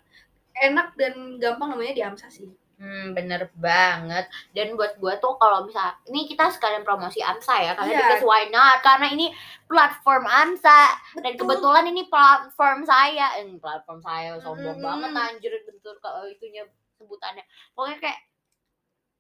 enak 0.60 0.96
dan 0.96 1.40
gampang 1.40 1.76
namanya 1.76 1.94
di 1.96 2.04
AMSA 2.04 2.30
sih 2.32 2.50
Hmm, 2.80 3.12
bener 3.12 3.52
banget. 3.60 4.32
Dan 4.56 4.80
buat 4.80 4.96
gue 4.96 5.14
tuh 5.20 5.36
kalau 5.36 5.68
misal 5.68 5.92
ini 6.08 6.24
kita 6.32 6.48
sekalian 6.48 6.88
promosi 6.88 7.20
AMSA 7.20 7.56
ya, 7.60 7.72
karena 7.76 7.92
Iya. 7.92 8.00
because 8.08 8.24
why 8.24 8.48
not? 8.48 8.80
Karena 8.80 9.12
ini 9.12 9.36
platform 9.68 10.24
AMSA 10.24 10.82
dan 11.20 11.36
Betul. 11.36 11.44
kebetulan 11.44 11.86
ini 11.92 12.08
platform 12.08 12.88
saya, 12.88 13.36
eh, 13.36 13.52
platform 13.60 14.00
saya 14.00 14.40
sombong 14.40 14.80
Mm. 14.80 14.86
banget 14.88 15.12
anjir 15.12 15.52
bentuk 15.68 16.00
kalau 16.00 16.24
itunya 16.24 16.64
sebutannya. 16.96 17.44
Pokoknya 17.76 18.00
kayak 18.00 18.20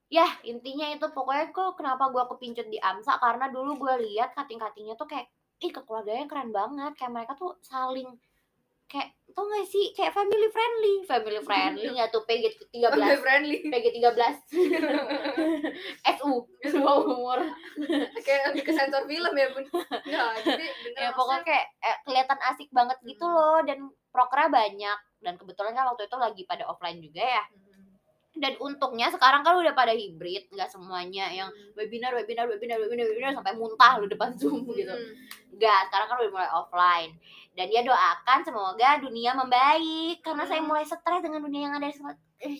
ya 0.08 0.26
intinya 0.48 0.88
itu 0.96 1.06
pokoknya 1.12 1.52
kok 1.52 1.76
kenapa 1.76 2.08
gua 2.16 2.32
kepincut 2.32 2.66
di 2.72 2.80
AMSA 2.80 3.20
karena 3.20 3.52
dulu 3.52 3.76
gue 3.76 4.08
lihat 4.08 4.34
kating-katingnya 4.40 4.96
tuh 4.96 5.06
kayak 5.06 5.28
ih 5.60 5.70
kekeluarganya 5.70 6.26
keren 6.26 6.49
banget. 6.49 6.95
Kayak 6.95 7.12
mereka 7.14 7.34
tuh 7.36 7.60
saling 7.60 8.07
kayak 8.89 9.14
tau 9.32 9.45
gak 9.45 9.70
sih? 9.70 9.93
Kayak 9.93 10.18
family 10.18 10.49
friendly. 10.49 10.95
Family 11.05 11.39
friendly 11.47 11.88
nggak 11.93 12.10
tuh? 12.10 12.26
PG 12.26 12.57
Family 12.74 13.14
13 13.14 13.22
friendly 13.22 13.57
PG 13.70 13.86
13 14.01 15.70
SU 16.18 16.34
semua 16.66 16.93
umur. 16.99 17.39
Kayak 18.26 18.41
lebih 18.51 18.64
ke 18.66 18.72
sensor 18.74 19.03
film 19.05 19.32
ya 19.32 19.47
bun. 19.53 19.66
Ya 20.05 20.34
jadi 20.45 20.66
ya 20.97 21.10
pokoknya 21.14 21.43
kayak 21.45 21.66
eh, 21.80 21.97
kelihatan 22.03 22.39
asik 22.49 22.70
banget 22.72 22.97
gitu 23.05 23.24
Hmm. 23.24 23.36
loh. 23.36 23.60
Dan 23.62 23.80
prokernya 24.10 24.49
banyak. 24.49 24.99
Dan 25.20 25.34
kebetulan 25.38 25.76
kan 25.76 25.86
waktu 25.86 26.07
itu 26.07 26.18
lagi 26.18 26.41
pada 26.47 26.64
offline 26.66 26.97
juga 26.97 27.22
ya 27.22 27.43
dan 28.38 28.54
untungnya 28.62 29.10
sekarang 29.10 29.42
kan 29.42 29.58
udah 29.58 29.74
pada 29.74 29.90
hibrid 29.92 30.46
nggak 30.54 30.70
semuanya 30.70 31.28
yang 31.30 31.50
webinar 31.74 32.14
webinar 32.14 32.46
webinar 32.46 32.78
webinar 32.78 33.10
webinar 33.10 33.32
sampai 33.34 33.58
muntah 33.58 33.98
lu 33.98 34.06
depan 34.06 34.38
zoom 34.38 34.64
gitu 34.72 34.94
Enggak, 35.50 35.90
sekarang 35.90 36.08
kan 36.08 36.18
udah 36.22 36.32
mulai 36.32 36.52
offline. 36.56 37.12
Dan 37.52 37.68
dia 37.68 37.82
doakan 37.84 38.40
semoga 38.46 39.02
dunia 39.02 39.36
membaik 39.36 40.22
karena 40.24 40.46
saya 40.46 40.62
Hmm. 40.64 40.72
mulai 40.72 40.86
stres 40.86 41.20
dengan 41.20 41.42
dunia 41.44 41.62
yang 41.68 41.76
ada 41.76 41.90
Eh, 42.40 42.56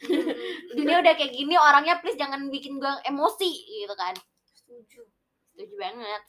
dunia 0.78 0.96
udah 1.04 1.12
kayak 1.12 1.34
gini 1.34 1.52
orangnya 1.58 2.00
please 2.00 2.16
jangan 2.16 2.48
bikin 2.48 2.80
gue 2.80 2.92
emosi 3.04 3.52
gitu 3.84 3.92
kan. 3.92 4.16
setuju 4.48 5.04
Setuju 5.52 5.74
banget. 5.76 6.22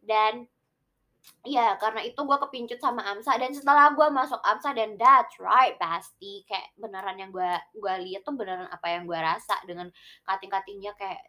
Dan 0.00 0.32
ya 1.46 1.78
karena 1.78 2.02
itu 2.02 2.18
gue 2.18 2.38
kepincut 2.42 2.82
sama 2.82 3.06
Amsa 3.06 3.38
dan 3.38 3.54
setelah 3.54 3.94
gue 3.94 4.08
masuk 4.10 4.42
Amsa 4.42 4.74
dan 4.74 4.98
that's 4.98 5.38
right 5.38 5.78
pasti 5.78 6.42
kayak 6.46 6.74
beneran 6.74 7.18
yang 7.22 7.30
gue 7.30 7.50
gua 7.78 8.02
lihat 8.02 8.26
tuh 8.26 8.34
beneran 8.34 8.66
apa 8.66 8.86
yang 8.90 9.06
gue 9.06 9.14
rasa 9.14 9.54
dengan 9.62 9.86
kating-katingnya 10.26 10.92
kayak 10.98 11.22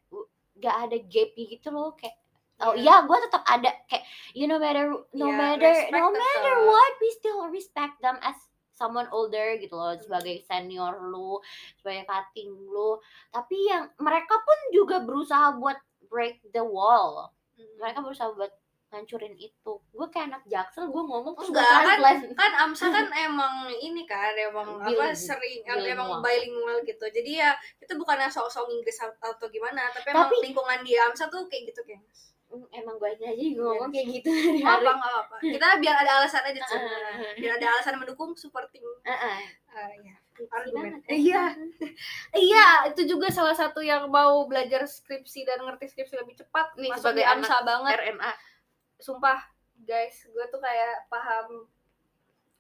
gak 0.58 0.90
ada 0.90 0.98
gap 1.06 1.30
gitu 1.38 1.70
loh 1.70 1.94
kayak 1.94 2.18
Oh 2.58 2.74
Iya. 2.74 2.82
iya, 2.82 2.96
gue 3.06 3.18
tetap 3.22 3.44
ada 3.46 3.70
kayak 3.86 4.02
you 4.34 4.50
no 4.50 4.58
matter 4.58 4.90
no 5.14 5.30
Iya, 5.30 5.38
matter 5.38 5.74
no 5.94 6.10
matter 6.10 6.56
what 6.66 6.94
we 6.98 7.14
still 7.14 7.46
respect 7.54 8.02
them 8.02 8.18
as 8.26 8.34
someone 8.74 9.06
older 9.14 9.58
gitu 9.62 9.74
loh 9.78 9.94
sebagai 10.02 10.42
senior 10.46 10.98
lu 11.06 11.38
sebagai 11.78 12.10
cutting 12.10 12.50
lu. 12.50 12.98
Tapi 13.30 13.58
yang 13.70 13.94
mereka 14.02 14.42
pun 14.42 14.58
juga 14.74 15.02
berusaha 15.06 15.54
buat 15.58 15.78
break 16.10 16.50
the 16.50 16.66
wall. 16.66 17.30
Mereka 17.58 18.02
berusaha 18.02 18.34
buat 18.34 18.50
ngancurin 18.88 19.36
itu 19.36 19.74
gue 19.84 20.08
kayak 20.08 20.32
anak 20.32 20.44
jaksel 20.46 20.88
gue 20.88 21.04
ngomong 21.04 21.36
terus 21.36 21.52
Enggak, 21.52 21.68
kan- 22.00 22.32
kan 22.34 22.52
Amsa 22.58 22.88
kan 22.96 23.06
emang 23.12 23.54
ini 23.70 24.04
kan 24.04 24.32
emang 24.34 24.78
apa 24.78 24.88
Bilingual. 24.88 25.12
sering 25.14 25.60
Bilingual. 25.62 25.92
emang 25.94 26.10
bilingual 26.22 26.78
gitu 26.82 27.06
jadi 27.06 27.32
ya 27.38 27.50
itu 27.78 27.94
bukan 27.94 28.16
sok-sok 28.26 28.68
Inggris 28.70 28.96
atau 28.98 29.30
atau 29.30 29.48
gimana 29.48 29.92
tapi 29.92 30.08
emang 30.10 30.28
Tapi- 30.28 30.40
lingkungan 30.42 30.80
di 30.82 30.96
Amsa 30.96 31.28
tuh 31.28 31.44
kayak 31.46 31.68
gitu 31.70 31.84
kayak 31.84 32.00
"Hmm, 32.48 32.64
emang 32.72 32.96
gue 32.96 33.12
aja 33.12 33.28
ngomong 33.28 33.92
Iya. 33.92 33.92
kayak 33.92 34.08
gitu 34.14 34.30
dari 34.32 34.62
apa 34.62 34.72
hari 34.72 34.88
nggak 34.88 35.16
apa 35.20 35.36
kita 35.44 35.68
biar 35.78 35.96
ada 35.98 36.12
alasan 36.18 36.44
aja 36.46 36.62
Cun. 36.64 36.80
Ah. 36.80 37.16
biar 37.36 37.52
ada 37.54 37.68
alasan 37.70 37.96
mendukung 37.98 38.32
supporting 38.34 38.88
Heeh. 39.04 39.38
Iya. 40.00 40.16
Skripsi 40.32 40.54
Argumen. 40.54 40.82
banget, 40.96 41.02
Iya. 41.12 41.44
iya 42.34 42.66
itu 42.88 43.02
juga 43.06 43.28
salah 43.28 43.52
satu 43.52 43.82
yang 43.82 44.08
mau 44.08 44.46
belajar 44.46 44.86
skripsi 44.86 45.44
dan 45.44 45.60
ngerti 45.60 45.90
skripsi 45.90 46.16
lebih 46.16 46.38
cepat 46.38 46.72
Nih, 46.78 46.88
masuk 46.88 47.04
sebagai 47.04 47.26
Amsa 47.28 47.58
banget 47.62 47.94
RNA 48.00 48.32
sumpah 48.98 49.40
guys 49.86 50.26
gue 50.26 50.46
tuh 50.50 50.62
kayak 50.62 51.06
paham 51.10 51.70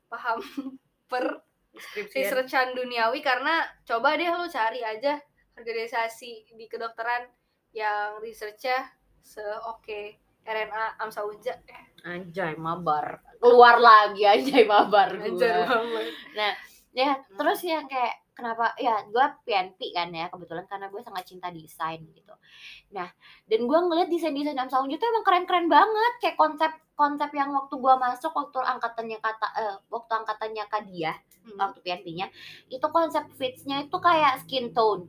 paham 0.07 0.39
per 1.11 1.41
skripsi 1.77 2.25
researchan 2.25 2.73
duniawi 2.73 3.21
karena 3.21 3.65
coba 3.85 4.17
deh 4.17 4.29
lu 4.29 4.49
cari 4.49 4.81
aja 4.81 5.17
organisasi 5.57 6.53
di 6.53 6.65
kedokteran 6.69 7.25
yang 7.73 8.21
researchnya 8.21 8.93
se 9.21 9.41
oke 9.67 10.17
RNA 10.47 11.01
Amsa 11.03 11.25
Unja 11.27 11.57
anjay 12.05 12.55
mabar 12.55 13.19
keluar 13.37 13.77
lagi 13.77 14.23
anjay 14.25 14.65
mabar. 14.65 15.13
Anjir, 15.13 15.65
Mama. 15.65 16.01
ya 16.93 17.13
terus 17.37 17.61
yang 17.61 17.85
kayak 17.85 18.25
kenapa 18.37 18.77
ya 18.77 19.01
gue 19.09 19.25
PNP 19.49 19.97
kan 19.97 20.13
ya 20.13 20.29
kebetulan 20.29 20.69
karena 20.69 20.93
gue 20.93 21.01
sangat 21.01 21.25
cinta 21.25 21.49
desain 21.49 22.05
gitu 22.13 22.33
nah 22.93 23.09
dan 23.49 23.59
gue 23.65 23.79
ngeliat 23.89 24.13
desain 24.13 24.37
desain 24.37 24.53
Amsa 24.53 24.77
Unju 24.77 25.01
tuh 25.01 25.09
emang 25.09 25.25
keren 25.25 25.45
keren 25.49 25.65
banget 25.65 26.13
kayak 26.21 26.37
konsep 26.37 26.71
konsep 26.93 27.33
yang 27.33 27.49
waktu 27.49 27.73
gue 27.73 27.93
masuk 27.97 28.29
waktu 28.37 28.61
angkatannya 28.61 29.17
kata 29.17 29.47
eh, 29.57 29.75
waktu 29.89 30.11
angkatannya 30.13 30.65
Kadia 30.69 31.13
Hmm. 31.47 31.55
waktu 31.63 31.79
PNP-nya 31.79 32.27
itu 32.67 32.87
konsep 32.91 33.23
fitsnya 33.39 33.87
itu 33.87 33.97
kayak 34.03 34.43
skin 34.43 34.75
tone 34.75 35.07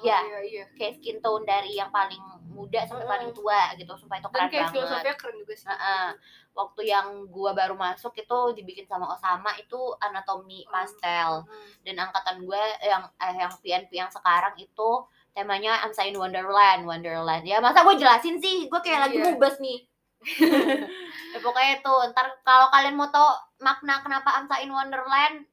ya. 0.00 0.18
iya 0.20 0.38
iya 0.42 0.64
kayak 0.72 0.96
skin 0.96 1.18
tone 1.18 1.42
dari 1.42 1.72
yang 1.72 1.88
paling 1.88 2.18
muda 2.48 2.80
sampai 2.82 3.04
Mm. 3.04 3.12
paling 3.12 3.30
tua 3.30 3.60
gitu 3.74 3.92
sumpah 3.94 4.16
itu 4.16 4.26
dan 4.26 4.32
keren 4.32 4.48
kayak 4.48 4.62
banget 4.64 4.74
filosofinya 4.74 5.14
keren 5.14 5.36
juga 5.36 5.54
sih 5.54 5.68
Heeh. 5.68 6.08
waktu 6.52 6.80
yang 6.84 7.06
gua 7.28 7.50
baru 7.52 7.74
masuk 7.74 8.12
itu 8.14 8.38
dibikin 8.54 8.84
sama 8.84 9.06
Osama 9.06 9.52
itu 9.54 9.76
anatomi 9.98 10.60
Hmm. 10.62 10.72
pastel 10.72 11.30
Hmm. 11.42 11.68
dan 11.82 11.94
angkatan 12.02 12.36
gue 12.42 12.62
yang 12.82 13.04
eh, 13.14 13.34
yang 13.36 13.52
PNP 13.54 13.92
yang 13.94 14.08
sekarang 14.08 14.56
itu 14.56 14.90
temanya 15.30 15.84
I'm 15.84 15.92
saying 15.92 16.16
Wonderland 16.16 16.82
Wonderland 16.82 17.44
ya 17.44 17.60
masa 17.60 17.84
gue 17.84 17.92
jelasin 17.94 18.36
sih 18.36 18.66
gue 18.66 18.80
kayak 18.80 19.04
lagi 19.04 19.16
Iya. 19.16 19.24
mubes 19.30 19.56
nih 19.58 19.84
ya 21.32 21.38
pokoknya 21.38 21.72
itu 21.76 21.94
ntar 22.10 22.40
kalau 22.40 22.66
kalian 22.68 22.96
mau 22.96 23.06
tahu 23.06 23.28
makna 23.58 24.00
kenapa 24.00 24.32
I'm 24.32 24.46
saying 24.46 24.70
Wonderland 24.70 25.44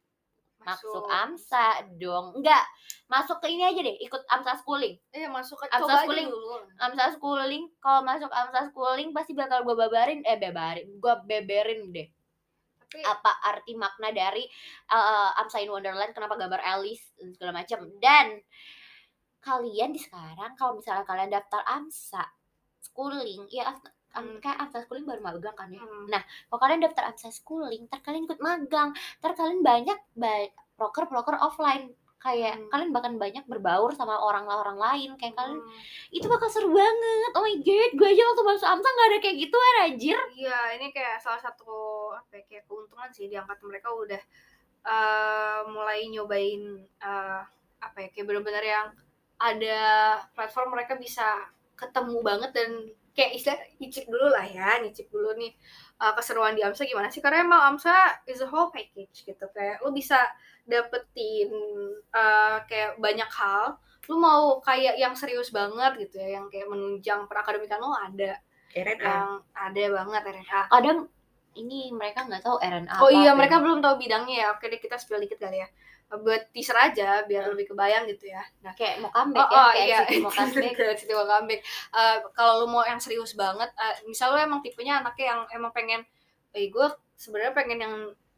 masuk. 0.66 1.04
AMSA 1.08 1.68
dong. 2.00 2.40
Enggak 2.40 2.64
masuk 3.12 3.38
ke 3.44 3.48
ini 3.52 3.64
aja 3.68 3.80
deh 3.84 3.98
ikut 4.02 4.22
AMSA 4.26 4.54
schooling. 4.64 4.96
Iya 5.14 5.30
masuk 5.30 5.60
ke 5.62 5.66
Amsa 5.70 5.84
coba 5.86 5.96
schooling. 6.08 6.28
dulu. 6.32 6.56
AMSA 6.80 7.06
schooling 7.20 7.64
kalau 7.84 8.02
masuk 8.02 8.32
AMSA 8.32 8.62
schooling 8.72 9.10
pasti 9.14 9.32
bakal 9.38 9.62
gue 9.62 9.76
babarin 9.76 10.26
eh 10.26 10.40
bebarin 10.40 10.88
gue 10.98 11.14
beberin 11.28 11.82
deh. 11.94 12.08
Tapi 12.80 13.00
apa 13.04 13.32
arti 13.54 13.74
makna 13.74 14.10
dari 14.14 14.46
uh, 14.94 15.38
Amsa 15.40 15.62
in 15.62 15.70
Wonderland 15.70 16.14
kenapa 16.16 16.38
gambar 16.38 16.62
Alice 16.62 17.14
dan 17.18 17.34
segala 17.34 17.52
macam 17.64 17.80
dan 18.02 18.40
kalian 19.44 19.92
di 19.92 20.00
sekarang 20.00 20.56
kalau 20.56 20.80
misalnya 20.80 21.04
kalian 21.04 21.30
daftar 21.30 21.62
Amsa 21.68 22.24
schooling 22.80 23.50
ya 23.52 23.72
Hmm. 24.14 24.38
kayak 24.38 24.58
Amsa 24.62 24.86
schooling 24.86 25.10
baru 25.10 25.22
magang 25.26 25.58
kan 25.58 25.74
ya? 25.74 25.82
Hmm, 25.82 26.06
kalau 26.48 26.60
kalian 26.62 26.86
daftar 26.86 27.10
Amsa 27.10 27.34
schooling 27.34 27.90
ntar 27.90 28.06
kalian 28.06 28.30
ikut 28.30 28.38
magang. 28.38 28.94
Ntar 29.20 29.32
kalian 29.34 29.66
banyak 29.66 29.98
ba- 30.14 30.54
proker 30.78 31.10
proker 31.10 31.36
offline. 31.42 31.90
Kayak 32.22 32.56
Hmm. 32.56 32.70
kalian 32.72 32.90
bahkan 32.96 33.14
banyak 33.20 33.44
berbaur 33.50 33.92
sama 33.92 34.16
orang-orang 34.16 34.78
lain. 34.80 35.10
Kayak 35.20 35.36
kalian 35.36 35.60
hmm. 35.60 36.16
itu 36.16 36.26
bakal 36.30 36.48
seru 36.48 36.70
banget. 36.72 37.32
Oh 37.36 37.44
my 37.44 37.58
god 37.60 37.92
gue 37.98 38.08
aja 38.08 38.24
waktu 38.30 38.44
masuk 38.46 38.68
Amsa 38.70 38.88
nggak 38.88 39.08
ada 39.10 39.18
kayak 39.20 39.38
gitu 39.42 39.58
anjir. 39.84 40.20
Iya 40.38 40.60
ini 40.80 40.88
kayak 40.94 41.20
salah 41.20 41.42
satu 41.42 41.74
apa 42.16 42.40
ya, 42.40 42.44
kayak 42.48 42.64
keuntungan 42.70 43.10
sih 43.12 43.28
di 43.28 43.36
angkatan 43.36 43.66
mereka 43.68 43.92
udah 43.92 44.22
eh, 44.84 45.60
mulai 45.68 46.08
nyobain 46.12 46.62
eh, 47.02 47.42
apa 47.84 47.98
ya 48.00 48.08
kayak 48.16 48.26
bener-bener 48.28 48.64
yang 48.64 48.88
ada 49.40 49.80
platform 50.32 50.72
mereka 50.72 50.96
bisa 50.96 51.52
ketemu 51.76 52.24
banget 52.24 52.52
dan 52.56 52.72
kayak 53.14 53.32
istilah 53.38 53.60
nyicip 53.78 54.06
dulu 54.10 54.28
lah 54.34 54.46
ya 54.46 54.82
nyicip 54.82 55.08
dulu 55.14 55.38
nih 55.38 55.54
eh, 56.02 56.14
keseruan 56.18 56.58
di 56.58 56.62
AMSA 56.66 56.90
gimana 56.90 57.14
sih? 57.14 57.22
Karena 57.22 57.46
emang 57.46 57.62
AMSA 57.74 58.26
is 58.28 58.42
a 58.42 58.50
whole 58.50 58.74
package 58.74 59.24
gitu. 59.24 59.46
Kayak 59.54 59.86
lu 59.86 59.94
bisa 59.94 60.20
dapetin 60.66 61.50
eh, 62.10 62.58
kayak 62.68 62.98
banyak 62.98 63.30
hal 63.30 63.78
lu 64.12 64.20
mau 64.20 64.60
kayak 64.60 65.00
yang 65.00 65.16
serius 65.16 65.48
banget 65.56 65.96
gitu 65.96 66.20
ya 66.20 66.36
yang 66.36 66.52
kayak 66.52 66.68
menunjang 66.68 67.24
perakademikan 67.30 67.80
lu 67.80 67.94
ada. 67.94 68.42
Yang 69.08 69.30
ada 69.54 69.84
banget 70.02 70.22
RNA 70.28 70.62
kadang 70.74 71.00
ini 71.54 71.94
mereka 71.94 72.26
nggak 72.26 72.42
tahu 72.42 72.58
RNA 72.58 72.98
oh 72.98 73.08
apa 73.08 73.14
iya 73.14 73.32
mereka 73.38 73.62
belum 73.62 73.80
tahu 73.80 73.96
bidangnya 74.02 74.36
ya. 74.36 74.48
Oke 74.58 74.68
deh 74.68 74.82
kita 74.82 74.98
spill 74.98 75.22
dikit 75.22 75.40
kali 75.40 75.62
ya 75.62 75.70
buat 76.22 76.54
teaser 76.54 76.78
aja 76.78 77.26
biar 77.26 77.50
lebih 77.50 77.74
kebayang 77.74 78.06
gitu 78.12 78.30
ya. 78.30 78.44
Nah 78.62 78.76
kayak 78.78 79.02
mau 79.02 79.10
comeback 79.10 79.50
oh, 79.50 79.56
ya 79.56 79.58
oh 79.58 79.72
kayak 79.74 79.88
iya. 79.88 79.98
NCT 80.04 80.12
mau 80.22 80.32
comeback. 80.38 80.74
Mau 81.10 81.26
comeback. 81.26 81.62
Eh, 81.94 82.18
kalau 82.38 82.54
lu 82.62 82.68
mau 82.70 82.84
yang 82.86 83.00
serius 83.02 83.34
banget 83.34 83.70
eh, 83.74 83.96
misal 84.06 84.36
lu 84.36 84.40
emang 84.42 84.62
tipenya 84.62 85.02
anaknya 85.02 85.26
yang 85.34 85.42
emang 85.58 85.72
pengen 85.74 86.02
eh 86.54 86.70
gue 86.70 86.88
sebenarnya 87.18 87.54
pengen 87.58 87.80
yang 87.82 87.96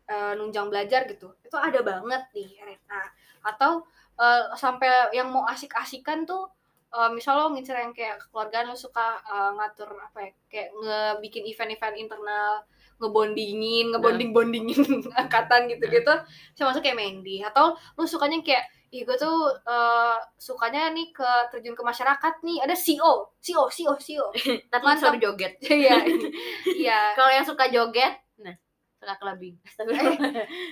eh, 0.08 0.34
nunjang 0.40 0.72
belajar 0.72 1.04
gitu. 1.10 1.36
Itu 1.44 1.58
ada 1.60 1.84
banget 1.84 2.24
di 2.32 2.46
RNA 2.56 3.04
atau 3.44 3.84
eh, 4.22 4.44
sampai 4.56 5.12
yang 5.12 5.28
mau 5.34 5.44
asik-asikan 5.50 6.24
tuh 6.24 6.48
eh, 6.96 7.10
misal 7.12 7.36
lo 7.36 7.46
ngincer 7.52 7.76
yang 7.76 7.92
kayak 7.92 8.24
kekeluargaan 8.24 8.72
lo 8.72 8.78
suka 8.78 9.20
eh, 9.26 9.52
ngatur 9.60 9.90
apa 10.00 10.20
ya 10.24 10.32
kayak 10.48 10.70
ngebikin 10.80 11.44
event-event 11.44 11.96
internal 12.00 12.64
ngebondingin 13.02 13.92
ngebonding 13.92 14.32
bondingin 14.32 14.82
angkatan 15.22 15.68
gitu-gitu. 15.72 16.14
Bisa 16.56 16.64
masuk 16.68 16.82
kayak 16.82 16.98
Mendy 16.98 17.44
atau 17.44 17.76
lu 18.00 18.06
sukanya 18.08 18.40
kayak 18.42 18.66
Ih, 18.96 19.04
gue 19.04 19.18
tuh 19.20 19.52
eh, 19.68 20.16
sukanya 20.40 20.88
nih 20.96 21.12
ke 21.12 21.30
terjun 21.52 21.76
ke 21.76 21.84
masyarakat 21.84 22.34
nih. 22.48 22.64
Ada 22.64 22.80
CO 22.80 23.28
CO 23.44 23.68
CO 23.68 23.92
CO 24.00 24.26
tapi 24.72 24.84
suruh 24.96 25.20
joget. 25.20 25.60
Iya. 25.68 26.00
Iya. 26.80 27.00
Kalau 27.18 27.32
yang 27.34 27.44
suka 27.44 27.68
joget 27.68 28.25
kakak 29.06 29.22
clubbing 29.22 29.56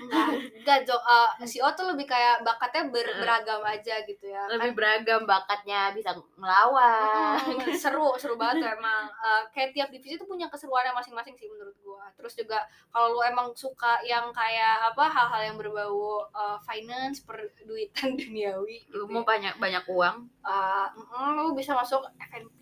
enggak 0.03 0.27
enggak 0.59 0.77
Jo. 0.83 0.97
Eh, 0.97 1.29
si 1.45 1.61
O 1.61 1.69
tuh 1.71 1.93
lebih 1.93 2.09
kayak 2.09 2.41
bakatnya 2.41 2.89
ber- 2.89 3.15
beragam 3.21 3.61
aja 3.63 4.01
gitu 4.03 4.25
ya 4.25 4.41
kan? 4.49 4.57
lebih 4.57 4.73
beragam 4.73 5.21
bakatnya 5.23 5.93
bisa 5.93 6.11
ngelawan. 6.35 7.37
Mm, 7.45 7.69
seru 7.81 8.15
seru 8.17 8.35
banget 8.35 8.65
tuh 8.65 8.69
emang. 8.73 9.05
Eh, 9.09 9.41
kayak 9.53 9.69
tiap 9.75 9.89
divisi 9.93 10.17
tuh 10.17 10.25
punya 10.25 10.47
keseruannya 10.49 10.93
masing-masing 10.97 11.35
sih 11.37 11.47
menurut 11.47 11.75
gua. 11.85 12.09
Terus 12.17 12.33
juga 12.33 12.59
kalau 12.89 13.13
lu 13.13 13.21
emang 13.23 13.53
suka 13.53 14.01
yang 14.03 14.33
kayak 14.33 14.89
apa 14.89 15.05
hal-hal 15.05 15.41
yang 15.53 15.57
berbau 15.59 16.25
eh, 16.33 16.57
finance 16.65 17.21
perduitan 17.23 18.15
duniawi 18.19 18.89
lu 18.91 19.05
gitu 19.05 19.13
mau 19.13 19.23
ya. 19.23 19.27
banyak 19.27 19.53
banyak 19.61 19.83
uang? 19.87 20.15
Eh, 20.43 20.87
mm, 20.97 21.29
lu 21.37 21.53
bisa 21.53 21.71
masuk 21.77 22.01
FNP 22.17 22.59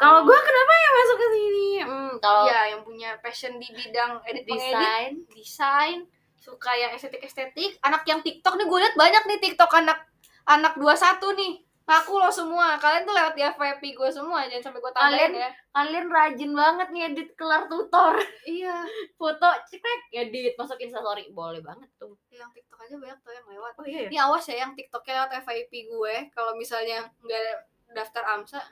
kalau 0.00 0.20
gue 0.22 0.38
kenapa 0.40 0.72
ya 0.74 0.90
masuk 0.94 1.16
ke 1.16 1.26
sini 1.30 1.68
hmm, 1.80 2.12
kalau 2.18 2.42
Iya, 2.42 2.60
yang 2.70 2.82
punya 2.82 3.10
passion 3.18 3.52
di 3.56 3.68
bidang 3.68 4.24
edit 4.24 4.44
desain 4.44 5.12
desain, 5.30 5.98
suka 6.34 6.72
yang 6.72 6.90
estetik-estetik. 6.90 7.76
Anak 7.80 8.02
yang 8.04 8.18
TikTok 8.18 8.56
nih 8.56 8.64
gue 8.64 8.78
liat 8.78 8.94
banyak 8.94 9.22
nih 9.26 9.38
TikTok 9.40 9.70
anak 9.74 10.08
anak 10.44 10.72
21 10.74 10.96
nih. 11.36 11.52
Ngaku 11.82 12.14
lo 12.14 12.30
semua. 12.30 12.78
Kalian 12.78 13.02
tuh 13.02 13.10
lewat 13.10 13.34
di 13.34 13.42
FYP 13.42 13.82
gue 13.92 14.08
semua, 14.08 14.46
jangan 14.46 14.62
sampai 14.64 14.78
gue 14.78 14.92
tambahin 14.92 15.10
Kalian- 15.10 15.34
ya. 15.36 15.50
kalian 15.70 16.06
rajin 16.08 16.52
banget 16.52 16.88
ngedit 16.88 17.28
kelar 17.34 17.66
tutor 17.66 18.14
Iya, 18.44 18.86
foto 19.18 19.48
cekrek 19.66 20.00
edit 20.12 20.54
masuk 20.54 20.78
instastory 20.78 21.28
boleh 21.30 21.58
banget 21.60 21.90
tuh 21.96 22.14
yang 22.30 22.46
TikTok 22.50 22.78
aja 22.80 22.94
banyak 22.94 23.18
tuh 23.20 23.32
yang 23.32 23.46
lewat. 23.48 23.72
oh 23.74 23.84
iya 23.84 24.06
Ini 24.06 24.16
awas 24.18 24.44
ya 24.44 24.62
yang 24.62 24.72
TikToknya 24.72 25.12
lewat 25.18 25.30
FYP 25.42 25.72
gue. 25.88 26.14
Kalau 26.30 26.54
misalnya 26.54 27.04
nggak 27.18 27.42
daftar 27.90 28.22
AMSA, 28.28 28.62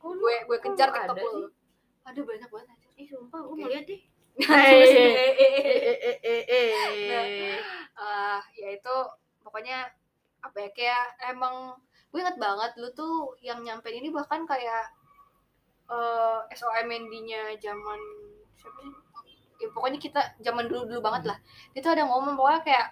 gue 0.00 0.34
gue 0.48 0.58
kejar 0.60 0.88
TikTok 0.90 1.16
ada 1.16 1.22
lu. 1.22 1.48
Ada 2.08 2.20
banyak 2.24 2.48
banget 2.48 2.68
aja. 2.72 2.88
eh 2.96 3.06
sumpah 3.06 3.40
gue 3.44 3.54
mau 3.56 3.68
lihat 3.68 3.84
deh 3.84 4.00
eh, 4.40 4.84
eh, 4.96 5.96
eh, 6.00 6.18
eh 6.24 6.42
eh 6.48 8.40
ya 8.56 8.68
itu 8.72 8.94
pokoknya 9.44 9.88
apa 10.40 10.56
ya 10.56 10.68
kayak 10.72 11.04
emang 11.28 11.76
gue 12.10 12.18
inget 12.20 12.36
banget 12.40 12.72
lu 12.80 12.88
tuh 12.96 13.36
yang 13.44 13.60
nyampein 13.60 14.00
ini 14.00 14.08
bahkan 14.08 14.48
kayak 14.48 14.88
eh 15.90 16.38
SOMND-nya 16.54 17.58
zaman 17.58 18.00
siapa 18.54 18.78
sih? 18.80 18.94
Ya, 19.60 19.68
pokoknya 19.74 19.98
kita 20.00 20.20
zaman 20.40 20.70
dulu 20.70 20.86
dulu 20.88 21.00
banget 21.02 21.34
lah. 21.34 21.38
Dia 21.74 21.80
tuh 21.84 21.92
ada 21.92 22.06
ngomong 22.06 22.38
pokoknya 22.38 22.60
kayak 22.64 22.86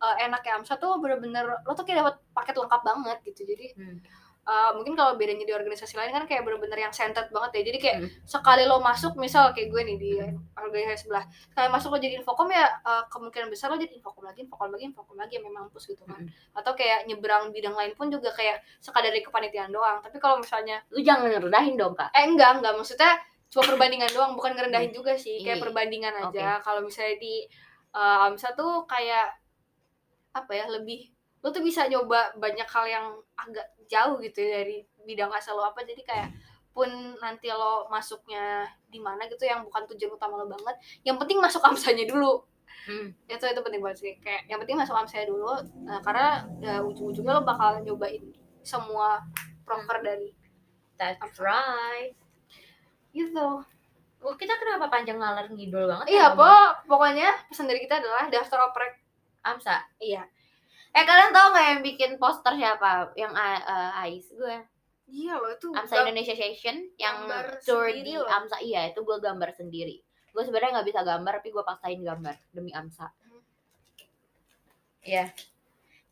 eh, 0.00 0.16
enaknya 0.24 0.52
Amsa 0.62 0.78
tuh 0.78 0.96
bener-bener 1.02 1.44
lo 1.66 1.72
tuh 1.74 1.82
kayak 1.84 2.00
dapat 2.06 2.14
paket 2.32 2.54
lengkap 2.56 2.82
banget 2.86 3.18
gitu. 3.28 3.40
Jadi 3.52 3.66
Hmm. 3.74 3.98
Eh, 4.44 4.70
mungkin 4.76 4.92
kalau 4.92 5.16
bedanya 5.16 5.42
di 5.42 5.50
organisasi 5.50 5.96
lain 5.96 6.12
kan 6.12 6.24
kayak 6.24 6.44
bener-bener 6.44 6.76
yang 6.78 6.92
centered 6.92 7.28
banget 7.28 7.50
ya. 7.56 7.62
Jadi 7.64 7.78
kayak 7.80 7.96
Hmm. 7.98 8.08
sekali 8.24 8.62
lo 8.64 8.76
masuk 8.78 9.16
misal 9.16 9.50
kayak 9.50 9.68
gue 9.68 9.82
nih 9.82 9.96
di 9.96 10.10
organisasi 10.54 11.00
sebelah 11.02 11.24
sekali 11.48 11.68
masuk 11.68 11.88
lo 11.90 11.98
jadi 11.98 12.14
infokom 12.20 12.48
ya 12.48 12.66
eh, 12.78 13.04
kemungkinan 13.08 13.48
besar 13.48 13.72
lo 13.72 13.76
jadi 13.76 13.96
infokom 13.96 14.24
lagi 14.24 14.44
infokom 14.44 14.68
lagi 14.68 14.84
infokom 14.86 15.16
lagi 15.16 15.32
yang 15.36 15.44
memang 15.44 15.66
mampus 15.66 15.84
gitu 15.86 16.04
kan. 16.04 16.20
Atau 16.52 16.72
kayak 16.74 17.08
nyebrang 17.08 17.48
bidang 17.50 17.72
lain 17.72 17.92
pun 17.94 18.08
juga 18.08 18.28
kayak 18.30 18.60
sekadar 18.78 19.10
di 19.10 19.20
kepanitiaan 19.20 19.70
doang. 19.70 19.98
Tapi 19.98 20.16
kalau 20.18 20.38
misalnya 20.38 20.84
lu 20.90 21.00
jangan 21.00 21.30
ngerendahin 21.30 21.74
dong 21.74 21.96
kak. 21.96 22.12
Eh 22.12 22.28
enggak 22.28 22.60
enggak. 22.60 22.76
Maksudnya 22.76 23.16
cuma 23.48 23.64
perbandingan 23.64 24.10
doang 24.10 24.34
bukan 24.34 24.52
ngerendahin 24.52 24.90
juga 24.90 25.14
sih. 25.14 25.38
Kayak 25.40 25.56
Iya. 25.56 25.64
perbandingan 25.64 26.14
aja. 26.20 26.58
Kalau 26.60 26.82
misalnya 26.82 27.16
di 27.16 27.46
eh, 27.94 28.24
AMSA 28.26 28.52
tuh 28.52 28.82
kayak 28.84 29.30
apa 30.34 30.50
ya 30.50 30.66
lebih 30.66 31.13
lo 31.44 31.52
tuh 31.52 31.60
bisa 31.60 31.84
nyoba 31.84 32.32
banyak 32.40 32.64
hal 32.64 32.84
yang 32.88 33.06
agak 33.36 33.68
jauh 33.84 34.16
gitu 34.24 34.40
ya 34.40 34.64
dari 34.64 34.80
bidang 35.04 35.28
asal 35.28 35.60
lo 35.60 35.68
apa. 35.68 35.84
Jadi 35.84 36.00
kayak 36.00 36.32
pun 36.72 36.88
nanti 37.20 37.52
lo 37.52 37.84
masuknya 37.92 38.64
di 38.88 38.96
mana 38.96 39.28
gitu 39.28 39.44
yang 39.44 39.60
bukan 39.60 39.84
tujuan 39.92 40.16
utama 40.16 40.40
lo 40.40 40.48
banget 40.48 40.74
yang 41.04 41.20
penting 41.20 41.38
masuk 41.38 41.60
AMSA-nya 41.60 42.08
dulu. 42.08 42.40
Hmm. 42.88 43.16
itu 43.28 43.44
itu 43.44 43.60
penting 43.60 43.80
banget 43.84 43.98
sih. 44.00 44.12
Kayak 44.24 44.48
yang 44.48 44.58
penting 44.64 44.80
masuk 44.80 44.96
AMSA 44.96 45.28
dulu 45.28 45.52
nah, 45.84 46.00
karena 46.00 46.48
ya, 46.64 46.80
ujung-ujungnya 46.80 47.36
lo 47.38 47.42
bakal 47.44 47.84
nyobain 47.84 48.24
semua 48.64 49.20
proker 49.68 50.00
dari 50.00 50.32
that's 50.96 51.38
right. 51.38 52.16
Gitu. 53.12 53.48
Oh, 54.24 54.34
kita 54.40 54.56
kenapa 54.56 54.88
panjang 54.88 55.20
ngalar 55.20 55.52
ngidul 55.52 55.84
banget 55.84 56.08
iya 56.08 56.32
ya, 56.32 56.34
po 56.34 56.48
pokoknya 56.88 57.28
pesan 57.52 57.68
dari 57.68 57.84
kita 57.84 58.00
adalah 58.00 58.32
daftar 58.32 58.72
oprek 58.72 58.96
Amsa. 59.44 59.84
Iya 60.00 60.24
eh 60.94 61.02
kalian 61.02 61.34
tau 61.34 61.50
nggak 61.50 61.66
yang 61.74 61.80
bikin 61.82 62.10
poster 62.22 62.54
siapa? 62.54 63.10
Yang 63.18 63.34
uh, 63.34 64.00
Ais 64.06 64.30
gue? 64.30 64.56
Iya 65.10 65.36
loh 65.36 65.52
itu 65.52 65.68
Amsa 65.74 66.06
Indonesia 66.06 66.32
Session 66.32 66.86
yang 66.96 67.28
tour 67.66 67.90
di 67.90 68.14
loh. 68.14 68.30
Amsa. 68.30 68.62
Iya 68.62 68.94
itu 68.94 69.02
gue 69.02 69.18
gambar 69.18 69.50
sendiri. 69.52 70.00
Gue 70.30 70.42
sebenarnya 70.46 70.80
nggak 70.80 70.88
bisa 70.88 71.00
gambar 71.02 71.32
tapi 71.42 71.50
gue 71.50 71.64
paksain 71.66 72.00
gambar 72.00 72.36
demi 72.54 72.70
Amsa. 72.70 73.10
Hmm. 73.10 73.42
Iya. 75.02 75.34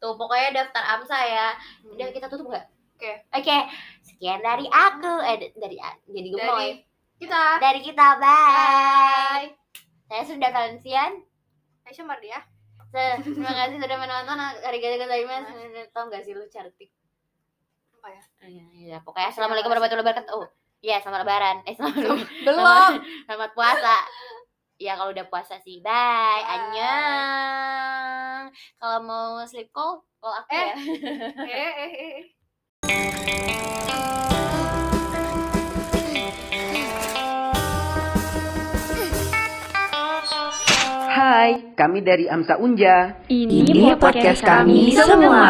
Tuh 0.02 0.18
pokoknya 0.18 0.50
daftar 0.66 0.84
Amsa 0.98 1.18
ya. 1.24 1.48
Udah 1.86 2.06
kita 2.10 2.26
tutup 2.26 2.50
nggak? 2.50 2.66
Oke. 2.98 3.12
oke 3.34 3.56
sekian 4.02 4.42
dari 4.42 4.66
aku. 4.66 5.14
Eh 5.24 5.50
dari 5.56 5.76
jadi 6.10 6.28
gemoy 6.34 6.68
dari 6.76 7.18
kita. 7.22 7.44
Dari 7.62 7.80
kita 7.80 8.06
bye. 8.18 9.46
Saya 10.10 10.22
sudah 10.28 10.50
Valensian 10.52 11.22
Aisyah 11.88 12.04
Mardia 12.04 12.51
terima 12.92 13.50
kasih 13.50 13.76
sudah 13.80 13.98
menonton. 13.98 14.38
Arigatou 14.62 14.98
gozaimasu 15.00 15.52
tau 15.90 16.04
gak 16.08 16.22
sih 16.22 16.36
lu 16.36 16.44
cantik 16.46 16.92
apa 17.96 18.08
ya? 18.10 18.22
Iya, 18.42 18.64
iya. 18.74 18.96
pokoknya 19.00 19.30
assalamualaikum 19.30 19.70
warahmatullahi 19.70 20.04
wabarakatuh. 20.04 20.34
Oh 20.34 20.46
iya 20.82 20.98
selamat 20.98 21.22
lebaran. 21.22 21.56
Eh 21.64 21.72
selamat 21.72 21.96
belum. 22.46 22.92
Selamat 23.30 23.50
puasa. 23.54 23.96
Ya 24.76 24.98
kalau 24.98 25.14
udah 25.14 25.26
puasa 25.30 25.62
sih. 25.62 25.78
Bye, 25.78 25.94
Bye. 25.94 26.42
annyeong. 26.58 28.44
Kalau 28.76 28.98
mau 29.06 29.38
sleep 29.46 29.70
call 29.70 30.02
call 30.18 30.34
aku 30.42 30.50
Eh. 30.50 30.66
ya. 30.66 30.74
Eh 31.54 31.72
eh 31.78 31.92
eh 32.18 32.26
Hai, 41.32 41.72
kami 41.72 42.04
dari 42.04 42.28
Amsa 42.28 42.60
Unja. 42.60 43.24
Ini 43.24 43.96
podcast 43.96 44.44
kami 44.44 44.92
semua. 44.92 45.48